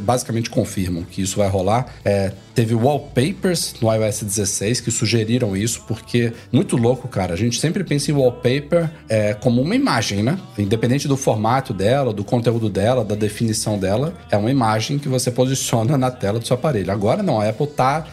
basicamente 0.00 0.48
confirmam 0.48 1.02
que 1.02 1.22
isso 1.22 1.38
vai 1.38 1.48
rolar. 1.48 1.92
É, 2.04 2.30
Teve 2.54 2.76
wallpapers 2.76 3.74
no 3.80 3.92
iOS 3.92 4.22
16 4.22 4.80
que 4.80 4.90
sugeriram 4.92 5.56
isso, 5.56 5.82
porque 5.88 6.32
muito 6.52 6.76
louco, 6.76 7.08
cara. 7.08 7.34
A 7.34 7.36
gente 7.36 7.58
sempre 7.58 7.82
pensa 7.82 8.12
em 8.12 8.14
wallpaper 8.14 8.88
é, 9.08 9.34
como 9.34 9.60
uma 9.60 9.74
imagem, 9.74 10.03
né? 10.12 10.38
Independente 10.58 11.08
do 11.08 11.16
formato 11.16 11.72
dela, 11.72 12.12
do 12.12 12.24
conteúdo 12.24 12.68
dela, 12.68 13.04
da 13.04 13.14
definição 13.14 13.78
dela, 13.78 14.14
é 14.30 14.36
uma 14.36 14.50
imagem 14.50 14.98
que 14.98 15.08
você 15.08 15.30
posiciona 15.30 15.96
na 15.96 16.10
tela 16.10 16.38
do 16.38 16.46
seu 16.46 16.54
aparelho. 16.54 16.92
Agora 16.92 17.22
não, 17.22 17.40
a 17.40 17.48
Apple 17.48 17.66
tá 17.66 18.06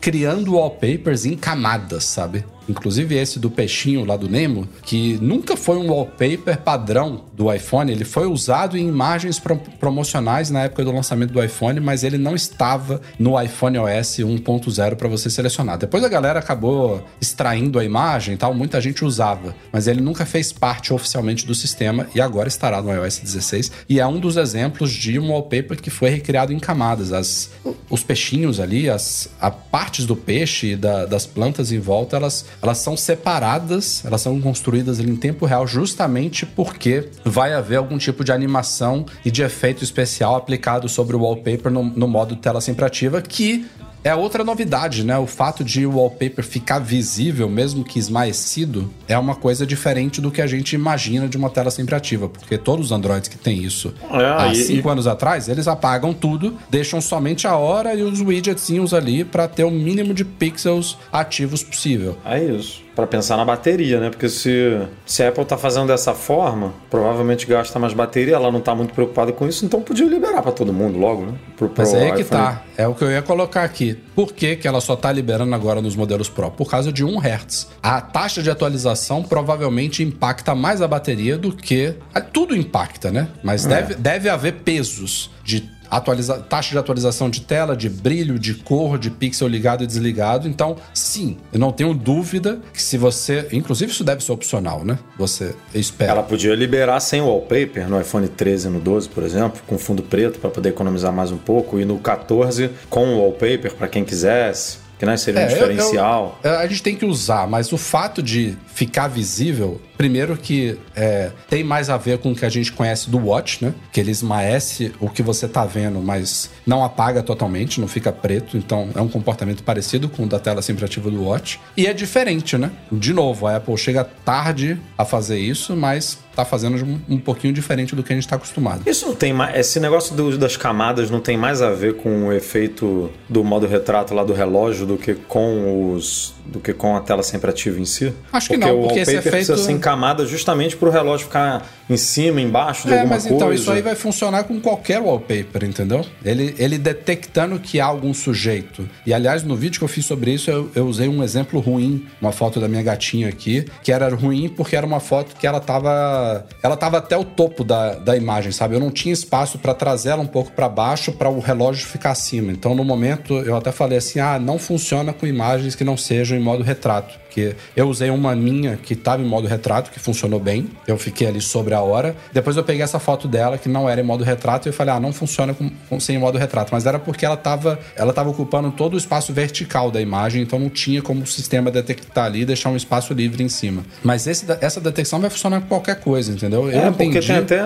criando 0.00 0.54
wallpapers 0.54 1.24
em 1.24 1.36
camadas, 1.36 2.04
sabe? 2.04 2.44
Inclusive 2.68 3.16
esse 3.16 3.38
do 3.38 3.50
peixinho 3.50 4.04
lá 4.04 4.16
do 4.16 4.28
Nemo, 4.28 4.68
que 4.82 5.18
nunca 5.20 5.56
foi 5.56 5.76
um 5.76 5.90
wallpaper 5.90 6.58
padrão 6.58 7.24
do 7.32 7.52
iPhone, 7.52 7.90
ele 7.90 8.04
foi 8.04 8.26
usado 8.26 8.76
em 8.76 8.88
imagens 8.88 9.38
pro 9.38 9.56
promocionais 9.78 10.50
na 10.50 10.64
época 10.64 10.84
do 10.84 10.92
lançamento 10.92 11.32
do 11.32 11.42
iPhone, 11.42 11.80
mas 11.80 12.04
ele 12.04 12.18
não 12.18 12.34
estava 12.34 13.00
no 13.18 13.40
iPhone 13.40 13.78
OS 13.78 14.18
1.0 14.18 14.96
para 14.96 15.08
você 15.08 15.30
selecionar. 15.30 15.78
Depois 15.78 16.02
a 16.04 16.08
galera 16.08 16.38
acabou 16.38 17.04
extraindo 17.20 17.78
a 17.78 17.84
imagem 17.84 18.34
e 18.34 18.36
tal, 18.36 18.54
muita 18.54 18.80
gente 18.80 19.04
usava, 19.04 19.54
mas 19.72 19.86
ele 19.86 20.00
nunca 20.00 20.26
fez 20.26 20.52
parte 20.52 20.92
oficialmente 20.92 21.46
do 21.46 21.54
sistema 21.54 22.06
e 22.14 22.20
agora 22.20 22.48
estará 22.48 22.82
no 22.82 22.92
iOS 22.92 23.18
16 23.18 23.72
e 23.88 24.00
é 24.00 24.06
um 24.06 24.18
dos 24.18 24.36
exemplos 24.36 24.92
de 24.92 25.18
um 25.18 25.30
wallpaper 25.30 25.80
que 25.80 25.90
foi 25.90 26.10
recriado 26.10 26.52
em 26.52 26.58
camadas. 26.58 27.12
As, 27.12 27.50
os 27.88 28.02
peixinhos 28.02 28.60
ali, 28.60 28.88
as 28.88 29.28
a 29.40 29.50
partes 29.50 30.06
do 30.06 30.16
peixe 30.16 30.72
e 30.72 30.76
da, 30.76 31.06
das 31.06 31.26
plantas 31.26 31.72
em 31.72 31.78
volta, 31.78 32.16
elas 32.16 32.44
elas 32.62 32.78
são 32.78 32.96
separadas, 32.96 34.04
elas 34.04 34.20
são 34.20 34.40
construídas 34.40 34.98
em 35.00 35.16
tempo 35.16 35.46
real 35.46 35.66
justamente 35.66 36.44
porque 36.44 37.08
vai 37.24 37.54
haver 37.54 37.76
algum 37.76 37.98
tipo 37.98 38.24
de 38.24 38.32
animação 38.32 39.06
e 39.24 39.30
de 39.30 39.42
efeito 39.42 39.84
especial 39.84 40.36
aplicado 40.36 40.88
sobre 40.88 41.16
o 41.16 41.20
wallpaper 41.20 41.70
no, 41.70 41.84
no 41.84 42.08
modo 42.08 42.36
tela 42.36 42.60
sempre 42.60 42.84
ativa, 42.84 43.22
que 43.22 43.66
é 44.02 44.14
outra 44.14 44.44
novidade, 44.44 45.04
né? 45.04 45.18
O 45.18 45.26
fato 45.26 45.64
de 45.64 45.86
o 45.86 45.96
wallpaper 45.96 46.44
ficar 46.44 46.78
visível, 46.78 47.48
mesmo 47.48 47.84
que 47.84 47.98
esmaecido, 47.98 48.92
é 49.06 49.18
uma 49.18 49.34
coisa 49.34 49.66
diferente 49.66 50.20
do 50.20 50.30
que 50.30 50.40
a 50.40 50.46
gente 50.46 50.74
imagina 50.74 51.28
de 51.28 51.36
uma 51.36 51.50
tela 51.50 51.70
sempre 51.70 51.94
ativa, 51.94 52.28
porque 52.28 52.56
todos 52.56 52.86
os 52.86 52.92
Androids 52.92 53.28
que 53.28 53.38
tem 53.38 53.62
isso 53.62 53.92
é, 54.10 54.24
há 54.24 54.48
e, 54.48 54.56
cinco 54.56 54.88
e... 54.88 54.90
anos 54.90 55.06
atrás, 55.06 55.48
eles 55.48 55.68
apagam 55.68 56.12
tudo, 56.12 56.56
deixam 56.70 57.00
somente 57.00 57.46
a 57.46 57.56
hora 57.56 57.94
e 57.94 58.02
os 58.02 58.20
widgetzinhos 58.20 58.94
ali 58.94 59.24
para 59.24 59.48
ter 59.48 59.64
o 59.64 59.70
mínimo 59.70 60.14
de 60.14 60.24
pixels 60.24 60.96
ativos 61.12 61.62
possível. 61.62 62.16
É 62.24 62.42
isso 62.42 62.87
para 62.98 63.06
pensar 63.06 63.36
na 63.36 63.44
bateria, 63.44 64.00
né? 64.00 64.10
Porque 64.10 64.28
se, 64.28 64.76
se 65.06 65.22
a 65.22 65.28
Apple 65.28 65.44
está 65.44 65.56
fazendo 65.56 65.86
dessa 65.86 66.14
forma, 66.14 66.74
provavelmente 66.90 67.46
gasta 67.46 67.78
mais 67.78 67.94
bateria, 67.94 68.34
ela 68.34 68.50
não 68.50 68.58
está 68.58 68.74
muito 68.74 68.92
preocupada 68.92 69.30
com 69.30 69.46
isso, 69.46 69.64
então 69.64 69.80
podia 69.80 70.04
liberar 70.04 70.42
para 70.42 70.50
todo 70.50 70.72
mundo 70.72 70.98
logo, 70.98 71.24
né? 71.24 71.34
Pro, 71.56 71.68
pro 71.68 71.84
Mas 71.84 71.94
é 71.94 72.10
aí 72.10 72.16
que 72.16 72.24
tá. 72.24 72.64
É 72.76 72.88
o 72.88 72.96
que 72.96 73.04
eu 73.04 73.10
ia 73.12 73.22
colocar 73.22 73.62
aqui. 73.62 73.96
Por 74.16 74.32
que, 74.32 74.56
que 74.56 74.66
ela 74.66 74.80
só 74.80 74.94
está 74.94 75.12
liberando 75.12 75.54
agora 75.54 75.80
nos 75.80 75.94
modelos 75.94 76.28
Pro? 76.28 76.50
Por 76.50 76.68
causa 76.68 76.92
de 76.92 77.04
1 77.04 77.20
Hz. 77.20 77.68
A 77.80 78.00
taxa 78.00 78.42
de 78.42 78.50
atualização 78.50 79.22
provavelmente 79.22 80.02
impacta 80.02 80.52
mais 80.56 80.82
a 80.82 80.88
bateria 80.88 81.38
do 81.38 81.52
que. 81.52 81.94
Tudo 82.32 82.56
impacta, 82.56 83.12
né? 83.12 83.28
Mas 83.44 83.64
é. 83.64 83.68
deve, 83.68 83.94
deve 83.94 84.28
haver 84.28 84.54
pesos 84.54 85.30
de 85.44 85.77
atualiza 85.90 86.38
taxa 86.38 86.70
de 86.70 86.78
atualização 86.78 87.30
de 87.30 87.40
tela, 87.40 87.76
de 87.76 87.88
brilho, 87.88 88.38
de 88.38 88.54
cor, 88.54 88.98
de 88.98 89.10
pixel 89.10 89.48
ligado 89.48 89.84
e 89.84 89.86
desligado. 89.86 90.48
Então, 90.48 90.76
sim, 90.94 91.36
eu 91.52 91.58
não 91.58 91.72
tenho 91.72 91.94
dúvida 91.94 92.60
que 92.72 92.82
se 92.82 92.96
você. 92.96 93.48
Inclusive, 93.52 93.90
isso 93.90 94.04
deve 94.04 94.22
ser 94.22 94.32
opcional, 94.32 94.84
né? 94.84 94.98
Você 95.18 95.54
espera. 95.74 96.12
Ela 96.12 96.22
podia 96.22 96.54
liberar 96.54 97.00
sem 97.00 97.20
wallpaper 97.20 97.88
no 97.88 98.00
iPhone 98.00 98.28
13 98.28 98.68
e 98.68 98.70
no 98.70 98.80
12, 98.80 99.08
por 99.08 99.22
exemplo, 99.22 99.60
com 99.66 99.78
fundo 99.78 100.02
preto 100.02 100.38
para 100.38 100.50
poder 100.50 100.70
economizar 100.70 101.12
mais 101.12 101.30
um 101.30 101.38
pouco, 101.38 101.78
e 101.78 101.84
no 101.84 101.98
14 101.98 102.70
com 102.88 103.18
wallpaper 103.18 103.74
para 103.74 103.88
quem 103.88 104.04
quisesse 104.04 104.88
que 104.98 105.06
né, 105.06 105.16
seria 105.16 105.42
um 105.42 105.44
é, 105.44 105.46
diferencial. 105.46 106.40
Eu, 106.42 106.50
eu, 106.50 106.58
a 106.58 106.66
gente 106.66 106.82
tem 106.82 106.96
que 106.96 107.04
usar, 107.04 107.46
mas 107.46 107.72
o 107.72 107.78
fato 107.78 108.20
de 108.20 108.56
ficar 108.66 109.06
visível, 109.06 109.80
primeiro 109.98 110.36
que 110.36 110.78
é, 110.94 111.32
tem 111.50 111.64
mais 111.64 111.90
a 111.90 111.96
ver 111.96 112.18
com 112.18 112.30
o 112.30 112.34
que 112.34 112.46
a 112.46 112.48
gente 112.48 112.72
conhece 112.72 113.10
do 113.10 113.18
Watch, 113.18 113.64
né? 113.64 113.74
Que 113.92 113.98
ele 113.98 114.12
esmaece 114.12 114.92
o 115.00 115.10
que 115.10 115.22
você 115.22 115.48
tá 115.48 115.66
vendo, 115.66 116.00
mas 116.00 116.50
não 116.64 116.84
apaga 116.84 117.20
totalmente, 117.22 117.80
não 117.80 117.88
fica 117.88 118.12
preto. 118.12 118.56
Então 118.56 118.88
é 118.94 119.00
um 119.00 119.08
comportamento 119.08 119.64
parecido 119.64 120.08
com 120.08 120.22
o 120.22 120.26
da 120.26 120.38
tela 120.38 120.62
sempre 120.62 120.84
ativa 120.84 121.10
do 121.10 121.24
Watch. 121.24 121.60
E 121.76 121.86
é 121.86 121.92
diferente, 121.92 122.56
né? 122.56 122.70
De 122.92 123.12
novo, 123.12 123.48
a 123.48 123.56
Apple 123.56 123.76
chega 123.76 124.04
tarde 124.04 124.78
a 124.96 125.04
fazer 125.04 125.38
isso, 125.38 125.76
mas 125.76 126.18
tá 126.38 126.44
fazendo 126.44 126.76
um, 126.84 127.16
um 127.16 127.18
pouquinho 127.18 127.52
diferente 127.52 127.96
do 127.96 128.02
que 128.04 128.12
a 128.12 128.14
gente 128.16 128.24
está 128.24 128.36
acostumado. 128.36 128.88
Isso 128.88 129.06
não 129.06 129.14
tem 129.16 129.32
mais. 129.32 129.56
Esse 129.56 129.80
negócio 129.80 130.14
do, 130.14 130.38
das 130.38 130.56
camadas 130.56 131.10
não 131.10 131.20
tem 131.20 131.36
mais 131.36 131.60
a 131.60 131.70
ver 131.70 131.96
com 131.96 132.28
o 132.28 132.32
efeito 132.32 133.10
do 133.28 133.42
modo 133.42 133.66
retrato 133.66 134.14
lá 134.14 134.22
do 134.22 134.32
relógio 134.32 134.86
do 134.86 134.96
que 134.96 135.14
com 135.14 135.92
os. 135.92 136.34
Do 136.48 136.60
que 136.60 136.72
com 136.72 136.96
a 136.96 137.00
tela 137.00 137.22
sempre 137.22 137.50
ativa 137.50 137.78
em 137.80 137.84
si? 137.84 138.12
Acho 138.32 138.48
porque 138.48 138.64
que 138.64 138.70
não, 138.70 138.82
porque 138.82 139.00
esse 139.00 139.16
efeito... 139.16 139.30
precisa 139.30 139.56
ser 139.56 139.72
em 139.72 139.78
camada 139.78 140.26
justamente 140.26 140.76
para 140.76 140.88
o 140.88 140.92
relógio 140.92 141.26
ficar 141.26 141.66
em 141.88 141.96
cima, 141.96 142.40
embaixo 142.40 142.86
de 142.86 142.94
é, 142.94 142.98
alguma 142.98 143.14
mas 143.14 143.22
coisa. 143.22 143.36
então 143.36 143.52
isso 143.52 143.70
aí 143.70 143.80
vai 143.82 143.94
funcionar 143.94 144.44
com 144.44 144.60
qualquer 144.60 145.00
wallpaper, 145.00 145.64
entendeu? 145.64 146.04
Ele, 146.24 146.54
ele 146.58 146.78
detectando 146.78 147.58
que 147.58 147.80
há 147.80 147.86
algum 147.86 148.12
sujeito. 148.12 148.88
E 149.06 149.14
aliás, 149.14 149.42
no 149.42 149.56
vídeo 149.56 149.78
que 149.78 149.84
eu 149.84 149.88
fiz 149.88 150.04
sobre 150.04 150.32
isso, 150.32 150.50
eu, 150.50 150.70
eu 150.74 150.86
usei 150.86 151.08
um 151.08 151.22
exemplo 151.22 151.60
ruim, 151.60 152.06
uma 152.20 152.32
foto 152.32 152.60
da 152.60 152.68
minha 152.68 152.82
gatinha 152.82 153.28
aqui, 153.28 153.66
que 153.82 153.92
era 153.92 154.14
ruim 154.14 154.48
porque 154.48 154.76
era 154.76 154.86
uma 154.86 155.00
foto 155.00 155.36
que 155.36 155.46
ela 155.46 155.60
tava 155.60 156.46
ela 156.62 156.76
tava 156.76 156.98
até 156.98 157.16
o 157.16 157.24
topo 157.24 157.64
da, 157.64 157.94
da 157.94 158.16
imagem, 158.16 158.52
sabe? 158.52 158.74
Eu 158.74 158.80
não 158.80 158.90
tinha 158.90 159.12
espaço 159.12 159.58
para 159.58 159.74
trazer 159.74 160.10
ela 160.10 160.22
um 160.22 160.26
pouco 160.26 160.52
para 160.52 160.68
baixo 160.68 161.12
para 161.12 161.28
o 161.28 161.40
relógio 161.40 161.86
ficar 161.86 162.10
acima. 162.10 162.52
Então, 162.52 162.74
no 162.74 162.84
momento, 162.84 163.34
eu 163.34 163.56
até 163.56 163.72
falei 163.72 163.98
assim: 163.98 164.20
ah, 164.20 164.38
não 164.38 164.58
funciona 164.58 165.12
com 165.12 165.26
imagens 165.26 165.74
que 165.74 165.84
não 165.84 165.96
sejam 165.96 166.37
em 166.38 166.42
modo 166.42 166.62
retrato 166.62 167.18
porque 167.38 167.54
eu 167.76 167.88
usei 167.88 168.10
uma 168.10 168.34
minha 168.34 168.76
que 168.76 168.94
estava 168.94 169.22
em 169.22 169.24
modo 169.24 169.46
retrato, 169.46 169.90
que 169.90 170.00
funcionou 170.00 170.40
bem. 170.40 170.68
Eu 170.86 170.98
fiquei 170.98 171.26
ali 171.28 171.40
sobre 171.40 171.74
a 171.74 171.80
hora. 171.80 172.16
Depois 172.32 172.56
eu 172.56 172.64
peguei 172.64 172.82
essa 172.82 172.98
foto 172.98 173.28
dela, 173.28 173.56
que 173.58 173.68
não 173.68 173.88
era 173.88 174.00
em 174.00 174.04
modo 174.04 174.24
retrato, 174.24 174.66
e 174.66 174.70
eu 174.70 174.72
falei, 174.72 174.94
ah, 174.94 175.00
não 175.00 175.12
funciona 175.12 175.54
com, 175.54 175.70
com, 175.88 176.00
sem 176.00 176.18
modo 176.18 176.38
retrato. 176.38 176.70
Mas 176.72 176.86
era 176.86 176.98
porque 176.98 177.24
ela 177.24 177.34
estava 177.34 177.78
ela 177.94 178.12
tava 178.12 178.30
ocupando 178.30 178.70
todo 178.72 178.94
o 178.94 178.96
espaço 178.96 179.32
vertical 179.32 179.90
da 179.90 180.00
imagem, 180.00 180.42
então 180.42 180.58
não 180.58 180.70
tinha 180.70 181.00
como 181.02 181.22
o 181.22 181.26
sistema 181.26 181.70
detectar 181.70 182.24
ali 182.24 182.40
e 182.40 182.44
deixar 182.44 182.70
um 182.70 182.76
espaço 182.76 183.12
livre 183.12 183.42
em 183.42 183.48
cima. 183.48 183.84
Mas 184.02 184.26
esse, 184.26 184.46
essa 184.60 184.80
detecção 184.80 185.20
vai 185.20 185.30
funcionar 185.30 185.60
com 185.60 185.68
qualquer 185.68 186.00
coisa, 186.00 186.32
entendeu? 186.32 186.70
Eu 186.70 186.80
é, 186.80 186.88
entendi... 186.88 187.12
porque 187.12 187.26
tem 187.26 187.36
até... 187.36 187.60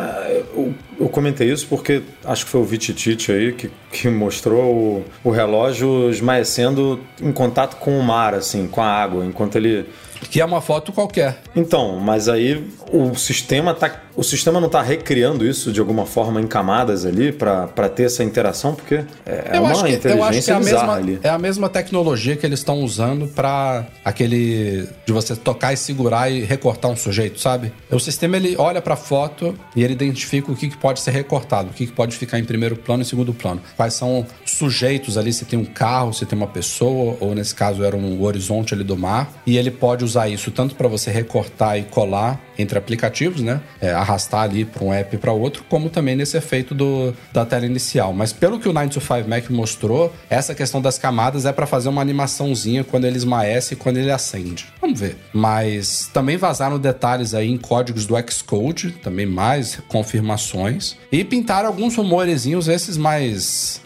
Eu, 0.54 0.74
eu, 1.02 1.08
comentei 1.08 1.50
isso 1.50 1.66
porque 1.68 2.02
acho 2.24 2.44
que 2.44 2.50
foi 2.50 2.60
o 2.60 2.64
Vititite 2.64 3.32
aí 3.32 3.52
que, 3.52 3.70
que 3.90 4.08
mostrou 4.08 4.74
o, 4.74 5.04
o 5.24 5.30
relógio 5.30 6.10
esmaecendo 6.10 7.00
em 7.20 7.32
contato 7.32 7.76
com 7.76 7.98
o 7.98 8.02
mar, 8.02 8.34
assim, 8.34 8.66
com 8.66 8.80
a 8.80 8.86
água, 8.86 9.24
enquanto 9.24 9.56
ele 9.56 9.86
que 10.30 10.40
é 10.40 10.44
uma 10.44 10.60
foto 10.60 10.92
qualquer. 10.92 11.38
Então, 11.54 11.98
mas 11.98 12.28
aí 12.28 12.66
o 12.92 13.14
sistema 13.14 13.74
tá, 13.74 14.02
o 14.16 14.22
sistema 14.22 14.60
não 14.60 14.66
está 14.66 14.82
recriando 14.82 15.46
isso 15.46 15.72
de 15.72 15.80
alguma 15.80 16.06
forma 16.06 16.40
em 16.40 16.46
camadas 16.46 17.04
ali 17.04 17.32
para 17.32 17.88
ter 17.88 18.04
essa 18.04 18.22
interação, 18.22 18.74
porque 18.74 19.04
é, 19.24 19.56
é 19.56 19.60
uma 19.60 19.82
que, 19.82 19.92
inteligência 19.92 20.52
é 20.52 20.54
a 20.54 20.60
mesma, 20.60 20.94
ali. 20.94 21.20
É 21.22 21.28
a 21.28 21.38
mesma 21.38 21.68
tecnologia 21.68 22.36
que 22.36 22.44
eles 22.44 22.60
estão 22.60 22.80
usando 22.82 23.26
para 23.28 23.86
aquele 24.04 24.88
de 25.06 25.12
você 25.12 25.34
tocar 25.34 25.72
e 25.72 25.76
segurar 25.76 26.30
e 26.30 26.42
recortar 26.42 26.90
um 26.90 26.96
sujeito, 26.96 27.40
sabe? 27.40 27.72
O 27.90 27.98
sistema 27.98 28.36
ele 28.36 28.56
olha 28.58 28.82
para 28.82 28.94
a 28.94 28.96
foto 28.96 29.54
e 29.74 29.82
ele 29.82 29.94
identifica 29.94 30.50
o 30.50 30.56
que, 30.56 30.68
que 30.68 30.76
pode 30.76 31.00
ser 31.00 31.10
recortado, 31.10 31.70
o 31.70 31.72
que, 31.72 31.86
que 31.86 31.92
pode 31.92 32.16
ficar 32.16 32.38
em 32.38 32.44
primeiro 32.44 32.76
plano 32.76 33.02
e 33.02 33.06
segundo 33.06 33.32
plano. 33.32 33.60
Quais 33.76 33.94
são 33.94 34.26
sujeitos 34.44 35.16
ali, 35.16 35.32
se 35.32 35.44
tem 35.44 35.58
um 35.58 35.64
carro, 35.64 36.12
se 36.12 36.26
tem 36.26 36.36
uma 36.36 36.46
pessoa, 36.46 37.16
ou 37.20 37.34
nesse 37.34 37.54
caso 37.54 37.82
era 37.82 37.96
um 37.96 38.22
horizonte 38.22 38.74
ali 38.74 38.84
do 38.84 38.96
mar, 38.96 39.32
e 39.46 39.56
ele 39.56 39.70
pode 39.70 40.04
usar 40.04 40.28
isso 40.28 40.50
tanto 40.50 40.74
para 40.74 40.88
você 40.88 41.10
recortar 41.10 41.78
e 41.78 41.82
colar 41.84 42.40
entre 42.58 42.78
aplicativos, 42.78 43.40
né? 43.40 43.60
É, 43.80 43.92
arrastar 44.02 44.42
ali 44.42 44.64
para 44.64 44.84
um 44.84 44.92
app 44.92 45.16
para 45.16 45.32
outro, 45.32 45.64
como 45.68 45.88
também 45.88 46.14
nesse 46.14 46.36
efeito 46.36 46.74
do, 46.74 47.14
da 47.32 47.44
tela 47.44 47.64
inicial. 47.66 48.12
Mas 48.12 48.32
pelo 48.32 48.58
que 48.58 48.68
o 48.68 48.72
925 48.72 49.28
Mac 49.28 49.50
mostrou, 49.50 50.12
essa 50.28 50.54
questão 50.54 50.80
das 50.80 50.98
camadas 50.98 51.46
é 51.46 51.52
para 51.52 51.66
fazer 51.66 51.88
uma 51.88 52.02
animaçãozinha 52.02 52.84
quando 52.84 53.06
ele 53.06 53.16
esmaece 53.16 53.74
e 53.74 53.76
quando 53.76 53.96
ele 53.96 54.10
acende. 54.10 54.66
Vamos 54.80 55.00
ver. 55.00 55.16
Mas 55.32 56.10
também 56.12 56.36
vazaram 56.36 56.78
detalhes 56.78 57.34
aí 57.34 57.50
em 57.50 57.56
códigos 57.56 58.06
do 58.06 58.14
Xcode, 58.30 58.90
também 58.90 59.26
mais 59.26 59.78
confirmações. 59.88 60.96
E 61.10 61.24
pintaram 61.24 61.68
alguns 61.68 61.96
rumorezinhos, 61.96 62.68
esses 62.68 62.96
mais 62.96 63.80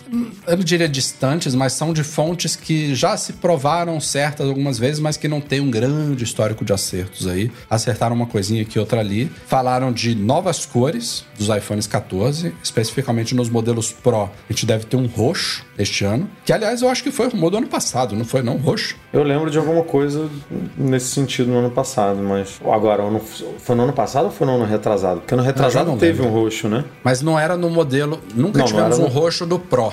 eu 0.47 0.57
não 0.57 0.65
diria 0.65 0.89
distantes, 0.89 1.55
mas 1.55 1.73
são 1.73 1.93
de 1.93 2.03
fontes 2.03 2.57
que 2.57 2.95
já 2.95 3.17
se 3.17 3.35
provaram 3.35 4.01
certas 4.01 4.49
algumas 4.49 4.79
vezes, 4.79 5.01
mas 5.01 5.17
que 5.17 5.29
não 5.29 5.41
tem 5.41 5.61
um 5.61 5.71
grande 5.71 6.25
histórico 6.25 6.65
de 6.65 6.73
acertos 6.73 7.27
aí. 7.27 7.51
Acertaram 7.69 8.15
uma 8.15 8.27
coisinha 8.27 8.63
aqui, 8.63 8.79
outra 8.79 9.01
ali. 9.01 9.31
Falaram 9.47 9.93
de 9.93 10.15
novas 10.15 10.65
cores 10.65 11.25
dos 11.39 11.49
iPhones 11.49 11.87
14, 11.87 12.55
especificamente 12.63 13.35
nos 13.35 13.49
modelos 13.49 13.93
Pro. 13.93 14.25
A 14.25 14.53
gente 14.53 14.67
deve 14.67 14.85
ter 14.85 14.97
um 14.97 15.07
roxo 15.07 15.65
este 15.79 16.05
ano, 16.05 16.29
que 16.45 16.53
aliás 16.53 16.83
eu 16.83 16.89
acho 16.89 17.03
que 17.03 17.11
foi 17.11 17.29
rumor 17.29 17.51
do 17.51 17.59
ano 17.59 17.67
passado, 17.67 18.17
não 18.17 18.25
foi 18.25 18.43
não 18.43 18.57
roxo? 18.57 18.97
Eu 19.13 19.23
lembro 19.23 19.51
de 19.51 19.59
alguma 19.59 19.83
coisa 19.83 20.29
nesse 20.77 21.07
sentido 21.07 21.51
no 21.51 21.59
ano 21.59 21.71
passado, 21.71 22.19
mas 22.23 22.59
agora 22.65 23.03
foi 23.59 23.77
no 23.77 23.83
ano 23.85 23.93
passado 23.93 24.27
ou 24.27 24.31
foi 24.31 24.47
no 24.47 24.55
ano 24.55 24.65
retrasado? 24.65 25.21
Porque 25.21 25.35
no 25.35 25.43
retrasado 25.43 25.91
não, 25.91 25.99
teve 25.99 26.23
lembro. 26.23 26.39
um 26.39 26.43
roxo, 26.43 26.69
né? 26.69 26.85
Mas 27.05 27.21
não 27.21 27.39
era 27.39 27.57
no 27.57 27.69
modelo, 27.69 28.21
nunca 28.35 28.61
não, 28.61 28.67
tivemos 28.67 28.99
não 28.99 29.07
um 29.07 29.09
no... 29.09 29.15
roxo 29.15 29.45
do 29.45 29.59
Pro. 29.59 29.93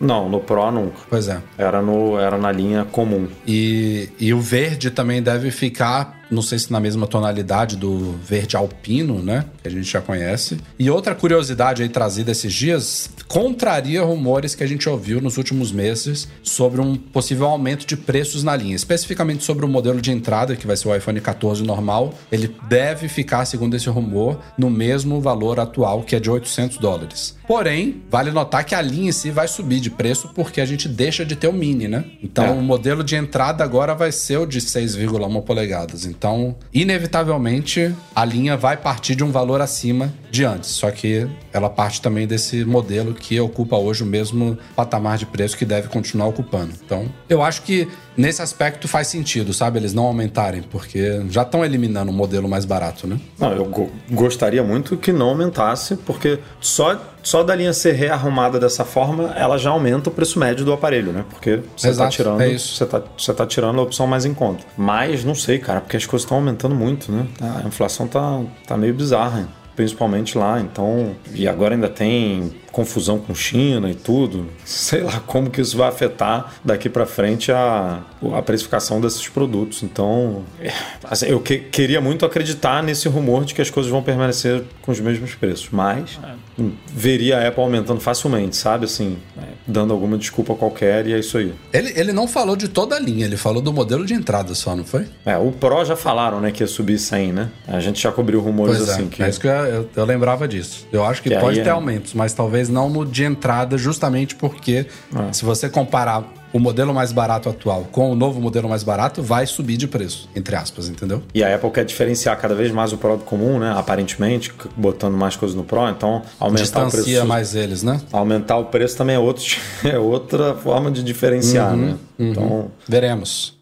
Não, 0.00 0.28
no 0.28 0.40
Pro 0.40 0.70
nunca. 0.70 0.98
Pois 1.08 1.28
é. 1.28 1.40
Era, 1.56 1.82
no, 1.82 2.18
era 2.18 2.38
na 2.38 2.52
linha 2.52 2.84
comum. 2.84 3.28
E, 3.46 4.08
e 4.18 4.32
o 4.32 4.40
verde 4.40 4.90
também 4.90 5.22
deve 5.22 5.50
ficar 5.50 6.18
não 6.30 6.42
sei 6.42 6.58
se 6.58 6.70
na 6.70 6.80
mesma 6.80 7.06
tonalidade 7.06 7.76
do 7.76 8.12
verde 8.22 8.56
alpino, 8.56 9.22
né? 9.22 9.46
Que 9.62 9.68
a 9.68 9.70
gente 9.70 9.90
já 9.90 10.00
conhece. 10.00 10.58
E 10.78 10.90
outra 10.90 11.14
curiosidade 11.14 11.82
aí 11.82 11.88
trazida 11.88 12.32
esses 12.32 12.52
dias 12.52 13.10
contraria 13.26 14.02
rumores 14.02 14.54
que 14.54 14.64
a 14.64 14.66
gente 14.66 14.88
ouviu 14.88 15.20
nos 15.20 15.36
últimos 15.36 15.70
meses 15.72 16.28
sobre 16.42 16.80
um 16.80 16.96
possível 16.96 17.46
aumento 17.46 17.86
de 17.86 17.96
preços 17.96 18.42
na 18.42 18.56
linha, 18.56 18.74
especificamente 18.74 19.44
sobre 19.44 19.64
o 19.64 19.68
modelo 19.68 20.00
de 20.00 20.10
entrada, 20.10 20.56
que 20.56 20.66
vai 20.66 20.76
ser 20.76 20.88
o 20.88 20.94
iPhone 20.94 21.20
14 21.20 21.62
normal. 21.62 22.14
Ele 22.30 22.54
deve 22.68 23.08
ficar, 23.08 23.44
segundo 23.44 23.74
esse 23.74 23.88
rumor, 23.88 24.38
no 24.56 24.70
mesmo 24.70 25.20
valor 25.20 25.60
atual, 25.60 26.02
que 26.02 26.16
é 26.16 26.20
de 26.20 26.30
800 26.30 26.78
dólares. 26.78 27.36
Porém, 27.46 28.02
vale 28.10 28.30
notar 28.30 28.64
que 28.64 28.74
a 28.74 28.82
linha 28.82 29.08
em 29.08 29.12
si 29.12 29.30
vai 29.30 29.48
subir 29.48 29.80
de 29.80 29.87
preço 29.90 30.30
porque 30.34 30.60
a 30.60 30.66
gente 30.66 30.88
deixa 30.88 31.24
de 31.24 31.36
ter 31.36 31.48
o 31.48 31.52
mini, 31.52 31.88
né? 31.88 32.04
Então, 32.22 32.44
é. 32.44 32.50
o 32.50 32.62
modelo 32.62 33.02
de 33.02 33.16
entrada 33.16 33.64
agora 33.64 33.94
vai 33.94 34.12
ser 34.12 34.38
o 34.38 34.46
de 34.46 34.60
6,1 34.60 35.42
polegadas. 35.42 36.04
Então, 36.04 36.56
inevitavelmente, 36.72 37.94
a 38.14 38.24
linha 38.24 38.56
vai 38.56 38.76
partir 38.76 39.14
de 39.14 39.24
um 39.24 39.30
valor 39.30 39.60
acima 39.60 40.12
de 40.30 40.44
antes. 40.44 40.70
Só 40.70 40.90
que 40.90 41.28
ela 41.52 41.70
parte 41.70 42.00
também 42.00 42.26
desse 42.26 42.64
modelo 42.64 43.14
que 43.14 43.38
ocupa 43.40 43.76
hoje 43.76 44.02
o 44.02 44.06
mesmo 44.06 44.58
patamar 44.76 45.18
de 45.18 45.26
preço 45.26 45.56
que 45.56 45.64
deve 45.64 45.88
continuar 45.88 46.26
ocupando. 46.26 46.72
Então, 46.84 47.06
eu 47.28 47.42
acho 47.42 47.62
que 47.62 47.88
nesse 48.16 48.42
aspecto 48.42 48.88
faz 48.88 49.06
sentido, 49.06 49.54
sabe? 49.54 49.78
Eles 49.78 49.94
não 49.94 50.04
aumentarem, 50.04 50.62
porque 50.62 51.22
já 51.30 51.42
estão 51.42 51.64
eliminando 51.64 52.10
o 52.10 52.14
um 52.14 52.16
modelo 52.16 52.48
mais 52.48 52.64
barato, 52.64 53.06
né? 53.06 53.18
Não, 53.38 53.52
eu 53.52 53.64
go 53.66 53.90
gostaria 54.10 54.62
muito 54.62 54.96
que 54.96 55.12
não 55.12 55.28
aumentasse, 55.28 55.96
porque 55.96 56.38
só, 56.60 57.00
só 57.22 57.42
da 57.42 57.54
linha 57.54 57.72
ser 57.72 57.92
rearrumada 57.92 58.58
dessa 58.58 58.84
forma, 58.84 59.32
ela 59.36 59.58
já 59.58 59.70
aumenta 59.70 60.08
o 60.08 60.12
preço 60.12 60.38
médio 60.38 60.64
do 60.64 60.72
aparelho, 60.72 61.12
né? 61.12 61.24
Porque 61.30 61.60
você 61.76 61.90
está 61.90 62.08
tirando, 62.08 62.40
é 62.40 62.56
você 62.56 62.86
tá, 62.86 63.02
você 63.16 63.34
tá 63.34 63.46
tirando 63.46 63.78
a 63.78 63.82
opção 63.82 64.06
mais 64.06 64.24
em 64.24 64.34
conta. 64.34 64.64
Mas 64.76 65.24
não 65.24 65.34
sei, 65.34 65.58
cara, 65.58 65.80
porque 65.80 65.96
as 65.96 66.06
coisas 66.06 66.24
estão 66.24 66.38
aumentando 66.38 66.74
muito, 66.74 67.10
né? 67.10 67.26
A 67.40 67.66
inflação 67.66 68.06
tá, 68.06 68.40
tá 68.66 68.76
meio 68.76 68.94
bizarra. 68.94 69.48
Principalmente 69.76 70.36
lá. 70.36 70.60
Então, 70.60 71.14
e 71.32 71.46
agora 71.46 71.72
ainda 71.72 71.88
tem 71.88 72.52
confusão 72.78 73.18
com 73.18 73.34
China 73.34 73.90
e 73.90 73.94
tudo. 73.94 74.46
Sei 74.64 75.02
lá 75.02 75.18
como 75.26 75.50
que 75.50 75.60
isso 75.60 75.76
vai 75.76 75.88
afetar 75.88 76.54
daqui 76.64 76.88
para 76.88 77.04
frente 77.04 77.50
a, 77.50 78.04
a 78.32 78.40
precificação 78.40 79.00
desses 79.00 79.26
produtos. 79.28 79.82
Então, 79.82 80.44
é, 80.60 80.72
assim, 81.02 81.26
eu 81.26 81.40
que, 81.40 81.58
queria 81.58 82.00
muito 82.00 82.24
acreditar 82.24 82.80
nesse 82.80 83.08
rumor 83.08 83.44
de 83.44 83.52
que 83.52 83.60
as 83.60 83.68
coisas 83.68 83.90
vão 83.90 84.00
permanecer 84.00 84.62
com 84.80 84.92
os 84.92 85.00
mesmos 85.00 85.34
preços, 85.34 85.70
mas 85.72 86.20
é. 86.22 86.64
veria 86.86 87.38
a 87.38 87.48
Apple 87.48 87.64
aumentando 87.64 88.00
facilmente, 88.00 88.54
sabe? 88.54 88.84
Assim, 88.84 89.18
é, 89.36 89.42
dando 89.66 89.92
alguma 89.92 90.16
desculpa 90.16 90.54
qualquer 90.54 91.08
e 91.08 91.14
é 91.14 91.18
isso 91.18 91.36
aí. 91.36 91.52
Ele, 91.72 91.92
ele 91.96 92.12
não 92.12 92.28
falou 92.28 92.54
de 92.54 92.68
toda 92.68 92.94
a 92.94 93.00
linha, 93.00 93.24
ele 93.24 93.36
falou 93.36 93.60
do 93.60 93.72
modelo 93.72 94.06
de 94.06 94.14
entrada 94.14 94.54
só, 94.54 94.76
não 94.76 94.84
foi? 94.84 95.06
É, 95.26 95.36
o 95.36 95.50
Pro 95.50 95.84
já 95.84 95.96
falaram, 95.96 96.40
né, 96.40 96.52
que 96.52 96.62
ia 96.62 96.68
subir 96.68 96.96
100, 96.96 97.32
né? 97.32 97.50
A 97.66 97.80
gente 97.80 98.00
já 98.00 98.12
cobriu 98.12 98.40
rumores 98.40 98.76
pois 98.76 98.88
assim. 98.88 99.06
É, 99.06 99.08
que... 99.08 99.22
é 99.24 99.28
isso 99.28 99.40
que 99.40 99.48
eu, 99.48 99.52
eu, 99.52 99.90
eu 99.96 100.04
lembrava 100.04 100.46
disso. 100.46 100.86
Eu 100.92 101.04
acho 101.04 101.20
que, 101.20 101.28
que 101.28 101.36
pode 101.38 101.60
ter 101.60 101.70
aumentos, 101.70 102.14
mas 102.14 102.32
talvez 102.32 102.67
talvez 102.68 102.70
não 102.70 102.88
no 102.88 103.04
de 103.04 103.24
entrada, 103.24 103.76
justamente 103.76 104.34
porque 104.34 104.86
ah. 105.14 105.32
se 105.32 105.44
você 105.44 105.68
comparar 105.68 106.24
o 106.50 106.58
modelo 106.58 106.94
mais 106.94 107.12
barato 107.12 107.48
atual 107.48 107.86
com 107.92 108.10
o 108.10 108.14
novo 108.14 108.40
modelo 108.40 108.68
mais 108.68 108.82
barato, 108.82 109.22
vai 109.22 109.46
subir 109.46 109.76
de 109.76 109.86
preço, 109.86 110.28
entre 110.34 110.56
aspas, 110.56 110.88
entendeu? 110.88 111.22
E 111.34 111.44
a 111.44 111.54
Apple 111.54 111.70
quer 111.70 111.84
diferenciar 111.84 112.38
cada 112.40 112.54
vez 112.54 112.72
mais 112.72 112.92
o 112.92 112.96
Pro 112.96 113.18
do 113.18 113.24
comum, 113.24 113.58
né? 113.58 113.74
Aparentemente, 113.76 114.52
botando 114.74 115.14
mais 115.14 115.36
coisas 115.36 115.54
no 115.54 115.64
Pro, 115.64 115.88
então 115.88 116.22
aumentar 116.40 116.62
Distancia 116.62 117.00
o 117.00 117.04
preço. 117.04 117.26
mais 117.26 117.54
eles, 117.54 117.82
né? 117.82 118.00
Aumentar 118.12 118.56
o 118.56 118.66
preço 118.66 118.96
também 118.96 119.16
é, 119.16 119.18
outro, 119.18 119.44
é 119.84 119.98
outra 119.98 120.54
forma 120.54 120.90
de 120.90 121.02
diferenciar, 121.02 121.74
uhum, 121.74 121.76
né? 121.76 121.96
Uhum. 122.18 122.30
Então. 122.30 122.70
Veremos. 122.88 123.58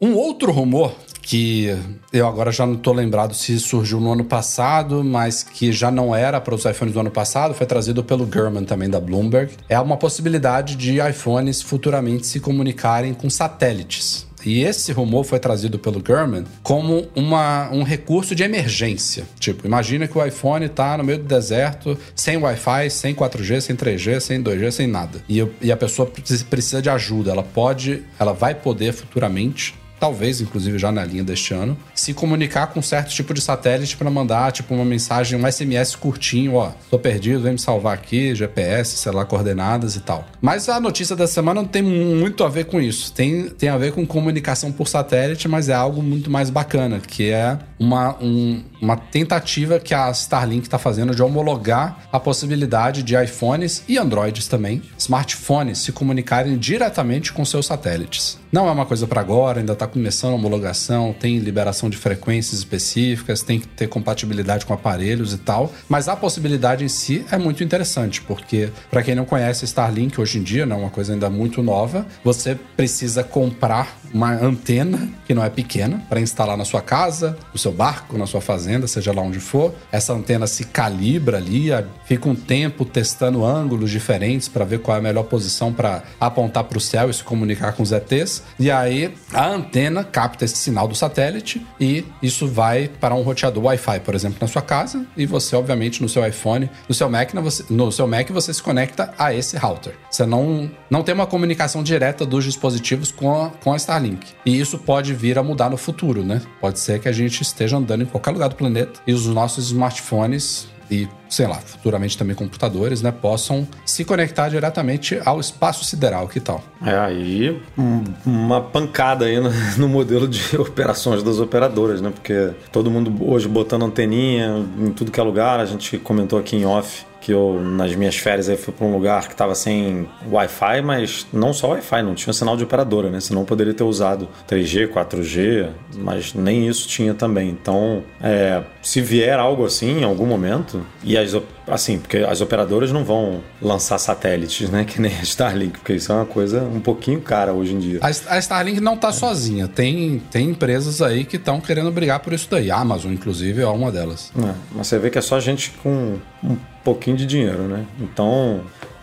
Um 0.00 0.14
outro 0.14 0.52
rumor 0.52 0.92
que 1.24 1.74
eu 2.12 2.28
agora 2.28 2.52
já 2.52 2.66
não 2.66 2.74
estou 2.74 2.92
lembrado 2.92 3.34
se 3.34 3.58
surgiu 3.58 3.98
no 3.98 4.12
ano 4.12 4.24
passado, 4.24 5.02
mas 5.02 5.42
que 5.42 5.72
já 5.72 5.90
não 5.90 6.14
era 6.14 6.40
para 6.40 6.54
os 6.54 6.64
iPhones 6.64 6.92
do 6.92 7.00
ano 7.00 7.10
passado, 7.10 7.54
foi 7.54 7.66
trazido 7.66 8.04
pelo 8.04 8.26
Gurman 8.26 8.64
também 8.64 8.90
da 8.90 9.00
Bloomberg. 9.00 9.52
É 9.68 9.80
uma 9.80 9.96
possibilidade 9.96 10.76
de 10.76 11.00
iPhones 11.00 11.62
futuramente 11.62 12.26
se 12.26 12.40
comunicarem 12.40 13.14
com 13.14 13.30
satélites. 13.30 14.26
E 14.44 14.62
esse 14.62 14.92
rumor 14.92 15.24
foi 15.24 15.38
trazido 15.38 15.78
pelo 15.78 16.02
Gurman 16.02 16.44
como 16.62 17.06
uma, 17.14 17.70
um 17.72 17.82
recurso 17.82 18.34
de 18.34 18.42
emergência. 18.42 19.24
Tipo, 19.40 19.66
imagina 19.66 20.06
que 20.06 20.18
o 20.18 20.24
iPhone 20.24 20.66
está 20.66 20.98
no 20.98 21.04
meio 21.04 21.18
do 21.18 21.24
deserto, 21.24 21.96
sem 22.14 22.36
Wi-Fi, 22.36 22.90
sem 22.90 23.14
4G, 23.14 23.62
sem 23.62 23.74
3G, 23.74 24.20
sem 24.20 24.42
2G, 24.42 24.70
sem 24.70 24.86
nada. 24.86 25.24
E, 25.26 25.46
e 25.62 25.72
a 25.72 25.76
pessoa 25.78 26.10
precisa 26.50 26.82
de 26.82 26.90
ajuda. 26.90 27.30
Ela 27.30 27.42
pode, 27.42 28.02
ela 28.18 28.34
vai 28.34 28.54
poder 28.54 28.92
futuramente 28.92 29.74
talvez 30.04 30.42
inclusive 30.42 30.78
já 30.78 30.92
na 30.92 31.02
linha 31.02 31.24
deste 31.24 31.54
ano, 31.54 31.78
se 31.94 32.12
comunicar 32.12 32.66
com 32.66 32.82
certo 32.82 33.08
tipo 33.08 33.32
de 33.32 33.40
satélite 33.40 33.96
para 33.96 34.10
mandar 34.10 34.52
tipo 34.52 34.74
uma 34.74 34.84
mensagem, 34.84 35.40
um 35.40 35.50
SMS 35.50 35.96
curtinho, 35.96 36.56
ó, 36.56 36.72
tô 36.90 36.98
perdido, 36.98 37.40
vem 37.40 37.52
me 37.52 37.58
salvar 37.58 37.94
aqui, 37.94 38.34
GPS, 38.34 38.98
sei 38.98 39.12
lá, 39.12 39.24
coordenadas 39.24 39.96
e 39.96 40.00
tal. 40.00 40.26
Mas 40.42 40.68
a 40.68 40.78
notícia 40.78 41.16
da 41.16 41.26
semana 41.26 41.62
não 41.62 41.68
tem 41.68 41.80
muito 41.82 42.44
a 42.44 42.50
ver 42.50 42.66
com 42.66 42.78
isso. 42.82 43.14
Tem, 43.14 43.48
tem 43.48 43.70
a 43.70 43.78
ver 43.78 43.92
com 43.92 44.04
comunicação 44.06 44.70
por 44.70 44.88
satélite, 44.88 45.48
mas 45.48 45.70
é 45.70 45.74
algo 45.74 46.02
muito 46.02 46.30
mais 46.30 46.50
bacana, 46.50 47.00
que 47.00 47.30
é 47.30 47.58
uma, 47.78 48.16
um, 48.22 48.62
uma 48.80 48.96
tentativa 48.96 49.78
que 49.78 49.94
a 49.94 50.10
Starlink 50.10 50.62
está 50.66 50.78
fazendo 50.78 51.14
de 51.14 51.22
homologar 51.22 52.06
a 52.12 52.20
possibilidade 52.20 53.02
de 53.02 53.14
iPhones 53.16 53.82
e 53.88 53.98
Androids 53.98 54.46
também, 54.46 54.82
smartphones, 54.98 55.78
se 55.78 55.92
comunicarem 55.92 56.56
diretamente 56.56 57.32
com 57.32 57.44
seus 57.44 57.66
satélites. 57.66 58.38
Não 58.52 58.68
é 58.68 58.70
uma 58.70 58.86
coisa 58.86 59.06
para 59.06 59.20
agora, 59.20 59.58
ainda 59.58 59.72
está 59.72 59.86
começando 59.86 60.32
a 60.32 60.36
homologação, 60.36 61.12
tem 61.12 61.38
liberação 61.38 61.90
de 61.90 61.96
frequências 61.96 62.60
específicas, 62.60 63.42
tem 63.42 63.58
que 63.58 63.66
ter 63.66 63.88
compatibilidade 63.88 64.64
com 64.64 64.72
aparelhos 64.72 65.32
e 65.32 65.38
tal, 65.38 65.72
mas 65.88 66.08
a 66.08 66.14
possibilidade 66.14 66.84
em 66.84 66.88
si 66.88 67.26
é 67.32 67.36
muito 67.36 67.64
interessante, 67.64 68.22
porque 68.22 68.70
para 68.90 69.02
quem 69.02 69.14
não 69.14 69.24
conhece 69.24 69.64
Starlink 69.64 70.20
hoje 70.20 70.38
em 70.38 70.42
dia, 70.42 70.64
não 70.64 70.76
é 70.76 70.78
uma 70.80 70.90
coisa 70.90 71.12
ainda 71.12 71.28
muito 71.28 71.62
nova, 71.62 72.06
você 72.22 72.56
precisa 72.76 73.24
comprar 73.24 73.98
uma 74.12 74.30
antena 74.30 75.08
que 75.26 75.34
não 75.34 75.44
é 75.44 75.50
pequena 75.50 76.00
para 76.08 76.20
instalar 76.20 76.56
na 76.56 76.64
sua 76.64 76.80
casa, 76.80 77.36
no 77.52 77.58
seu 77.58 77.72
barco, 77.74 78.16
na 78.16 78.26
sua 78.26 78.40
fazenda, 78.40 78.86
seja 78.86 79.12
lá 79.12 79.22
onde 79.22 79.40
for. 79.40 79.74
Essa 79.92 80.12
antena 80.12 80.46
se 80.46 80.64
calibra 80.64 81.38
ali, 81.38 81.68
fica 82.04 82.28
um 82.28 82.34
tempo 82.34 82.84
testando 82.84 83.44
ângulos 83.44 83.90
diferentes 83.90 84.48
para 84.48 84.64
ver 84.64 84.80
qual 84.80 84.96
é 84.96 85.00
a 85.00 85.02
melhor 85.02 85.24
posição 85.24 85.72
para 85.72 86.02
apontar 86.20 86.64
para 86.64 86.78
o 86.78 86.80
céu 86.80 87.10
e 87.10 87.14
se 87.14 87.22
comunicar 87.22 87.72
com 87.72 87.82
os 87.82 87.92
ETs. 87.92 88.42
E 88.58 88.70
aí 88.70 89.14
a 89.32 89.46
antena 89.46 90.04
capta 90.04 90.44
esse 90.44 90.56
sinal 90.56 90.86
do 90.88 90.94
satélite 90.94 91.64
e 91.80 92.04
isso 92.22 92.46
vai 92.46 92.88
para 92.88 93.14
um 93.14 93.22
roteador 93.22 93.64
Wi-Fi, 93.64 94.00
por 94.00 94.14
exemplo, 94.14 94.38
na 94.40 94.46
sua 94.46 94.62
casa. 94.62 95.04
E 95.16 95.26
você, 95.26 95.56
obviamente, 95.56 96.02
no 96.02 96.08
seu 96.08 96.26
iPhone, 96.26 96.70
no 96.88 96.94
seu 96.94 97.08
Mac, 97.10 97.30
no 97.70 97.92
seu 97.92 98.06
Mac 98.06 98.30
você 98.30 98.52
se 98.52 98.62
conecta 98.62 99.12
a 99.18 99.34
esse 99.34 99.56
router. 99.56 99.94
Você 100.10 100.24
não, 100.24 100.70
não 100.88 101.02
tem 101.02 101.14
uma 101.14 101.26
comunicação 101.26 101.82
direta 101.82 102.24
dos 102.24 102.44
dispositivos 102.44 103.10
com 103.10 103.44
a, 103.44 103.50
com 103.50 103.72
a 103.72 103.76
Starlink. 103.76 104.26
E 104.44 104.58
isso 104.58 104.78
pode 104.78 105.14
vir 105.14 105.38
a 105.38 105.42
mudar 105.42 105.70
no 105.70 105.76
futuro, 105.76 106.24
né? 106.24 106.40
Pode 106.60 106.78
ser 106.78 107.00
que 107.00 107.08
a 107.08 107.12
gente 107.12 107.42
esteja 107.54 107.76
andando 107.76 108.02
em 108.02 108.06
qualquer 108.06 108.32
lugar 108.32 108.48
do 108.48 108.56
planeta 108.56 109.00
e 109.06 109.12
os 109.12 109.26
nossos 109.26 109.66
smartphones 109.66 110.68
e 110.90 111.08
sei 111.28 111.46
lá, 111.46 111.56
futuramente 111.56 112.16
também 112.16 112.36
computadores, 112.36 113.02
né, 113.02 113.10
possam 113.10 113.66
se 113.84 114.04
conectar 114.04 114.48
diretamente 114.48 115.18
ao 115.24 115.40
espaço 115.40 115.84
sideral, 115.84 116.28
que 116.28 116.38
tal? 116.38 116.62
É, 116.84 116.96
aí 116.96 117.60
um, 117.76 118.04
uma 118.24 118.60
pancada 118.60 119.24
aí 119.24 119.40
no, 119.40 119.50
no, 119.78 119.88
modelo 119.88 120.28
de 120.28 120.56
operações 120.56 121.22
das 121.22 121.38
operadoras, 121.40 122.00
né, 122.00 122.10
porque 122.10 122.50
todo 122.70 122.90
mundo 122.90 123.12
hoje 123.26 123.48
botando 123.48 123.84
anteninha 123.84 124.64
em 124.78 124.92
tudo 124.92 125.10
que 125.10 125.18
é 125.18 125.22
lugar, 125.22 125.58
a 125.58 125.64
gente 125.64 125.98
comentou 125.98 126.38
aqui 126.38 126.56
em 126.56 126.66
off 126.66 127.04
que 127.24 127.32
eu, 127.32 127.58
nas 127.58 127.96
minhas 127.96 128.16
férias, 128.16 128.50
aí 128.50 128.56
fui 128.58 128.74
para 128.74 128.86
um 128.86 128.92
lugar 128.92 129.26
que 129.26 129.32
estava 129.32 129.54
sem 129.54 130.06
Wi-Fi, 130.30 130.82
mas 130.82 131.26
não 131.32 131.54
só 131.54 131.70
Wi-Fi, 131.70 132.02
não 132.02 132.14
tinha 132.14 132.34
sinal 132.34 132.54
de 132.54 132.64
operadora, 132.64 133.08
né? 133.08 133.18
Senão 133.18 133.40
eu 133.40 133.46
poderia 133.46 133.72
ter 133.72 133.82
usado 133.82 134.28
3G, 134.46 134.88
4G, 134.88 135.70
mas 135.96 136.34
nem 136.34 136.68
isso 136.68 136.86
tinha 136.86 137.14
também. 137.14 137.48
Então, 137.48 138.02
é, 138.22 138.62
se 138.82 139.00
vier 139.00 139.38
algo 139.38 139.64
assim 139.64 140.00
em 140.00 140.04
algum 140.04 140.26
momento, 140.26 140.84
e 141.02 141.16
as 141.16 141.32
assim, 141.66 141.98
porque 141.98 142.18
as 142.18 142.40
operadoras 142.40 142.92
não 142.92 143.04
vão 143.04 143.42
lançar 143.60 143.98
satélites, 143.98 144.70
né? 144.70 144.84
Que 144.94 145.00
nem 145.00 145.14
a 145.16 145.22
Starlink, 145.22 145.78
porque 145.78 145.94
isso 145.94 146.12
é 146.12 146.14
uma 146.14 146.26
coisa 146.26 146.62
um 146.62 146.80
pouquinho 146.80 147.20
cara 147.20 147.52
hoje 147.52 147.74
em 147.74 147.78
dia. 147.78 148.00
A, 148.02 148.38
Starlink 148.38 148.80
não 148.80 148.94
está 148.94 149.08
é. 149.08 149.12
sozinha. 149.12 149.66
Tem, 149.66 150.22
tem 150.30 150.50
empresas 150.50 151.02
aí 151.02 151.24
que 151.24 151.36
estão 151.36 151.60
querendo 151.60 151.90
brigar 151.90 152.20
por 152.20 152.32
isso 152.32 152.48
daí. 152.50 152.70
A 152.70 152.76
Amazon, 152.76 153.12
inclusive, 153.12 153.62
é 153.62 153.66
uma 153.66 153.90
delas. 153.90 154.30
É, 154.36 154.54
mas 154.72 154.86
você 154.86 154.98
vê 154.98 155.10
que 155.10 155.18
é 155.18 155.22
só 155.22 155.40
gente 155.40 155.70
com 155.82 156.18
um 156.42 156.56
pouquinho 156.84 157.16
de 157.16 157.26
dinheiro, 157.26 157.62
né? 157.62 157.84
Então 158.00 158.60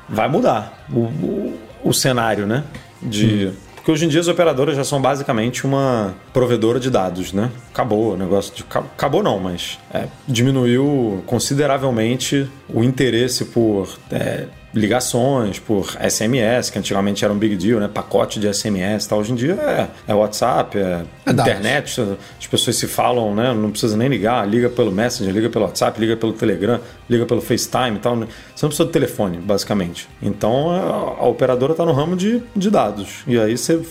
vai 0.07 0.29
mudar 0.29 0.85
o, 0.91 0.99
o, 0.99 1.59
o 1.83 1.93
cenário, 1.93 2.45
né? 2.45 2.63
De. 3.01 3.47
Hum. 3.47 3.70
Porque 3.81 3.91
hoje 3.91 4.05
em 4.05 4.09
dia 4.09 4.19
as 4.21 4.27
operadoras 4.27 4.75
já 4.75 4.83
são 4.83 5.01
basicamente 5.01 5.65
uma 5.65 6.13
provedora 6.31 6.79
de 6.79 6.87
dados, 6.91 7.33
né? 7.33 7.49
Acabou 7.73 8.13
o 8.13 8.17
negócio 8.17 8.53
de. 8.53 8.63
Acabou 8.69 9.23
não, 9.23 9.39
mas 9.39 9.79
é, 9.91 10.07
diminuiu 10.27 11.23
consideravelmente 11.25 12.47
o 12.69 12.83
interesse 12.83 13.45
por 13.45 13.89
é, 14.11 14.45
ligações, 14.73 15.59
por 15.59 15.97
SMS, 15.97 16.69
que 16.69 16.79
antigamente 16.79 17.23
era 17.23 17.33
um 17.33 17.37
big 17.37 17.55
deal, 17.55 17.79
né? 17.79 17.87
Pacote 17.87 18.39
de 18.39 18.53
SMS 18.53 19.05
tal. 19.07 19.19
Hoje 19.19 19.31
em 19.31 19.35
dia 19.35 19.53
é, 19.53 19.87
é 20.11 20.13
WhatsApp, 20.13 20.77
é, 20.77 21.03
é 21.25 21.31
internet, 21.31 21.99
dados. 21.99 22.17
as 22.39 22.47
pessoas 22.47 22.75
se 22.75 22.87
falam, 22.87 23.35
né? 23.35 23.53
Não 23.53 23.71
precisa 23.71 23.97
nem 23.97 24.07
ligar, 24.07 24.47
liga 24.47 24.69
pelo 24.69 24.91
Messenger, 24.91 25.33
liga 25.33 25.49
pelo 25.49 25.65
WhatsApp, 25.65 25.99
liga 25.99 26.15
pelo 26.15 26.33
Telegram, 26.33 26.79
liga 27.09 27.25
pelo 27.25 27.41
FaceTime 27.41 27.97
e 27.97 27.99
tal. 27.99 28.15
Você 28.15 28.25
não 28.63 28.69
precisa 28.69 28.85
de 28.85 28.91
telefone, 28.91 29.37
basicamente. 29.37 30.07
Então 30.21 30.69
a, 30.71 31.23
a 31.23 31.27
operadora 31.27 31.73
está 31.73 31.85
no 31.85 31.91
ramo 31.91 32.15
de, 32.15 32.41
de 32.55 32.69
dados. 32.69 33.23
E 33.27 33.37
aí 33.37 33.57
você 33.57 33.81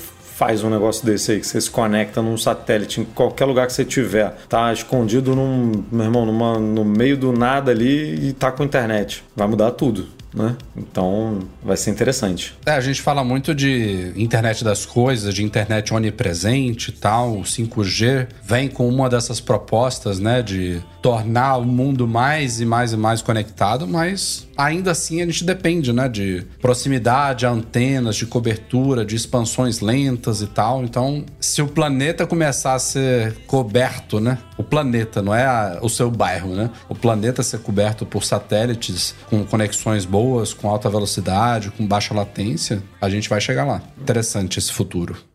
faz 0.41 0.65
um 0.65 0.71
negócio 0.71 1.05
desse 1.05 1.33
aí, 1.33 1.41
que 1.41 1.47
você 1.47 1.61
se 1.61 1.71
conecta 1.71 2.23
num 2.23 2.39
satélite 2.39 3.03
em 3.03 3.05
qualquer 3.05 3.45
lugar 3.45 3.67
que 3.67 3.75
você 3.75 3.85
tiver, 3.85 4.35
tá 4.49 4.73
escondido 4.73 5.37
num, 5.37 5.85
meu 5.93 6.07
irmão, 6.07 6.25
numa, 6.25 6.59
no 6.59 6.83
meio 6.83 7.15
do 7.15 7.31
nada 7.31 7.71
ali 7.71 8.29
e 8.29 8.33
tá 8.33 8.51
com 8.51 8.65
internet. 8.65 9.23
Vai 9.37 9.47
mudar 9.47 9.73
tudo 9.73 10.20
né? 10.35 10.57
Então 10.77 11.41
vai 11.63 11.77
ser 11.77 11.91
interessante. 11.91 12.55
É, 12.65 12.73
a 12.73 12.81
gente 12.81 13.03
fala 13.03 13.25
muito 13.25 13.55
de 13.55 14.13
internet 14.17 14.65
das 14.65 14.87
coisas, 14.87 15.35
de 15.35 15.43
internet 15.43 15.93
onipresente 15.93 16.91
e 16.91 16.93
tal. 16.93 17.39
O 17.39 17.43
5G 17.43 18.29
vem 18.43 18.69
com 18.69 18.89
uma 18.89 19.09
dessas 19.09 19.41
propostas, 19.41 20.19
né? 20.19 20.43
De 20.43 20.83
tornar 21.03 21.57
o 21.57 21.65
mundo 21.65 22.07
mais 22.07 22.61
e 22.61 22.67
mais 22.67 22.93
e 22.93 22.97
mais 22.97 23.23
conectado, 23.23 23.87
mas 23.87 24.47
ainda 24.57 24.91
assim 24.91 25.23
a 25.23 25.27
gente 25.27 25.45
depende, 25.45 25.93
né? 25.93 26.09
De 26.09 26.47
proximidade 26.61 27.47
antenas, 27.47 28.17
de 28.17 28.27
cobertura, 28.27 29.05
de 29.05 29.17
expansões 29.17 29.81
lentas 29.81 30.43
e 30.43 30.47
tal. 30.47 30.85
Então, 30.85 31.25
se 31.41 31.63
o 31.63 31.69
planeta 31.69 32.27
começar 32.27 32.75
a 32.75 32.79
ser 32.79 33.35
coberto, 33.47 34.21
né? 34.21 34.39
O 34.57 34.63
planeta, 34.63 35.23
não 35.23 35.35
é 35.35 35.47
a, 35.47 35.79
o 35.81 35.89
seu 35.89 36.11
bairro, 36.11 36.55
né? 36.55 36.71
O 36.89 36.95
planeta 36.95 37.43
ser 37.43 37.61
coberto 37.61 38.05
por 38.05 38.25
satélites 38.25 39.15
com 39.29 39.45
conexões 39.45 40.05
boas, 40.05 40.53
com 40.53 40.69
alta 40.69 40.91
velocidade, 40.91 41.71
com 41.71 41.87
baixa 41.87 42.15
latência, 42.15 42.83
a 43.01 43.09
gente 43.09 43.29
vai 43.29 43.41
chegar 43.41 43.65
lá. 43.65 43.81
Interessante 43.99 44.59
esse 44.59 44.73
futuro. 44.73 45.30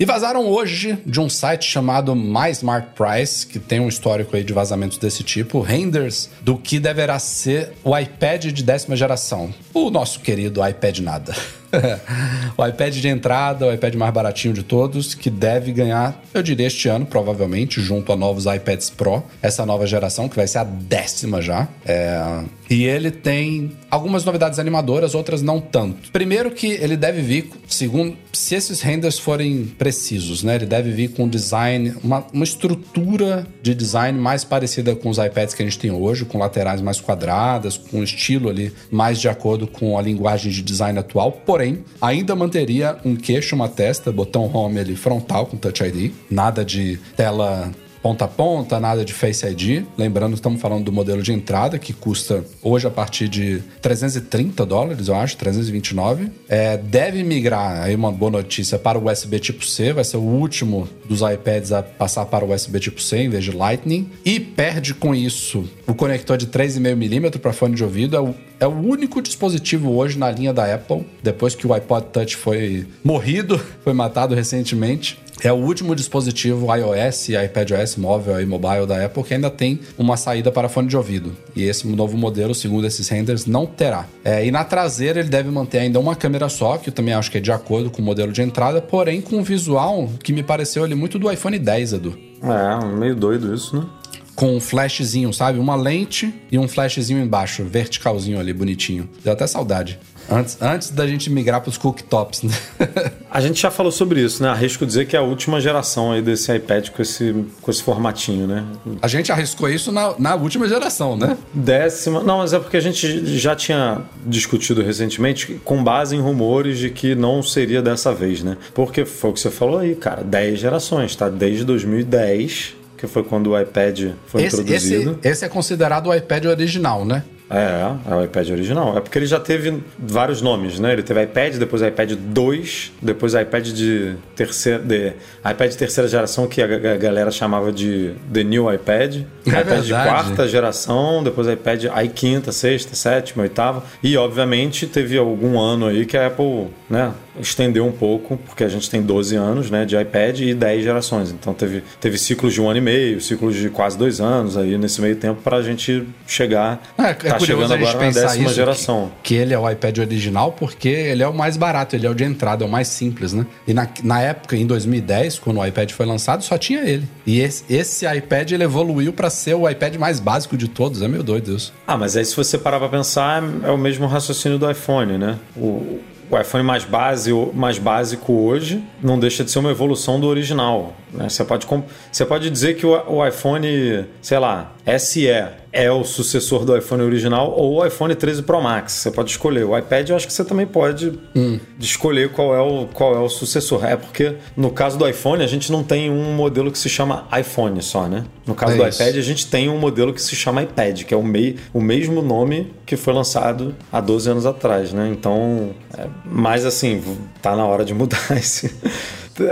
E 0.00 0.06
vazaram 0.06 0.46
hoje 0.48 0.98
de 1.04 1.20
um 1.20 1.28
site 1.28 1.66
chamado 1.66 2.16
My 2.16 2.50
Smart 2.50 2.88
Price, 2.96 3.46
que 3.46 3.58
tem 3.58 3.78
um 3.78 3.88
histórico 3.88 4.34
aí 4.34 4.42
de 4.42 4.52
vazamentos 4.52 4.96
desse 4.96 5.22
tipo, 5.22 5.60
renders 5.60 6.30
do 6.40 6.56
que 6.56 6.80
deverá 6.80 7.18
ser 7.18 7.72
o 7.84 7.96
iPad 7.96 8.46
de 8.46 8.62
décima 8.64 8.96
geração. 8.96 9.52
O 9.74 9.90
nosso 9.90 10.20
querido 10.20 10.66
iPad 10.66 10.98
nada. 11.00 11.36
o 12.56 12.66
iPad 12.66 12.94
de 12.94 13.08
entrada, 13.08 13.66
o 13.66 13.72
iPad 13.72 13.94
mais 13.94 14.12
baratinho 14.12 14.54
de 14.54 14.62
todos, 14.62 15.14
que 15.14 15.30
deve 15.30 15.72
ganhar, 15.72 16.20
eu 16.32 16.42
diria, 16.42 16.66
este 16.66 16.88
ano, 16.88 17.06
provavelmente, 17.06 17.80
junto 17.80 18.12
a 18.12 18.16
novos 18.16 18.46
iPads 18.46 18.90
Pro, 18.90 19.22
essa 19.40 19.64
nova 19.64 19.86
geração, 19.86 20.28
que 20.28 20.36
vai 20.36 20.46
ser 20.46 20.58
a 20.58 20.64
décima 20.64 21.40
já. 21.40 21.68
É... 21.84 22.44
E 22.70 22.84
ele 22.84 23.10
tem 23.10 23.72
algumas 23.90 24.24
novidades 24.24 24.58
animadoras, 24.58 25.14
outras 25.14 25.42
não 25.42 25.60
tanto. 25.60 26.10
Primeiro 26.10 26.50
que 26.50 26.68
ele 26.68 26.96
deve 26.96 27.20
vir, 27.20 27.50
segundo, 27.68 28.16
se 28.32 28.54
esses 28.54 28.80
renders 28.80 29.18
forem 29.18 29.66
precisos, 29.78 30.42
né? 30.42 30.54
Ele 30.54 30.64
deve 30.64 30.90
vir 30.90 31.08
com 31.10 31.28
design, 31.28 31.94
uma, 32.02 32.24
uma 32.32 32.44
estrutura 32.44 33.46
de 33.62 33.74
design 33.74 34.18
mais 34.18 34.42
parecida 34.42 34.96
com 34.96 35.10
os 35.10 35.18
iPads 35.18 35.54
que 35.54 35.62
a 35.62 35.66
gente 35.66 35.78
tem 35.78 35.90
hoje, 35.90 36.24
com 36.24 36.38
laterais 36.38 36.80
mais 36.80 36.98
quadradas, 36.98 37.76
com 37.76 37.98
um 37.98 38.02
estilo 38.02 38.48
ali 38.48 38.72
mais 38.90 39.20
de 39.20 39.28
acordo 39.28 39.66
com 39.66 39.98
a 39.98 40.02
linguagem 40.02 40.50
de 40.50 40.62
design 40.62 40.98
atual, 40.98 41.32
porém 41.32 41.61
porém, 41.62 41.84
ainda 42.00 42.34
manteria 42.34 42.98
um 43.04 43.14
queixo, 43.14 43.54
uma 43.54 43.68
testa, 43.68 44.10
botão 44.10 44.50
home 44.52 44.80
ali 44.80 44.96
frontal 44.96 45.46
com 45.46 45.56
Touch 45.56 45.82
ID, 45.84 46.12
nada 46.28 46.64
de 46.64 46.98
tela 47.16 47.70
ponta 48.02 48.24
a 48.24 48.28
ponta, 48.28 48.80
nada 48.80 49.04
de 49.04 49.12
Face 49.12 49.46
ID. 49.46 49.84
Lembrando 49.96 50.34
estamos 50.34 50.60
falando 50.60 50.84
do 50.84 50.92
modelo 50.92 51.22
de 51.22 51.32
entrada, 51.32 51.78
que 51.78 51.92
custa 51.92 52.44
hoje 52.60 52.84
a 52.84 52.90
partir 52.90 53.28
de 53.28 53.62
330 53.80 54.66
dólares, 54.66 55.06
eu 55.06 55.14
acho, 55.14 55.36
329. 55.36 56.28
É, 56.48 56.76
deve 56.76 57.22
migrar, 57.22 57.82
aí 57.82 57.94
uma 57.94 58.10
boa 58.10 58.32
notícia, 58.32 58.76
para 58.76 58.98
o 58.98 59.08
USB 59.08 59.38
tipo 59.38 59.64
C, 59.64 59.92
vai 59.92 60.02
ser 60.02 60.16
o 60.16 60.22
último 60.22 60.88
dos 61.08 61.20
iPads 61.20 61.70
a 61.70 61.82
passar 61.82 62.26
para 62.26 62.44
o 62.44 62.52
USB 62.52 62.80
tipo 62.80 63.00
C 63.00 63.18
em 63.18 63.28
vez 63.28 63.44
de 63.44 63.52
Lightning. 63.52 64.10
E 64.24 64.40
perde 64.40 64.94
com 64.94 65.14
isso 65.14 65.64
o 65.86 65.94
conector 65.94 66.36
de 66.36 66.48
3,5mm 66.48 67.38
para 67.38 67.52
fone 67.52 67.76
de 67.76 67.84
ouvido. 67.84 68.16
É 68.16 68.20
o, 68.20 68.34
é 68.58 68.66
o 68.66 68.70
único 68.70 69.20
dispositivo 69.20 69.94
hoje 69.96 70.18
na 70.18 70.30
linha 70.30 70.52
da 70.52 70.72
Apple, 70.72 71.04
depois 71.22 71.54
que 71.54 71.66
o 71.66 71.72
iPod 71.72 72.06
Touch 72.12 72.36
foi 72.36 72.86
morrido, 73.04 73.60
foi 73.82 73.92
matado 73.92 74.34
recentemente 74.34 75.18
é 75.44 75.52
o 75.52 75.56
último 75.56 75.94
dispositivo 75.94 76.68
iOS 76.74 77.30
iPadOS 77.30 77.96
móvel 77.96 78.40
e 78.40 78.46
mobile 78.46 78.86
da 78.86 79.04
Apple 79.04 79.24
que 79.24 79.34
ainda 79.34 79.50
tem 79.50 79.80
uma 79.98 80.16
saída 80.16 80.52
para 80.52 80.68
fone 80.68 80.88
de 80.88 80.96
ouvido. 80.96 81.32
E 81.56 81.64
esse 81.64 81.86
novo 81.88 82.16
modelo, 82.16 82.54
segundo 82.54 82.86
esses 82.86 83.08
renders, 83.08 83.44
não 83.44 83.66
terá. 83.66 84.06
É, 84.24 84.46
e 84.46 84.50
na 84.50 84.62
traseira 84.62 85.18
ele 85.18 85.28
deve 85.28 85.50
manter 85.50 85.78
ainda 85.78 85.98
uma 85.98 86.14
câmera 86.14 86.48
só, 86.48 86.78
que 86.78 86.90
eu 86.90 86.92
também 86.92 87.14
acho 87.14 87.30
que 87.30 87.38
é 87.38 87.40
de 87.40 87.50
acordo 87.50 87.90
com 87.90 88.00
o 88.00 88.04
modelo 88.04 88.32
de 88.32 88.40
entrada, 88.40 88.80
porém 88.80 89.20
com 89.20 89.36
um 89.36 89.42
visual 89.42 90.08
que 90.22 90.32
me 90.32 90.42
pareceu 90.42 90.84
ali 90.84 90.94
muito 90.94 91.18
do 91.18 91.30
iPhone 91.30 91.58
10, 91.58 91.94
Edu. 91.94 92.18
É, 92.42 92.84
meio 92.84 93.16
doido 93.16 93.52
isso, 93.52 93.76
né? 93.76 93.86
Com 94.34 94.56
um 94.56 94.60
flashzinho, 94.60 95.32
sabe? 95.32 95.58
Uma 95.58 95.74
lente 95.74 96.32
e 96.50 96.58
um 96.58 96.66
flashzinho 96.66 97.22
embaixo, 97.22 97.64
verticalzinho 97.64 98.38
ali, 98.38 98.52
bonitinho. 98.52 99.08
Deu 99.22 99.32
até 99.32 99.46
saudade. 99.46 99.98
Antes, 100.30 100.56
antes 100.60 100.90
da 100.90 101.06
gente 101.06 101.28
migrar 101.28 101.60
para 101.60 101.68
os 101.68 101.76
cooktops. 101.76 102.42
Né? 102.42 102.54
a 103.30 103.40
gente 103.40 103.60
já 103.60 103.70
falou 103.70 103.90
sobre 103.90 104.20
isso, 104.20 104.42
né? 104.42 104.48
Arrisco 104.48 104.86
dizer 104.86 105.06
que 105.06 105.16
é 105.16 105.18
a 105.18 105.22
última 105.22 105.60
geração 105.60 106.12
aí 106.12 106.22
desse 106.22 106.54
iPad 106.54 106.90
com 106.90 107.02
esse, 107.02 107.44
com 107.60 107.70
esse 107.70 107.82
formatinho, 107.82 108.46
né? 108.46 108.64
A 109.00 109.08
gente 109.08 109.32
arriscou 109.32 109.68
isso 109.68 109.90
na, 109.90 110.14
na 110.18 110.34
última 110.34 110.68
geração, 110.68 111.16
né? 111.16 111.36
Décima. 111.52 112.22
Não, 112.22 112.38
mas 112.38 112.52
é 112.52 112.58
porque 112.58 112.76
a 112.76 112.80
gente 112.80 113.36
já 113.36 113.56
tinha 113.56 114.02
discutido 114.24 114.82
recentemente 114.82 115.60
com 115.64 115.82
base 115.82 116.14
em 116.14 116.20
rumores 116.20 116.78
de 116.78 116.90
que 116.90 117.14
não 117.14 117.42
seria 117.42 117.82
dessa 117.82 118.14
vez, 118.14 118.42
né? 118.42 118.56
Porque 118.72 119.04
foi 119.04 119.30
o 119.30 119.32
que 119.32 119.40
você 119.40 119.50
falou 119.50 119.78
aí, 119.78 119.94
cara. 119.94 120.22
10 120.22 120.58
gerações, 120.58 121.16
tá? 121.16 121.28
Desde 121.28 121.64
2010 121.64 122.81
que 123.02 123.08
foi 123.08 123.24
quando 123.24 123.50
o 123.50 123.60
iPad 123.60 124.12
foi 124.28 124.44
esse, 124.44 124.60
introduzido. 124.60 125.18
Esse, 125.20 125.28
esse, 125.28 125.44
é 125.44 125.48
considerado 125.48 126.06
o 126.06 126.14
iPad 126.14 126.44
original, 126.44 127.04
né? 127.04 127.24
É, 127.50 128.12
é 128.12 128.14
o 128.14 128.22
iPad 128.22 128.50
original. 128.50 128.96
É 128.96 129.00
porque 129.00 129.18
ele 129.18 129.26
já 129.26 129.40
teve 129.40 129.82
vários 129.98 130.40
nomes, 130.40 130.78
né? 130.78 130.92
Ele 130.92 131.02
teve 131.02 131.20
iPad, 131.20 131.56
depois 131.56 131.82
iPad 131.82 132.12
2, 132.12 132.92
depois 133.02 133.34
iPad 133.34 133.66
de 133.70 134.14
terceira, 134.36 134.78
de, 134.78 135.12
iPad 135.44 135.70
de 135.70 135.76
terceira 135.76 136.08
geração 136.08 136.46
que 136.46 136.62
a, 136.62 136.96
galera 136.96 137.32
chamava 137.32 137.72
de 137.72 138.14
The 138.32 138.44
New 138.44 138.72
iPad, 138.72 139.16
é 139.16 139.48
iPad 139.48 139.66
verdade. 139.66 139.86
de 139.86 139.92
quarta 139.92 140.48
geração, 140.48 141.24
depois 141.24 141.48
iPad 141.48 141.86
aí 141.92 142.08
quinta, 142.08 142.52
sexta, 142.52 142.94
sétima, 142.94 143.42
oitava 143.42 143.82
e 144.00 144.16
obviamente 144.16 144.86
teve 144.86 145.18
algum 145.18 145.58
ano 145.58 145.88
aí 145.88 146.06
que 146.06 146.16
a 146.16 146.28
Apple, 146.28 146.68
né, 146.88 147.12
estendeu 147.40 147.86
um 147.86 147.92
pouco, 147.92 148.36
porque 148.36 148.64
a 148.64 148.68
gente 148.68 148.88
tem 148.90 149.02
12 149.02 149.36
anos 149.36 149.70
né, 149.70 149.84
de 149.84 149.96
iPad 149.96 150.40
e 150.40 150.54
10 150.54 150.84
gerações. 150.84 151.30
Então 151.30 151.54
teve, 151.54 151.82
teve 152.00 152.18
ciclos 152.18 152.52
de 152.52 152.60
um 152.60 152.68
ano 152.68 152.78
e 152.78 152.82
meio, 152.82 153.20
ciclos 153.20 153.54
de 153.56 153.68
quase 153.70 153.96
dois 153.96 154.20
anos 154.20 154.56
aí 154.56 154.76
nesse 154.76 155.00
meio 155.00 155.16
tempo 155.16 155.40
para 155.42 155.56
a 155.56 155.62
gente 155.62 156.06
chegar. 156.26 156.82
É, 156.98 157.10
é 157.10 157.14
tá 157.14 157.38
chegando 157.38 157.72
agora 157.72 157.98
na 157.98 158.10
décima 158.10 158.52
geração. 158.52 159.10
Que, 159.22 159.34
que, 159.34 159.40
ele 159.40 159.54
é 159.54 159.58
o 159.58 159.70
iPad 159.70 159.98
original 159.98 160.52
porque 160.52 160.88
ele 160.88 161.22
é 161.22 161.28
o 161.28 161.34
mais 161.34 161.56
barato, 161.56 161.96
ele 161.96 162.06
é 162.06 162.10
o 162.10 162.14
de 162.14 162.24
entrada, 162.24 162.64
é 162.64 162.66
o 162.66 162.70
mais 162.70 162.88
simples, 162.88 163.32
né? 163.32 163.46
E 163.66 163.72
na, 163.74 163.88
na 164.02 164.20
época, 164.20 164.56
em 164.56 164.66
2010, 164.66 165.38
quando 165.38 165.58
o 165.58 165.66
iPad 165.66 165.90
foi 165.92 166.06
lançado, 166.06 166.42
só 166.42 166.58
tinha 166.58 166.80
ele. 166.80 167.08
E 167.26 167.40
esse, 167.40 167.64
esse 167.72 168.06
iPad 168.06 168.52
ele 168.52 168.64
evoluiu 168.64 169.12
para 169.12 169.30
ser 169.30 169.54
o 169.54 169.68
iPad 169.68 169.96
mais 169.96 170.20
básico 170.20 170.56
de 170.56 170.68
todos. 170.68 171.02
É 171.02 171.08
meu 171.08 171.22
doido 171.22 171.54
isso. 171.54 171.72
Ah, 171.86 171.96
mas 171.96 172.16
aí 172.16 172.24
se 172.24 172.36
você 172.36 172.58
parar 172.58 172.78
para 172.78 172.88
pensar, 172.88 173.42
é 173.64 173.70
o 173.70 173.78
mesmo 173.78 174.06
raciocínio 174.06 174.58
do 174.58 174.70
iPhone, 174.70 175.18
né? 175.18 175.38
O, 175.56 176.00
o 176.32 176.40
iPhone 176.40 176.64
mais, 176.64 176.82
base, 176.82 177.30
mais 177.52 177.78
básico 177.78 178.32
hoje 178.32 178.82
não 179.02 179.18
deixa 179.18 179.44
de 179.44 179.50
ser 179.50 179.58
uma 179.58 179.70
evolução 179.70 180.18
do 180.18 180.26
original. 180.26 180.94
Né? 181.12 181.28
Você, 181.28 181.44
pode, 181.44 181.66
você 182.10 182.24
pode 182.24 182.50
dizer 182.50 182.74
que 182.74 182.86
o, 182.86 182.90
o 182.90 183.26
iPhone, 183.26 184.06
sei 184.20 184.38
lá, 184.38 184.72
SE 184.98 185.28
é 185.72 185.90
o 185.90 186.04
sucessor 186.04 186.64
do 186.64 186.76
iPhone 186.76 187.02
original 187.02 187.50
ou 187.50 187.80
o 187.80 187.86
iPhone 187.86 188.14
13 188.14 188.42
Pro 188.42 188.60
Max. 188.60 188.92
Você 188.92 189.10
pode 189.10 189.30
escolher. 189.30 189.64
O 189.64 189.76
iPad 189.76 190.10
eu 190.10 190.16
acho 190.16 190.26
que 190.26 190.32
você 190.32 190.44
também 190.44 190.66
pode 190.66 191.18
hum. 191.34 191.58
escolher 191.80 192.30
qual 192.30 192.54
é, 192.54 192.60
o, 192.60 192.86
qual 192.92 193.14
é 193.14 193.18
o 193.18 193.28
sucessor. 193.28 193.84
É 193.84 193.96
porque 193.96 194.34
no 194.56 194.70
caso 194.70 194.98
do 194.98 195.08
iPhone 195.08 195.42
a 195.42 195.46
gente 195.46 195.72
não 195.72 195.82
tem 195.82 196.10
um 196.10 196.34
modelo 196.34 196.70
que 196.70 196.78
se 196.78 196.88
chama 196.88 197.26
iPhone 197.38 197.80
só, 197.82 198.06
né? 198.06 198.24
No 198.46 198.54
caso 198.54 198.74
é 198.74 198.76
do 198.76 198.86
isso. 198.86 199.02
iPad 199.02 199.16
a 199.16 199.22
gente 199.22 199.46
tem 199.46 199.70
um 199.70 199.78
modelo 199.78 200.12
que 200.12 200.20
se 200.20 200.36
chama 200.36 200.62
iPad, 200.62 201.04
que 201.04 201.14
é 201.14 201.16
o, 201.16 201.22
mei, 201.22 201.56
o 201.72 201.80
mesmo 201.80 202.20
nome 202.20 202.72
que 202.84 202.96
foi 202.96 203.14
lançado 203.14 203.74
há 203.90 204.00
12 204.00 204.30
anos 204.30 204.46
atrás, 204.46 204.92
né? 204.92 205.10
Então, 205.10 205.70
é, 205.96 206.06
mas 206.24 206.66
assim, 206.66 207.02
tá 207.40 207.56
na 207.56 207.64
hora 207.64 207.84
de 207.84 207.94
mudar 207.94 208.20
esse 208.36 208.70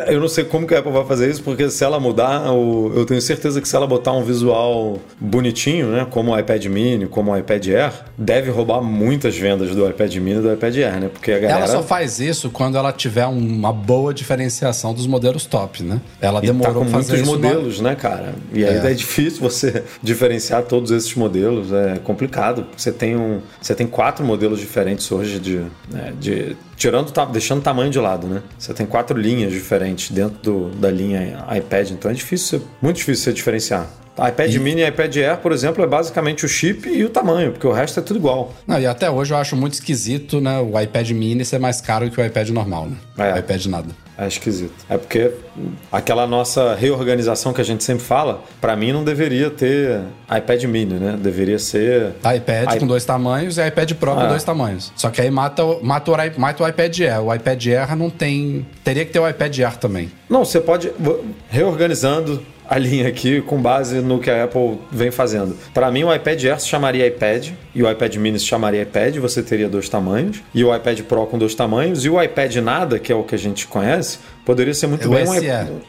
eu 0.06 0.20
não 0.20 0.28
sei 0.28 0.44
como 0.44 0.66
que 0.66 0.74
a 0.74 0.80
Apple 0.80 0.92
vai 0.92 1.04
fazer 1.04 1.30
isso, 1.30 1.42
porque 1.42 1.70
se 1.70 1.82
ela 1.82 1.98
mudar, 1.98 2.46
eu 2.46 3.04
tenho 3.06 3.20
certeza 3.20 3.60
que 3.60 3.68
se 3.68 3.74
ela 3.74 3.86
botar 3.86 4.12
um 4.12 4.22
visual 4.22 4.98
bonitinho, 5.18 5.88
né, 5.88 6.06
como 6.08 6.32
o 6.32 6.38
iPad 6.38 6.66
Mini, 6.66 7.06
como 7.06 7.32
o 7.32 7.36
iPad 7.36 7.66
Air, 7.68 7.92
deve 8.16 8.50
roubar 8.50 8.82
muitas 8.82 9.36
vendas 9.36 9.74
do 9.74 9.88
iPad 9.88 10.14
Mini 10.16 10.38
e 10.38 10.42
do 10.42 10.52
iPad 10.52 10.76
Air, 10.76 11.00
né? 11.00 11.08
Porque 11.08 11.32
a 11.32 11.38
galera... 11.38 11.60
Ela 11.60 11.66
só 11.66 11.82
faz 11.82 12.20
isso 12.20 12.50
quando 12.50 12.76
ela 12.76 12.92
tiver 12.92 13.26
uma 13.26 13.72
boa 13.72 14.12
diferenciação 14.12 14.92
dos 14.92 15.06
modelos 15.06 15.46
top, 15.46 15.82
né? 15.82 16.00
Ela 16.20 16.40
demorou 16.40 16.82
e 16.82 16.84
tá 16.84 16.90
com 16.90 16.96
muitos 16.96 17.22
modelos, 17.22 17.80
né, 17.80 17.94
cara? 17.94 18.34
E 18.52 18.64
aí 18.64 18.86
é. 18.86 18.90
é 18.90 18.94
difícil 18.94 19.40
você 19.40 19.84
diferenciar 20.02 20.62
todos 20.64 20.90
esses 20.90 21.14
modelos, 21.14 21.72
é 21.72 21.98
complicado. 22.02 22.66
Você 22.76 22.92
tem 22.92 23.16
um, 23.16 23.40
você 23.60 23.74
tem 23.74 23.86
quatro 23.86 24.24
modelos 24.24 24.60
diferentes 24.60 25.10
hoje 25.10 25.38
de, 25.38 25.60
né, 25.90 26.12
de 26.18 26.56
tirando, 26.80 27.12
deixando 27.30 27.58
o 27.58 27.62
tamanho 27.62 27.90
de 27.90 27.98
lado, 27.98 28.26
né? 28.26 28.42
Você 28.58 28.72
tem 28.72 28.86
quatro 28.86 29.18
linhas 29.18 29.52
diferentes 29.52 29.70
dentro 30.12 30.38
do, 30.42 30.70
da 30.70 30.90
linha 30.90 31.44
iPad, 31.56 31.90
então 31.90 32.10
é 32.10 32.14
difícil, 32.14 32.62
muito 32.80 32.96
difícil 32.96 33.24
você 33.24 33.32
diferenciar 33.32 33.86
iPad 34.28 34.54
e... 34.54 34.58
Mini 34.58 34.82
e 34.82 34.88
iPad 34.88 35.16
Air, 35.16 35.36
por 35.38 35.52
exemplo, 35.52 35.82
é 35.82 35.86
basicamente 35.86 36.44
o 36.44 36.48
chip 36.48 36.88
e 36.88 37.04
o 37.04 37.08
tamanho, 37.08 37.52
porque 37.52 37.66
o 37.66 37.72
resto 37.72 38.00
é 38.00 38.02
tudo 38.02 38.18
igual. 38.18 38.52
Não, 38.66 38.78
e 38.78 38.86
até 38.86 39.10
hoje 39.10 39.32
eu 39.32 39.38
acho 39.38 39.56
muito 39.56 39.74
esquisito, 39.74 40.40
né? 40.40 40.58
O 40.58 40.78
iPad 40.78 41.10
Mini 41.10 41.44
ser 41.44 41.58
mais 41.58 41.80
caro 41.80 42.10
que 42.10 42.20
o 42.20 42.24
iPad 42.24 42.50
normal, 42.50 42.86
né? 42.86 42.96
É. 43.18 43.34
O 43.34 43.38
iPad 43.38 43.66
nada. 43.66 43.88
É 44.20 44.26
esquisito. 44.26 44.74
É 44.86 44.98
porque 44.98 45.32
aquela 45.90 46.26
nossa 46.26 46.74
reorganização 46.74 47.54
que 47.54 47.60
a 47.62 47.64
gente 47.64 47.82
sempre 47.82 48.04
fala, 48.04 48.44
para 48.60 48.76
mim 48.76 48.92
não 48.92 49.02
deveria 49.02 49.48
ter 49.48 50.02
iPad 50.30 50.62
mini, 50.64 50.94
né? 50.94 51.18
Deveria 51.18 51.58
ser. 51.58 52.12
iPad 52.36 52.74
I... 52.74 52.78
com 52.78 52.86
dois 52.86 53.02
tamanhos 53.02 53.56
e 53.56 53.66
iPad 53.66 53.94
Pro 53.94 54.14
com 54.14 54.20
é. 54.20 54.28
dois 54.28 54.44
tamanhos. 54.44 54.92
Só 54.94 55.08
que 55.08 55.22
aí 55.22 55.30
mata, 55.30 55.64
mata, 55.80 56.10
o, 56.10 56.38
mata 56.38 56.62
o 56.62 56.68
iPad 56.68 57.00
Air. 57.00 57.24
O 57.24 57.34
iPad 57.34 57.66
Air 57.68 57.96
não 57.96 58.10
tem. 58.10 58.66
Teria 58.84 59.06
que 59.06 59.10
ter 59.10 59.20
o 59.20 59.26
iPad 59.26 59.58
Air 59.58 59.76
também. 59.78 60.12
Não, 60.28 60.44
você 60.44 60.60
pode. 60.60 60.92
Reorganizando 61.48 62.42
a 62.70 62.78
linha 62.78 63.08
aqui 63.08 63.42
com 63.42 63.60
base 63.60 63.96
no 63.96 64.20
que 64.20 64.30
a 64.30 64.44
Apple 64.44 64.78
vem 64.92 65.10
fazendo. 65.10 65.56
Para 65.74 65.90
mim, 65.90 66.04
o 66.04 66.14
iPad 66.14 66.44
Air 66.44 66.60
se 66.60 66.68
chamaria 66.68 67.04
iPad 67.04 67.48
e 67.74 67.82
o 67.82 67.90
iPad 67.90 68.14
Mini 68.14 68.38
se 68.38 68.46
chamaria 68.46 68.82
iPad, 68.82 69.16
você 69.16 69.42
teria 69.42 69.68
dois 69.68 69.88
tamanhos, 69.88 70.40
e 70.54 70.62
o 70.62 70.74
iPad 70.74 71.00
Pro 71.00 71.26
com 71.26 71.36
dois 71.36 71.52
tamanhos, 71.52 72.04
e 72.04 72.08
o 72.08 72.22
iPad 72.22 72.54
nada, 72.56 73.00
que 73.00 73.12
é 73.12 73.14
o 73.14 73.24
que 73.24 73.34
a 73.34 73.38
gente 73.38 73.66
conhece, 73.66 74.20
poderia 74.46 74.72
ser 74.72 74.86
muito 74.86 75.12
é 75.12 75.24
bem 75.24 75.26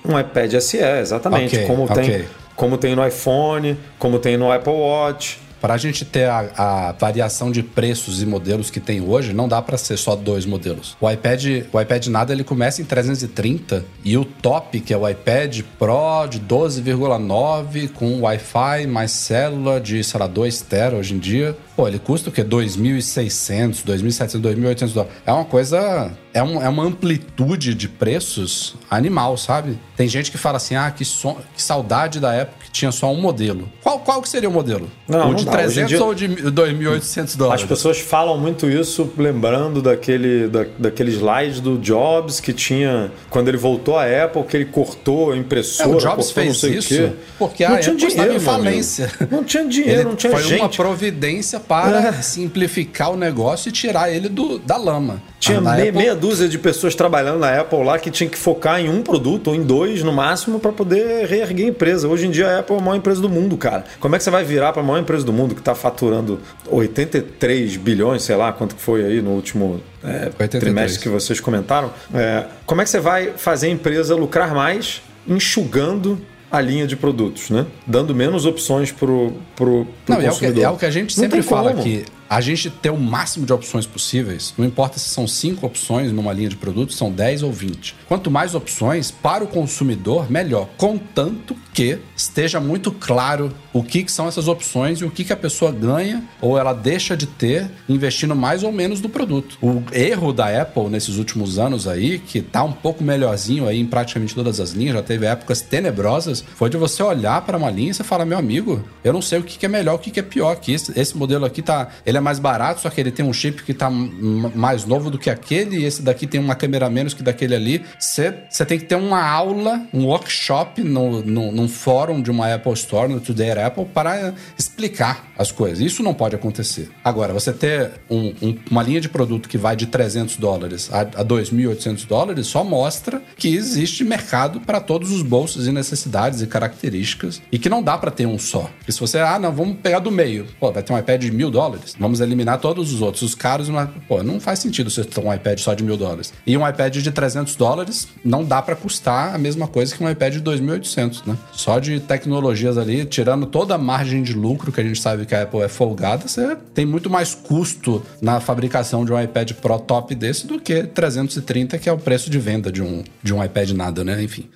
um, 0.06 0.14
um, 0.14 0.20
iPad 0.20 0.56
SE, 0.56 0.78
exatamente, 0.78 1.56
okay, 1.56 1.68
como, 1.68 1.84
okay. 1.84 2.04
Tem, 2.04 2.26
como 2.56 2.78
tem 2.80 2.96
no 2.96 3.08
iPhone, 3.08 3.78
como 4.00 4.18
tem 4.18 4.36
no 4.36 4.52
Apple 4.52 4.74
Watch. 4.74 5.40
Para 5.62 5.76
a 5.76 5.78
gente 5.78 6.04
ter 6.04 6.28
a, 6.28 6.50
a, 6.58 6.92
variação 6.94 7.52
de 7.52 7.62
preços 7.62 8.22
e 8.22 8.26
modelos 8.26 8.72
que 8.72 8.80
tem 8.80 9.00
hoje, 9.00 9.32
não 9.32 9.48
dá 9.48 9.62
para 9.62 9.78
ser 9.78 9.96
só 9.96 10.16
dois 10.16 10.44
modelos. 10.44 10.98
O 11.00 11.10
iPad, 11.10 11.46
o 11.72 11.80
iPad 11.80 12.08
nada 12.08 12.34
ele 12.34 12.44
começa 12.44 12.82
em 12.82 12.86
330 12.86 13.86
e 14.04 14.18
o 14.18 14.26
top, 14.26 14.80
que 14.80 14.92
é 14.92 14.98
o 14.98 15.08
iPad 15.08 15.62
Pro 15.78 16.28
de 16.28 16.40
12,9 16.40 17.90
com 17.90 18.22
Wi-Fi 18.22 18.88
mais 18.88 19.12
célula 19.12 19.80
de, 19.80 20.04
sei 20.04 20.20
lá, 20.20 20.26
2 20.26 20.62
tera 20.62 20.96
hoje 20.96 21.14
em 21.14 21.20
dia, 21.20 21.56
pô, 21.76 21.88
ele 21.88 22.00
custa 22.00 22.30
o 22.30 22.34
quê? 22.34 22.44
2.600, 22.44 23.86
2.700, 23.86 24.42
2.800 24.42 24.94
dólares. 24.94 25.18
É 25.26 25.32
uma 25.32 25.46
coisa 25.46 26.12
é, 26.34 26.42
um, 26.42 26.62
é 26.62 26.70
uma 26.70 26.84
amplitude 26.84 27.76
de 27.76 27.88
preços 27.88 28.76
animal, 28.90 29.38
sabe? 29.38 29.78
Tem 29.96 30.08
gente 30.08 30.32
que 30.32 30.38
fala 30.38 30.58
assim, 30.58 30.76
ah, 30.76 30.90
que, 30.90 31.06
so, 31.06 31.38
que 31.56 31.62
saudade 31.62 32.20
da 32.20 32.34
época 32.34 32.61
tinha 32.72 32.92
só 32.92 33.12
um 33.12 33.20
modelo. 33.20 33.70
Qual, 33.82 34.00
qual 34.00 34.22
que 34.22 34.30
seria 34.30 34.50
o 34.50 34.52
modelo? 34.52 34.90
Não, 35.08 35.32
o 35.32 35.36
de 35.36 35.46
não 35.46 35.52
300 35.52 35.90
dia, 35.90 36.04
ou 36.04 36.14
de 36.14 36.28
2.800 36.28 37.38
dólares? 37.38 37.64
As 37.64 37.70
pessoas 37.70 38.00
falam 38.00 38.38
muito 38.38 38.70
isso 38.70 39.12
lembrando 39.18 39.82
daquele, 39.82 40.48
da, 40.48 40.66
daquele 40.78 41.12
slide 41.12 41.62
do 41.62 41.78
Jobs 41.78 42.40
que 42.40 42.54
tinha, 42.54 43.12
quando 43.30 43.48
ele 43.48 43.58
voltou 43.58 43.98
à 43.98 44.06
Apple, 44.06 44.44
que 44.44 44.58
ele 44.58 44.66
cortou 44.66 45.32
a 45.32 45.38
impressora. 45.38 45.90
É, 45.90 45.96
o 45.96 45.98
Jobs 45.98 46.32
fez 46.32 46.64
isso 46.64 47.12
porque 47.38 47.68
não 47.68 47.76
a 47.76 47.80
tinha 47.80 47.94
Apple 47.94 48.08
dinheiro, 48.08 48.36
estava 48.36 48.36
em 48.36 48.40
falência. 48.40 49.12
Não 49.30 49.44
tinha 49.44 49.66
dinheiro, 49.68 50.02
ele 50.02 50.04
não 50.04 50.16
tinha 50.16 50.32
foi 50.32 50.42
gente. 50.42 50.50
Foi 50.50 50.60
uma 50.60 50.70
providência 50.70 51.60
para 51.60 52.08
é. 52.08 52.12
simplificar 52.22 53.12
o 53.12 53.18
negócio 53.18 53.70
e 53.70 53.72
tirar 53.72 54.12
ele 54.12 54.30
do, 54.30 54.60
da 54.60 54.78
lama. 54.78 55.22
Tinha 55.40 55.60
meia, 55.60 55.76
Apple... 55.76 55.92
meia 55.92 56.16
dúzia 56.16 56.48
de 56.48 56.60
pessoas 56.60 56.94
trabalhando 56.94 57.40
na 57.40 57.60
Apple 57.60 57.84
lá 57.84 57.98
que 57.98 58.12
tinha 58.12 58.30
que 58.30 58.38
focar 58.38 58.80
em 58.80 58.90
um 58.90 59.02
produto 59.02 59.48
ou 59.48 59.56
em 59.56 59.64
dois 59.64 60.04
no 60.04 60.14
máximo 60.14 60.60
para 60.60 60.72
poder 60.72 61.26
reerguer 61.26 61.66
a 61.66 61.70
empresa. 61.70 62.08
Hoje 62.08 62.28
em 62.28 62.32
dia 62.32 62.60
a 62.60 62.61
Apple 62.62 62.76
é 62.76 62.80
a 62.80 62.82
maior 62.82 62.98
empresa 62.98 63.22
do 63.22 63.30
mundo, 63.30 63.58
cara. 63.58 63.84
Como 64.00 64.16
é 64.16 64.18
que 64.18 64.24
você 64.24 64.30
vai 64.30 64.44
virar 64.44 64.72
para 64.72 64.82
a 64.82 64.86
maior 64.86 65.00
empresa 65.00 65.26
do 65.26 65.34
mundo 65.34 65.54
que 65.54 65.62
está 65.62 65.76
faturando 65.76 66.40
83 66.70 67.78
bilhões, 67.78 68.24
sei 68.24 68.36
lá 68.36 68.52
quanto 68.54 68.76
que 68.76 68.82
foi 68.82 69.04
aí 69.04 69.22
no 69.22 69.32
último 69.32 69.82
é, 70.04 70.30
trimestre 70.48 71.02
que 71.02 71.10
vocês 71.10 71.40
comentaram? 71.40 71.92
É, 72.14 72.46
como 72.66 72.82
é 72.82 72.84
que 72.84 72.90
você 72.90 73.00
vai 73.00 73.34
fazer 73.36 73.68
a 73.68 73.70
empresa 73.70 74.16
lucrar 74.16 74.56
mais 74.56 75.02
enxugando 75.28 76.20
a 76.52 76.60
linha 76.60 76.86
de 76.86 76.96
produtos, 76.96 77.50
né? 77.50 77.66
Dando 77.88 78.14
menos 78.14 78.46
opções 78.46 78.92
pro, 78.92 79.34
pro, 79.56 79.88
pro 80.06 80.16
Não, 80.16 80.22
consumidor. 80.22 80.46
É 80.46 80.50
o, 80.50 80.54
que, 80.54 80.64
é 80.64 80.70
o 80.70 80.78
que 80.78 80.86
a 80.86 80.92
gente 80.92 81.14
sempre 81.14 81.42
fala 81.42 81.72
aqui 81.72 82.04
a 82.32 82.40
gente 82.40 82.70
ter 82.70 82.90
o 82.90 82.98
máximo 82.98 83.46
de 83.46 83.52
opções 83.52 83.86
possíveis, 83.86 84.54
não 84.58 84.66
importa 84.66 84.98
se 84.98 85.10
são 85.10 85.28
cinco 85.28 85.66
opções 85.66 86.14
numa 86.14 86.32
linha 86.32 86.48
de 86.48 86.56
produtos, 86.56 86.96
são 86.96 87.12
10 87.12 87.44
ou 87.44 87.52
20. 87.52 87.94
Quanto 88.08 88.32
mais 88.32 88.56
opções 88.56 89.12
para 89.12 89.44
o 89.44 89.48
consumidor, 89.48 90.32
melhor. 90.32 90.70
Contanto 90.78 91.54
que 91.74 92.00
esteja 92.16 92.58
muito 92.62 92.90
claro 92.90 93.54
o 93.74 93.84
que, 93.84 94.04
que 94.04 94.12
são 94.12 94.28
essas 94.28 94.48
opções 94.48 95.00
e 95.00 95.06
o 95.06 95.12
que, 95.12 95.24
que 95.24 95.34
a 95.34 95.38
pessoa 95.38 95.72
ganha 95.72 96.24
ou 96.42 96.58
ela 96.58 96.74
deixa 96.74 97.16
de 97.16 97.26
ter 97.26 97.70
investindo 97.88 98.36
mais 98.36 98.64
ou 98.64 98.72
menos 98.72 99.02
no 99.02 99.10
produto. 99.10 99.58
O 99.62 99.84
erro 99.92 100.34
da 100.34 100.62
Apple 100.62 100.90
nesses 100.90 101.18
últimos 101.18 101.58
anos 101.58 101.88
aí, 101.88 102.20
que 102.20 102.42
tá 102.42 102.64
um 102.64 102.72
pouco 102.72 103.04
melhorzinho 103.04 103.68
aí 103.68 103.80
em 103.80 103.86
praticamente 103.86 104.36
todas 104.36 104.60
as 104.60 104.72
linhas, 104.72 104.96
já 104.96 105.04
teve 105.04 105.26
épocas 105.26 105.62
tenebrosas, 105.62 106.44
foi 106.56 106.70
de 106.70 106.78
você 106.78 107.02
olhar 107.04 107.42
para 107.42 107.58
uma 107.58 107.70
linha 107.70 107.92
e 107.92 107.94
você 107.94 108.04
falar, 108.04 108.26
meu 108.26 108.38
amigo, 108.38 108.84
eu 109.04 109.14
não 109.14 109.22
sei 109.22 109.40
o 109.40 109.44
que, 109.44 109.58
que 109.58 109.66
é 109.66 109.70
melhor, 109.70 109.96
o 109.96 110.00
que, 110.00 110.12
que 110.12 110.20
é 110.20 110.24
pior, 110.24 110.56
que 110.56 110.74
esse, 110.74 110.98
esse 111.00 111.16
modelo 111.18 111.46
aqui 111.46 111.62
tá, 111.62 111.90
ele 112.06 112.18
é 112.18 112.22
mais 112.22 112.40
barato, 112.40 112.82
só 112.82 112.90
que 112.90 113.00
ele 113.00 113.12
tem 113.12 113.26
um 113.26 113.34
chip 113.34 113.64
que 113.64 113.74
tá 113.74 113.90
mais 113.90 114.86
novo 114.86 115.10
do 115.10 115.18
que 115.18 115.30
aquele, 115.30 115.78
e 115.78 115.86
esse 115.86 116.02
daqui 116.02 116.28
tem 116.28 116.40
uma 116.40 116.56
câmera 116.56 116.90
menos 116.90 117.14
que 117.14 117.24
daquele 117.24 117.56
ali. 117.56 117.84
Você 118.00 118.34
tem 118.66 118.80
que 118.80 118.86
ter 118.86 118.96
uma 118.96 119.24
aula, 119.24 119.82
um 119.94 120.06
workshop 120.06 120.82
no, 120.82 121.22
no, 121.22 121.52
num 121.52 121.68
fórum 121.68 122.22
de 122.22 122.32
uma 122.32 122.54
Apple 122.54 122.74
Store, 122.74 123.12
no 123.12 123.20
Today 123.20 123.52
Apple, 123.62 123.86
para 123.86 124.34
explicar 124.58 125.32
as 125.38 125.52
coisas. 125.52 125.80
Isso 125.80 126.04
não 126.04 126.14
pode 126.14 126.36
acontecer. 126.36 126.90
Agora, 127.04 127.34
você 127.34 127.52
ter 127.52 127.92
um, 128.10 128.34
um, 128.42 128.58
uma 128.70 128.84
linha 128.84 129.02
de 129.02 129.10
produto 129.10 129.50
que 129.50 129.58
vai 129.58 129.76
de 129.76 129.88
300 129.88 130.38
dólares 130.38 130.90
a, 130.92 131.02
a 131.02 131.26
2.800 131.26 132.06
dólares 132.08 132.48
só 132.48 132.64
mostra 132.64 133.22
que 133.36 133.54
existe 133.54 134.04
mercado 134.04 134.60
para 134.62 134.80
todos 134.80 135.12
os 135.12 135.22
bolsos 135.22 135.68
e 135.68 135.72
necessidades 135.72 136.42
e 136.42 136.48
características 136.48 137.42
e 137.52 137.58
que 137.58 137.70
não 137.70 137.82
dá 137.82 137.98
para 137.98 138.12
ter 138.12 138.26
um 138.26 138.38
só. 138.38 138.70
Porque 138.78 138.92
se 138.92 139.00
você, 139.00 139.20
ah, 139.20 139.40
não, 139.40 139.52
vamos 139.52 139.78
pegar 139.78 140.00
do 140.00 140.12
meio, 140.12 140.46
pô, 140.60 140.72
vai 140.72 140.84
ter 140.84 140.94
um 140.94 140.98
iPad 140.98 141.22
de 141.22 141.32
mil 141.32 141.50
dólares, 141.50 141.96
vamos 142.00 142.12
Vamos 142.12 142.20
eliminar 142.20 142.60
todos 142.60 142.92
os 142.92 143.02
outros. 143.02 143.22
Os 143.22 143.34
caros, 143.34 143.70
mas, 143.70 143.90
pô, 144.06 144.22
não 144.22 144.38
faz 144.38 144.60
sentido 144.60 144.90
você 144.90 145.02
ter 145.02 145.22
um 145.22 145.34
iPad 145.34 145.58
só 145.60 145.74
de 145.74 145.82
mil 145.82 145.96
dólares. 145.96 146.34
E 146.46 146.58
um 146.58 146.68
iPad 146.68 146.98
de 146.98 147.10
300 147.10 147.56
dólares 147.56 148.06
não 148.22 148.44
dá 148.44 148.62
para 148.62 148.76
custar 148.76 149.34
a 149.34 149.38
mesma 149.38 149.66
coisa 149.66 149.96
que 149.96 150.04
um 150.04 150.10
iPad 150.10 150.34
de 150.34 150.42
2.800, 150.42 151.26
né? 151.26 151.38
Só 151.54 151.80
de 151.80 152.02
tecnologias 152.02 152.78
ali, 152.78 153.06
tirando 153.06 153.46
toda 153.52 153.76
a 153.76 153.78
margem 153.78 154.24
de 154.24 154.34
lucro 154.34 154.72
que 154.72 154.80
a 154.80 154.84
gente 154.84 155.00
sabe 155.00 155.26
que 155.26 155.36
a 155.36 155.44
Apple 155.44 155.62
é 155.62 155.68
folgada, 155.68 156.28
você 156.28 156.56
tem 156.74 156.86
muito 156.86 157.10
mais 157.10 157.36
custo 157.36 158.04
na 158.22 158.40
fabricação 158.40 159.06
de 159.06 159.12
um 159.12 159.22
iPad 159.22 159.52
Pro 159.54 159.78
top 159.80 160.16
desse 160.16 160.48
do 160.48 160.60
que 160.60 160.84
330, 160.84 161.78
que 161.78 161.90
é 161.90 161.92
o 161.92 161.98
preço 161.98 162.30
de 162.30 162.40
venda 162.40 162.72
de 162.72 162.82
um, 162.82 163.04
de 163.22 163.34
um 163.34 163.44
iPad 163.44 163.72
nada, 163.72 164.04
né? 164.04 164.24
Enfim. 164.24 164.50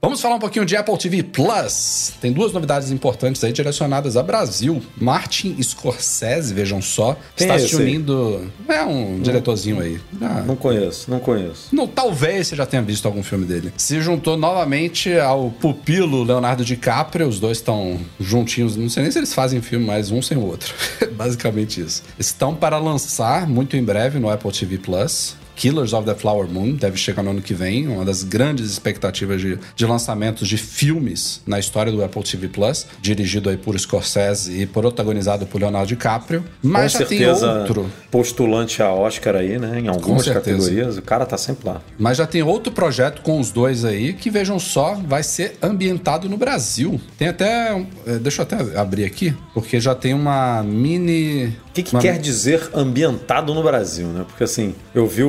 Vamos 0.00 0.20
falar 0.20 0.36
um 0.36 0.38
pouquinho 0.38 0.64
de 0.64 0.76
Apple 0.76 0.96
TV 0.96 1.24
Plus. 1.24 2.12
Tem 2.20 2.32
duas 2.32 2.52
novidades 2.52 2.92
importantes 2.92 3.42
aí 3.42 3.52
direcionadas 3.52 4.16
a 4.16 4.22
Brasil. 4.22 4.80
Martin 4.96 5.60
Scorsese, 5.60 6.54
vejam 6.54 6.80
só, 6.80 7.16
Quem 7.36 7.48
está 7.48 7.56
é 7.56 7.58
se 7.66 7.74
aí? 7.74 7.82
unindo. 7.82 8.48
É 8.68 8.84
um 8.84 9.18
diretorzinho 9.20 9.80
aí. 9.80 9.98
Ah, 10.22 10.44
Não 10.46 10.54
conheço, 10.54 11.10
não 11.10 11.18
conheço. 11.18 11.74
não, 11.74 11.88
talvez 11.88 12.46
você 12.46 12.54
já 12.54 12.64
tenha 12.64 12.80
visto 12.80 13.06
algum 13.06 13.24
filme 13.24 13.44
dele. 13.44 13.72
Se 13.76 14.00
juntou 14.00 14.36
novamente 14.36 15.18
ao 15.18 15.50
pupilo 15.50 16.22
Leonardo 16.22 16.64
DiCaprio. 16.64 17.26
Os 17.26 17.40
dois 17.40 17.58
estão 17.58 17.98
juntinhos. 18.20 18.76
Não 18.76 18.88
sei 18.88 19.02
nem 19.02 19.10
se 19.10 19.18
eles 19.18 19.34
fazem 19.34 19.60
filme, 19.60 19.84
mas 19.84 20.12
um 20.12 20.22
sem 20.22 20.36
o 20.38 20.42
outro. 20.46 20.72
Basicamente 21.12 21.80
isso. 21.80 22.04
Estão 22.16 22.54
para 22.54 22.78
lançar 22.78 23.48
muito 23.48 23.76
em 23.76 23.82
breve 23.82 24.20
no 24.20 24.30
Apple 24.30 24.52
TV 24.52 24.78
Plus. 24.78 25.34
Killers 25.58 25.92
of 25.92 26.06
the 26.06 26.14
Flower 26.14 26.46
Moon 26.48 26.72
deve 26.74 26.96
chegar 26.96 27.22
no 27.22 27.30
ano 27.30 27.42
que 27.42 27.52
vem, 27.52 27.88
uma 27.88 28.04
das 28.04 28.22
grandes 28.22 28.70
expectativas 28.70 29.40
de, 29.40 29.58
de 29.74 29.84
lançamentos 29.86 30.46
de 30.48 30.56
filmes 30.56 31.40
na 31.46 31.58
história 31.58 31.90
do 31.90 32.02
Apple 32.02 32.22
TV 32.22 32.46
Plus, 32.48 32.86
dirigido 33.02 33.50
aí 33.50 33.56
por 33.56 33.78
Scorsese 33.78 34.60
e 34.62 34.66
protagonizado 34.66 35.46
por 35.46 35.60
Leonardo 35.60 35.88
DiCaprio. 35.88 36.44
Mas 36.62 36.92
Com 36.92 36.98
já 37.00 37.06
tem 37.06 37.18
certeza, 37.18 37.52
outro. 37.60 37.90
postulante 38.10 38.82
a 38.82 38.92
Oscar 38.92 39.34
aí, 39.36 39.58
né? 39.58 39.80
Em 39.80 39.88
algumas 39.88 40.28
categorias. 40.28 40.96
O 40.96 41.02
cara 41.02 41.26
tá 41.26 41.36
sempre 41.36 41.68
lá. 41.68 41.80
Mas 41.98 42.16
já 42.18 42.26
tem 42.26 42.42
outro 42.42 42.72
projeto 42.72 43.20
com 43.22 43.40
os 43.40 43.50
dois 43.50 43.84
aí 43.84 44.12
que, 44.12 44.30
vejam 44.30 44.58
só, 44.58 44.94
vai 44.94 45.22
ser 45.22 45.56
ambientado 45.62 46.28
no 46.28 46.36
Brasil. 46.36 47.00
Tem 47.18 47.28
até. 47.28 47.84
eh, 48.06 48.18
Deixa 48.20 48.42
eu 48.42 48.44
até 48.44 48.78
abrir 48.78 49.04
aqui, 49.04 49.34
porque 49.54 49.80
já 49.80 49.94
tem 49.94 50.14
uma 50.14 50.62
mini. 50.62 51.46
O 51.70 51.72
que, 51.72 51.82
que 51.82 51.94
uma- 51.94 52.00
quer 52.02 52.18
dizer 52.18 52.70
ambientado 52.74 53.54
no 53.54 53.62
Brasil, 53.62 54.06
né? 54.08 54.24
Porque 54.28 54.44
assim, 54.44 54.74
eu 54.94 55.06
vi 55.06 55.22
o. 55.22 55.28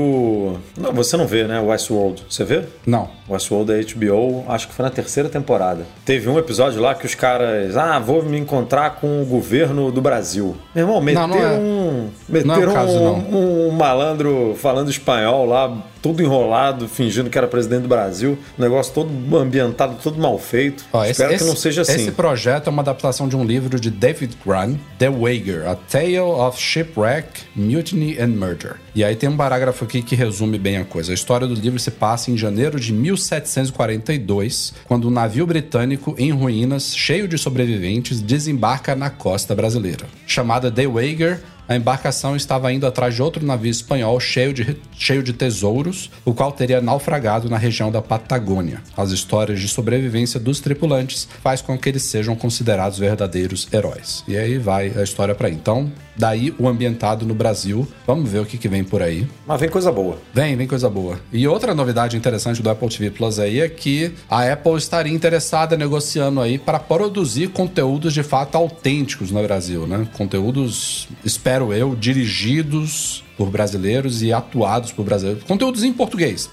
Não, 0.77 0.93
você 0.93 1.17
não 1.17 1.27
vê, 1.27 1.43
né? 1.43 1.59
Westworld. 1.59 2.25
Você 2.29 2.43
vê? 2.43 2.63
Não. 2.85 3.09
Westworld 3.29 3.71
da 3.71 3.93
HBO, 3.93 4.43
acho 4.47 4.67
que 4.67 4.73
foi 4.73 4.83
na 4.83 4.91
terceira 4.91 5.29
temporada. 5.29 5.85
Teve 6.05 6.29
um 6.29 6.37
episódio 6.37 6.81
lá 6.81 6.95
que 6.95 7.05
os 7.05 7.15
caras. 7.15 7.77
Ah, 7.77 7.99
vou 7.99 8.23
me 8.23 8.37
encontrar 8.37 8.95
com 8.95 9.21
o 9.21 9.25
governo 9.25 9.91
do 9.91 10.01
Brasil. 10.01 10.55
Meu 10.73 10.85
irmão, 10.85 11.01
meteram 11.01 11.27
não 11.27 11.37
é. 11.37 11.47
um. 11.51 12.09
Não 12.29 12.37
é 12.37 12.47
o 12.47 12.47
Meteram 12.47 12.73
caso, 12.73 12.97
um, 12.97 13.67
um 13.67 13.71
malandro 13.71 14.55
falando 14.57 14.89
espanhol 14.89 15.45
lá, 15.45 15.75
todo 16.01 16.21
enrolado, 16.21 16.87
fingindo 16.87 17.29
que 17.29 17.37
era 17.37 17.47
presidente 17.47 17.83
do 17.83 17.87
Brasil. 17.87 18.37
O 18.57 18.61
negócio 18.61 18.93
todo 18.93 19.09
ambientado, 19.37 19.95
todo 20.01 20.17
mal 20.19 20.37
feito. 20.39 20.85
Ó, 20.93 21.03
Espero 21.05 21.33
esse- 21.33 21.43
que 21.43 21.49
não 21.49 21.55
seja 21.55 21.81
assim. 21.81 21.93
Esse 21.93 22.11
projeto 22.11 22.67
é 22.67 22.69
uma 22.69 22.81
adaptação 22.81 23.27
de 23.27 23.35
um 23.35 23.43
livro 23.43 23.79
de 23.79 23.89
David 23.89 24.37
Grant, 24.45 24.77
The 24.97 25.09
Wager, 25.09 25.67
A 25.67 25.75
Tale 25.75 26.19
of 26.19 26.59
Shipwreck, 26.61 27.41
Mutiny 27.55 28.17
and 28.19 28.27
Murder. 28.29 28.75
E 28.95 29.03
aí 29.03 29.15
tem 29.15 29.29
um 29.29 29.37
parágrafo 29.37 29.85
aqui 29.85 30.01
que 30.01 30.15
resume 30.15 30.57
bem 30.57 30.77
a 30.77 30.83
coisa. 30.85 31.11
A 31.11 31.15
história 31.15 31.47
do 31.47 31.53
livro 31.53 31.79
se 31.79 31.91
passa 31.91 32.31
em 32.31 32.37
janeiro 32.37 32.79
de 32.79 32.91
1742, 32.91 34.73
quando 34.87 35.07
um 35.07 35.11
navio 35.11 35.45
britânico 35.45 36.15
em 36.17 36.31
ruínas, 36.31 36.95
cheio 36.95 37.27
de 37.27 37.37
sobreviventes, 37.37 38.21
desembarca 38.21 38.95
na 38.95 39.09
costa 39.09 39.55
brasileira. 39.55 40.05
Chamada 40.25 40.71
The 40.71 40.87
Wager, 40.87 41.39
a 41.69 41.75
embarcação 41.75 42.35
estava 42.35 42.73
indo 42.73 42.87
atrás 42.87 43.13
de 43.13 43.21
outro 43.21 43.45
navio 43.45 43.69
espanhol 43.69 44.19
cheio 44.19 44.51
de, 44.51 44.75
cheio 44.97 45.21
de 45.21 45.33
tesouros, 45.33 46.09
o 46.25 46.33
qual 46.33 46.51
teria 46.51 46.81
naufragado 46.81 47.47
na 47.47 47.57
região 47.57 47.91
da 47.91 48.01
Patagônia. 48.01 48.81
As 48.97 49.11
histórias 49.11 49.59
de 49.59 49.67
sobrevivência 49.67 50.39
dos 50.39 50.59
tripulantes 50.59 51.29
faz 51.43 51.61
com 51.61 51.77
que 51.77 51.87
eles 51.87 52.01
sejam 52.01 52.35
considerados 52.35 52.97
verdadeiros 52.97 53.67
heróis. 53.71 54.23
E 54.27 54.35
aí 54.35 54.57
vai 54.57 54.91
a 54.97 55.03
história 55.03 55.35
para. 55.35 55.47
Então, 55.47 55.91
daí 56.19 56.53
o 56.59 56.67
ambientado 56.67 57.25
no 57.25 57.33
Brasil. 57.33 57.87
Vamos 58.05 58.29
ver 58.29 58.39
o 58.39 58.45
que, 58.45 58.57
que 58.57 58.67
vem 58.67 58.83
por 58.83 59.01
aí. 59.01 59.25
Mas 59.47 59.61
vem 59.61 59.69
coisa 59.69 59.89
boa. 59.89 60.17
Vem, 60.33 60.57
vem 60.57 60.67
coisa 60.67 60.89
boa. 60.89 61.17
E 61.31 61.47
outra 61.47 61.73
novidade 61.73 62.17
interessante 62.17 62.61
do 62.61 62.69
Apple 62.69 62.89
TV 62.89 63.09
Plus 63.09 63.39
aí 63.39 63.61
é 63.61 63.69
que 63.69 64.11
a 64.29 64.51
Apple 64.51 64.75
estaria 64.75 65.13
interessada 65.13 65.77
negociando 65.77 66.41
aí 66.41 66.59
para 66.59 66.77
produzir 66.77 67.47
conteúdos 67.49 68.13
de 68.13 68.21
fato 68.21 68.55
autênticos 68.55 69.31
no 69.31 69.41
Brasil, 69.41 69.87
né? 69.87 70.05
Conteúdos, 70.13 71.07
espero 71.23 71.73
eu, 71.73 71.95
dirigidos 71.95 73.23
por 73.37 73.49
brasileiros 73.49 74.21
e 74.21 74.33
atuados 74.33 74.91
por 74.91 75.05
brasileiros. 75.05 75.43
Conteúdos 75.43 75.85
em 75.85 75.93
português. 75.93 76.49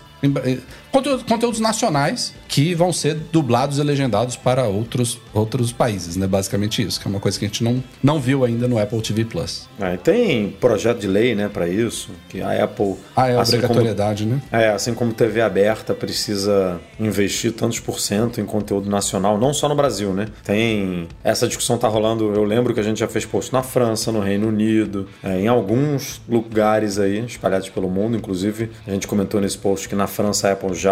Em- 0.97 0.99
eh, 0.99 1.03
Conteúdo- 1.03 1.25
conteúdos 1.27 1.61
nacionais 1.61 2.35
que 2.49 2.75
vão 2.75 2.93
ser 2.93 3.15
dublados 3.33 3.79
e 3.79 3.83
legendados 3.83 4.35
para 4.37 4.65
outros, 4.65 5.19
outros 5.35 5.71
países, 5.73 6.17
né? 6.17 6.27
Basicamente 6.27 6.83
isso, 6.83 6.99
que 7.01 7.07
é 7.07 7.11
uma 7.11 7.21
coisa 7.21 7.39
que 7.39 7.45
a 7.45 7.49
gente 7.49 7.63
não, 7.63 7.83
não 8.03 8.19
viu 8.19 8.45
ainda 8.45 8.67
no 8.67 8.79
Apple 8.79 9.01
TV 9.03 9.25
Plus. 9.25 9.69
É, 9.79 9.97
tem 9.97 10.51
projeto 10.53 11.01
de 11.01 11.07
lei, 11.07 11.35
né, 11.35 11.49
para 11.53 11.69
isso, 11.69 12.11
que 12.29 12.41
a 12.41 12.65
Apple, 12.65 12.95
Ah, 13.15 13.29
é 13.29 13.37
assim 13.37 13.53
como, 13.61 13.65
obrigatoriedade, 13.73 14.25
né? 14.27 14.41
é, 14.51 14.69
assim 14.71 14.95
como 14.95 15.13
TV 15.13 15.41
aberta 15.43 15.93
precisa 15.93 16.81
investir 16.99 17.53
tantos 17.53 17.79
por 17.81 18.01
cento 18.01 18.41
em 18.41 18.47
conteúdo 18.47 18.89
nacional, 18.89 19.39
não 19.39 19.53
só 19.53 19.69
no 19.69 19.75
Brasil, 19.75 20.15
né? 20.15 20.29
Tem 20.45 21.09
essa 21.23 21.47
discussão 21.47 21.77
tá 21.77 21.89
rolando. 21.89 22.33
Eu 22.35 22.45
lembro 22.45 22.73
que 22.73 22.81
a 22.81 22.83
gente 22.83 23.01
já 23.01 23.09
fez 23.09 23.25
post 23.27 23.53
na 23.53 23.63
França, 23.63 24.11
no 24.11 24.21
Reino 24.21 24.49
Unido, 24.49 25.07
é, 25.23 25.41
em 25.41 25.49
alguns 25.49 26.23
lugares 26.29 26.99
aí 26.99 27.25
espalhados 27.27 27.69
pelo 27.69 27.91
mundo. 27.91 28.17
Inclusive 28.17 28.71
a 28.87 28.91
gente 28.93 29.07
comentou 29.07 29.41
nesse 29.41 29.59
post 29.59 29.89
que 29.89 29.95
na 29.95 30.07
França 30.07 30.49
a 30.49 30.53
Apple 30.53 30.75
já 30.75 30.86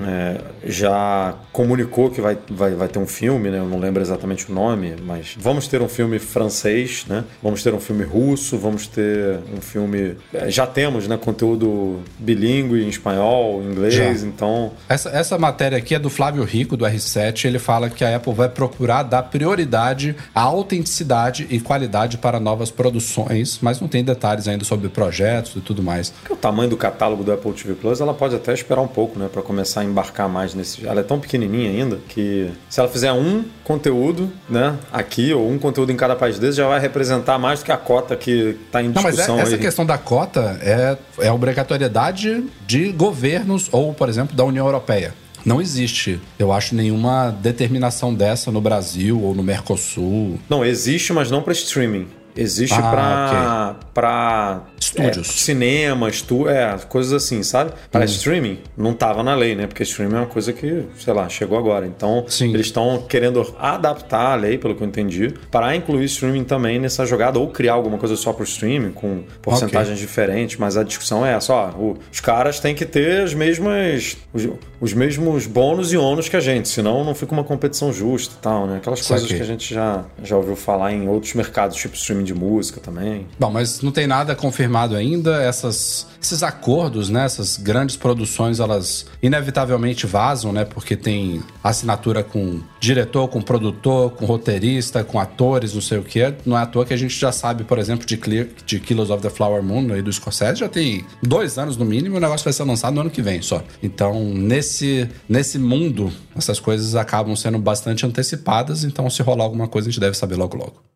é, 0.00 0.40
já 0.64 1.34
comunicou 1.52 2.10
que 2.10 2.20
vai, 2.20 2.36
vai, 2.50 2.74
vai 2.74 2.88
ter 2.88 2.98
um 2.98 3.06
filme, 3.06 3.50
né? 3.50 3.58
Eu 3.58 3.66
não 3.66 3.78
lembro 3.78 4.02
exatamente 4.02 4.50
o 4.50 4.54
nome, 4.54 4.94
mas 5.04 5.36
vamos 5.38 5.68
ter 5.68 5.80
um 5.82 5.88
filme 5.88 6.18
francês, 6.18 7.04
né? 7.08 7.24
Vamos 7.42 7.62
ter 7.62 7.72
um 7.74 7.80
filme 7.80 8.04
russo, 8.04 8.58
vamos 8.58 8.86
ter 8.86 9.38
um 9.56 9.60
filme. 9.60 10.16
é, 10.32 10.50
Já 10.50 10.66
temos, 10.66 11.06
né? 11.06 11.16
Conteúdo 11.16 12.00
bilíngue 12.18 12.82
em 12.84 12.88
espanhol, 12.88 13.62
inglês, 13.62 13.94
Já. 13.94 14.26
então. 14.26 14.72
Essa, 14.88 15.10
essa 15.10 15.38
matéria 15.38 15.78
aqui 15.78 15.94
é 15.94 15.98
do 15.98 16.10
Flávio 16.10 16.44
Rico, 16.44 16.76
do 16.76 16.84
R7. 16.84 17.44
Ele 17.44 17.58
fala 17.58 17.88
que 17.90 18.04
a 18.04 18.16
Apple 18.16 18.32
vai 18.32 18.48
procurar 18.48 19.02
dar 19.02 19.22
prioridade 19.24 20.14
à 20.34 20.42
autenticidade 20.42 21.46
e 21.50 21.60
qualidade 21.60 22.18
para 22.18 22.38
novas 22.40 22.70
produções, 22.70 23.58
mas 23.62 23.80
não 23.80 23.88
tem 23.88 24.04
detalhes 24.04 24.48
ainda 24.48 24.64
sobre 24.64 24.88
projetos 24.88 25.56
e 25.56 25.60
tudo 25.60 25.82
mais. 25.82 26.12
O 26.28 26.36
tamanho 26.36 26.70
do 26.70 26.76
catálogo 26.76 27.22
do 27.24 27.32
Apple 27.32 27.52
TV 27.52 27.74
Plus, 27.74 28.00
ela 28.00 28.14
pode 28.14 28.34
até 28.34 28.52
esperar 28.52 28.80
um 28.80 28.88
pouco, 28.88 29.11
né, 29.18 29.28
para 29.32 29.42
começar 29.42 29.80
a 29.80 29.84
embarcar 29.84 30.28
mais 30.28 30.54
nesse. 30.54 30.86
Ela 30.86 31.00
é 31.00 31.02
tão 31.02 31.18
pequenininha 31.18 31.70
ainda 31.70 31.98
que 32.08 32.50
se 32.68 32.80
ela 32.80 32.88
fizer 32.88 33.12
um 33.12 33.44
conteúdo, 33.64 34.30
né, 34.48 34.76
aqui 34.92 35.32
ou 35.32 35.50
um 35.50 35.58
conteúdo 35.58 35.92
em 35.92 35.96
cada 35.96 36.14
país 36.16 36.38
desse, 36.38 36.56
já 36.58 36.68
vai 36.68 36.80
representar 36.80 37.38
mais 37.38 37.60
do 37.60 37.64
que 37.66 37.72
a 37.72 37.76
cota 37.76 38.16
que 38.16 38.56
tá 38.70 38.82
em 38.82 38.88
Não, 38.88 39.02
mas 39.02 39.14
discussão 39.16 39.38
é- 39.38 39.42
essa 39.42 39.54
aí. 39.54 39.60
questão 39.60 39.84
da 39.86 39.98
cota 39.98 40.58
é, 40.62 40.96
é 41.18 41.30
obrigatoriedade 41.32 42.44
de 42.66 42.92
governos 42.92 43.68
ou, 43.72 43.92
por 43.94 44.08
exemplo, 44.08 44.36
da 44.36 44.44
União 44.44 44.66
Europeia. 44.66 45.14
Não 45.44 45.60
existe, 45.60 46.20
eu 46.38 46.52
acho, 46.52 46.74
nenhuma 46.74 47.30
determinação 47.42 48.14
dessa 48.14 48.52
no 48.52 48.60
Brasil 48.60 49.20
ou 49.20 49.34
no 49.34 49.42
Mercosul. 49.42 50.38
Não, 50.48 50.64
existe, 50.64 51.12
mas 51.12 51.30
não 51.30 51.42
para 51.42 51.52
streaming. 51.52 52.06
Existe 52.36 52.78
Ah, 52.80 52.90
pra 52.90 53.76
para 53.92 54.60
Estúdios. 54.82 55.28
cinema, 55.28 56.08
estu 56.08 56.48
é, 56.48 56.76
coisas 56.88 57.12
assim, 57.12 57.42
sabe? 57.42 57.72
Para 57.90 58.04
streaming, 58.04 58.58
não 58.76 58.92
tava 58.94 59.22
na 59.22 59.34
lei, 59.34 59.54
né? 59.54 59.66
Porque 59.66 59.82
streaming 59.82 60.14
é 60.14 60.18
uma 60.18 60.26
coisa 60.26 60.52
que, 60.52 60.84
sei 60.98 61.12
lá, 61.14 61.28
chegou 61.28 61.56
agora. 61.58 61.86
Então, 61.86 62.24
Sim. 62.28 62.52
eles 62.52 62.66
estão 62.66 63.04
querendo 63.08 63.54
adaptar 63.58 64.32
a 64.32 64.34
lei, 64.34 64.58
pelo 64.58 64.74
que 64.74 64.82
eu 64.82 64.86
entendi, 64.86 65.32
para 65.50 65.74
incluir 65.76 66.04
streaming 66.06 66.44
também 66.44 66.78
nessa 66.78 67.06
jogada, 67.06 67.38
ou 67.38 67.48
criar 67.48 67.74
alguma 67.74 67.98
coisa 67.98 68.16
só 68.16 68.32
para 68.32 68.44
streaming, 68.44 68.92
com 68.92 69.22
porcentagens 69.40 69.98
diferentes. 69.98 70.56
Mas 70.56 70.76
a 70.76 70.82
discussão 70.82 71.24
é 71.24 71.32
essa: 71.34 71.52
ó, 71.52 71.70
o- 71.70 71.98
os 72.12 72.20
caras 72.20 72.60
têm 72.60 72.74
que 72.74 72.84
ter 72.84 73.22
as 73.22 73.34
mesmas, 73.34 74.16
os, 74.32 74.48
os 74.80 74.92
mesmos 74.92 75.46
bônus 75.46 75.92
e 75.92 75.96
ônus 75.96 76.28
que 76.28 76.36
a 76.36 76.40
gente, 76.40 76.68
senão 76.68 77.04
não 77.04 77.14
fica 77.14 77.32
uma 77.32 77.44
competição 77.44 77.92
justa 77.92 78.34
e 78.38 78.42
tal, 78.42 78.66
né? 78.66 78.76
Aquelas 78.78 79.06
coisas 79.06 79.28
que 79.28 79.40
a 79.40 79.44
gente 79.44 79.72
já, 79.72 80.04
já 80.22 80.36
ouviu 80.36 80.56
falar 80.56 80.92
em 80.92 81.08
outros 81.08 81.34
mercados, 81.34 81.76
tipo 81.76 81.94
streaming 81.94 82.24
de 82.24 82.34
música 82.34 82.80
também. 82.80 83.26
Bom, 83.38 83.50
mas 83.50 83.80
não 83.82 83.92
tem 83.92 84.06
nada 84.06 84.34
confirmado 84.72 84.96
ainda. 84.96 85.42
Essas, 85.42 86.06
esses 86.20 86.42
acordos, 86.42 87.10
né? 87.10 87.24
Essas 87.24 87.56
grandes 87.56 87.96
produções, 87.96 88.58
elas 88.58 89.06
inevitavelmente 89.22 90.06
vazam, 90.06 90.52
né? 90.52 90.64
Porque 90.64 90.96
tem 90.96 91.42
assinatura 91.62 92.24
com 92.24 92.60
diretor, 92.80 93.28
com 93.28 93.42
produtor, 93.42 94.12
com 94.12 94.24
roteirista, 94.24 95.04
com 95.04 95.20
atores, 95.20 95.74
não 95.74 95.80
sei 95.80 95.98
o 95.98 96.02
que. 96.02 96.34
Não 96.46 96.56
é 96.58 96.62
à 96.62 96.66
toa 96.66 96.84
que 96.86 96.94
a 96.94 96.96
gente 96.96 97.18
já 97.18 97.30
sabe, 97.30 97.64
por 97.64 97.78
exemplo, 97.78 98.06
de, 98.06 98.16
Clear, 98.16 98.48
de 98.64 98.80
Killers 98.80 99.10
of 99.10 99.22
the 99.22 99.30
Flower 99.30 99.62
Moon 99.62 99.92
aí 99.92 100.02
do 100.02 100.12
Scorsese, 100.12 100.60
já 100.60 100.68
tem 100.68 101.04
dois 101.22 101.58
anos 101.58 101.76
no 101.76 101.84
mínimo, 101.84 102.16
e 102.16 102.18
o 102.18 102.20
negócio 102.20 102.44
vai 102.44 102.52
ser 102.52 102.64
lançado 102.64 102.94
no 102.94 103.02
ano 103.02 103.10
que 103.10 103.22
vem 103.22 103.42
só. 103.42 103.62
Então, 103.82 104.24
nesse, 104.24 105.08
nesse 105.28 105.58
mundo, 105.58 106.10
essas 106.34 106.58
coisas 106.58 106.94
acabam 106.94 107.36
sendo 107.36 107.58
bastante 107.58 108.06
antecipadas. 108.06 108.84
Então, 108.84 109.08
se 109.10 109.22
rolar 109.22 109.44
alguma 109.44 109.68
coisa, 109.68 109.88
a 109.88 109.90
gente 109.90 110.00
deve 110.00 110.16
saber 110.16 110.36
logo 110.36 110.56
logo. 110.56 110.91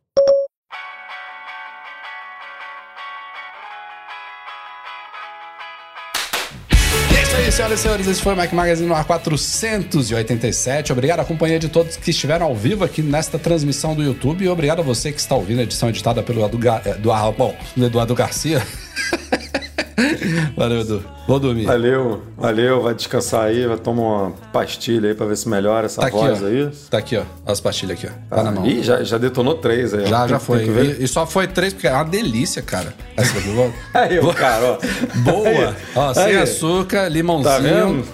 Aí, 7.47 7.53
senhoras 7.53 7.78
e 7.78 7.82
senhores. 7.82 8.07
Esse 8.09 8.20
foi 8.20 8.34
o 8.34 8.36
Mac 8.36 8.53
Magazine 8.53 8.88
no 8.88 8.94
ar 8.94 9.05
487. 9.05 10.92
Obrigado 10.92 11.20
à 11.20 11.24
companhia 11.24 11.59
de 11.59 11.68
todos 11.68 11.97
que 11.97 12.11
estiveram 12.11 12.47
ao 12.47 12.55
vivo 12.55 12.84
aqui 12.84 13.03
nesta 13.03 13.38
transmissão 13.38 13.94
do 13.94 14.03
YouTube. 14.03 14.44
E 14.44 14.49
obrigado 14.49 14.80
a 14.80 14.82
você 14.82 15.12
que 15.12 15.20
está 15.20 15.36
ouvindo 15.36 15.61
a 15.61 15.62
edição 15.62 15.88
editada 15.88 16.22
pelo 16.22 16.44
Eduardo, 16.44 16.88
Eduardo, 16.90 17.55
Eduardo 17.76 18.14
Garcia. 18.14 18.66
Valeu, 20.57 20.80
Edu. 20.80 21.16
Vou 21.27 21.41
dormir. 21.41 21.64
Valeu, 21.64 22.22
valeu, 22.39 22.81
vai 22.83 22.95
descansar 22.95 23.47
aí, 23.47 23.66
vai 23.66 23.77
tomar 23.77 24.03
uma 24.03 24.31
pastilha 24.53 25.09
aí 25.09 25.14
pra 25.14 25.27
ver 25.27 25.37
se 25.37 25.49
melhora 25.49 25.87
essa 25.87 26.01
Tá 26.01 26.09
voz 26.09 26.41
ó. 26.41 26.47
aí. 26.47 26.68
Tá 26.89 26.99
aqui, 26.99 27.16
ó. 27.16 27.22
As 27.45 27.61
pastilhas 27.61 27.99
aqui, 27.99 28.07
ó. 28.07 28.37
Tá 28.37 28.43
na 28.45 28.53
mão. 28.53 28.64
Ih, 28.66 28.83
já, 28.83 29.03
já 29.03 29.18
detonou 29.18 29.55
três 29.55 29.93
aí. 29.93 30.05
ó. 30.05 30.07
Já, 30.07 30.29
já 30.29 30.39
foi. 30.39 30.64
E, 30.64 31.03
e 31.05 31.09
só 31.09 31.27
foi 31.27 31.49
três, 31.49 31.72
porque 31.72 31.89
é 31.89 31.93
uma 31.93 32.05
delícia, 32.05 32.62
cara. 32.62 32.95
Essa 33.16 33.39
aqui, 33.39 33.49
vou... 33.51 33.72
Aí, 33.93 34.18
o 34.20 34.33
cara, 34.33 34.64
ó. 34.72 35.18
Boa. 35.20 35.49
Aí, 35.49 35.74
Ó, 35.97 36.14
sem 36.14 36.24
aí. 36.24 36.37
açúcar, 36.37 37.09
limãozinho. 37.09 37.45
Tá 37.53 37.59
vendo? 37.59 38.05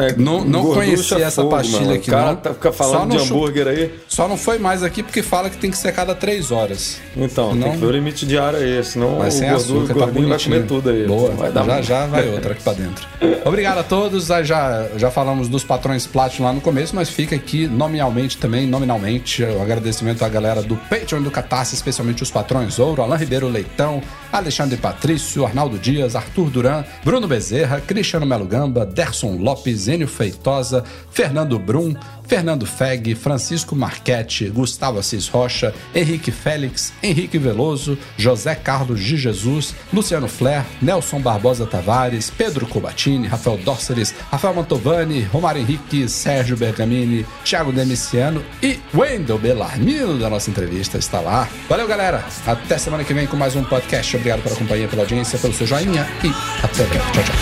É, 0.00 0.14
Não- 0.16 0.44
não 0.44 0.72
conhecia 0.72 1.18
essa 1.24 1.42
fogo, 1.42 1.56
pastilha 1.56 1.80
mano. 1.80 1.94
aqui, 1.94 2.08
O 2.08 2.12
cara 2.12 2.26
não. 2.28 2.36
tá, 2.36 2.54
fica 2.54 2.72
falando 2.72 3.10
de 3.10 3.22
hambúrguer 3.24 3.66
aí. 3.68 3.94
Só 4.08 4.26
não 4.28 4.36
foi 4.36 4.58
mais 4.58 4.82
aqui 4.82 5.02
porque 5.02 5.22
fala 5.22 5.50
que 5.50 5.56
tem 5.58 5.70
que 5.70 5.76
ser 5.76 5.92
cada 5.92 6.14
três 6.14 6.50
horas. 6.52 6.98
Então, 7.16 7.50
Senão- 7.50 7.62
tem 7.64 7.72
que 7.72 7.78
ver 7.78 7.86
o 7.86 7.90
limite 7.90 8.24
diário 8.24 8.58
aí, 8.58 8.82
senão 8.84 9.18
Mas 9.18 9.34
o 9.34 9.38
sem 9.38 9.50
gordura, 9.50 9.78
açúcar, 9.80 9.82
o 9.82 9.86
tá 9.98 10.04
gordinho 10.06 10.28
vai 10.28 10.38
bonitinho. 10.38 10.54
comer 10.56 10.66
tudo 10.68 10.90
aí. 10.90 11.06
Boa, 11.06 11.30
Vai 11.32 11.52
dar 11.52 11.64
já, 11.66 11.82
já 11.82 12.06
vai 12.06 12.28
outra 12.28 12.53
aqui 12.54 12.62
pra 12.62 12.72
dentro. 12.72 13.06
Obrigado 13.44 13.78
a 13.78 13.82
todos. 13.82 14.26
Já, 14.26 14.88
já 14.96 15.10
falamos 15.10 15.48
dos 15.48 15.62
patrões 15.62 16.06
Platinum 16.06 16.46
lá 16.46 16.52
no 16.52 16.60
começo, 16.60 16.94
mas 16.96 17.10
fica 17.10 17.36
aqui 17.36 17.66
nominalmente 17.66 18.38
também, 18.38 18.66
nominalmente, 18.66 19.42
o 19.42 19.60
agradecimento 19.60 20.24
à 20.24 20.28
galera 20.28 20.62
do 20.62 20.76
Patreon 20.76 21.22
do 21.22 21.30
Catarse, 21.30 21.74
especialmente 21.74 22.22
os 22.22 22.30
patrões 22.30 22.78
Ouro, 22.78 23.02
Alain 23.02 23.18
Ribeiro 23.18 23.48
Leitão, 23.48 24.02
Alexandre 24.32 24.76
Patrício, 24.76 25.44
Arnaldo 25.44 25.78
Dias, 25.78 26.16
Arthur 26.16 26.50
Duran, 26.50 26.84
Bruno 27.04 27.28
Bezerra, 27.28 27.80
Cristiano 27.80 28.24
Melo 28.24 28.46
Gamba, 28.46 28.86
Derson 28.86 29.36
Lopes, 29.36 29.88
Enio 29.88 30.08
Feitosa, 30.08 30.84
Fernando 31.10 31.58
Brum, 31.58 31.94
Fernando 32.26 32.66
Feg, 32.66 33.14
Francisco 33.14 33.76
Marchetti, 33.76 34.48
Gustavo 34.48 34.98
Assis 34.98 35.28
Rocha, 35.28 35.74
Henrique 35.94 36.30
Félix, 36.30 36.92
Henrique 37.02 37.38
Veloso, 37.38 37.98
José 38.16 38.54
Carlos 38.54 39.00
de 39.00 39.16
Jesus, 39.16 39.74
Luciano 39.92 40.28
Flair, 40.28 40.64
Nelson 40.80 41.20
Barbosa 41.20 41.66
Tavares, 41.66 42.30
Pedro 42.30 42.66
Cobatini, 42.66 43.26
Rafael 43.26 43.58
Dórceles, 43.58 44.14
Rafael 44.30 44.54
Mantovani, 44.54 45.22
Romário 45.22 45.60
Henrique, 45.60 46.08
Sérgio 46.08 46.56
Bergamini, 46.56 47.26
Thiago 47.44 47.72
Demiciano 47.72 48.42
e 48.62 48.78
Wendel 48.94 49.38
Bellarmino 49.38 50.18
da 50.18 50.30
nossa 50.30 50.50
entrevista 50.50 50.98
está 50.98 51.20
lá. 51.20 51.48
Valeu, 51.68 51.86
galera. 51.86 52.24
Até 52.46 52.78
semana 52.78 53.04
que 53.04 53.14
vem 53.14 53.26
com 53.26 53.36
mais 53.36 53.54
um 53.56 53.64
podcast. 53.64 54.16
Obrigado 54.16 54.42
pela 54.42 54.56
companhia, 54.56 54.88
pela 54.88 55.02
audiência, 55.02 55.38
pelo 55.38 55.52
seu 55.52 55.66
joinha 55.66 56.06
e 56.22 56.28
até 56.64 56.84
breve. 56.84 57.12
Tchau, 57.12 57.22
tchau. 57.24 57.34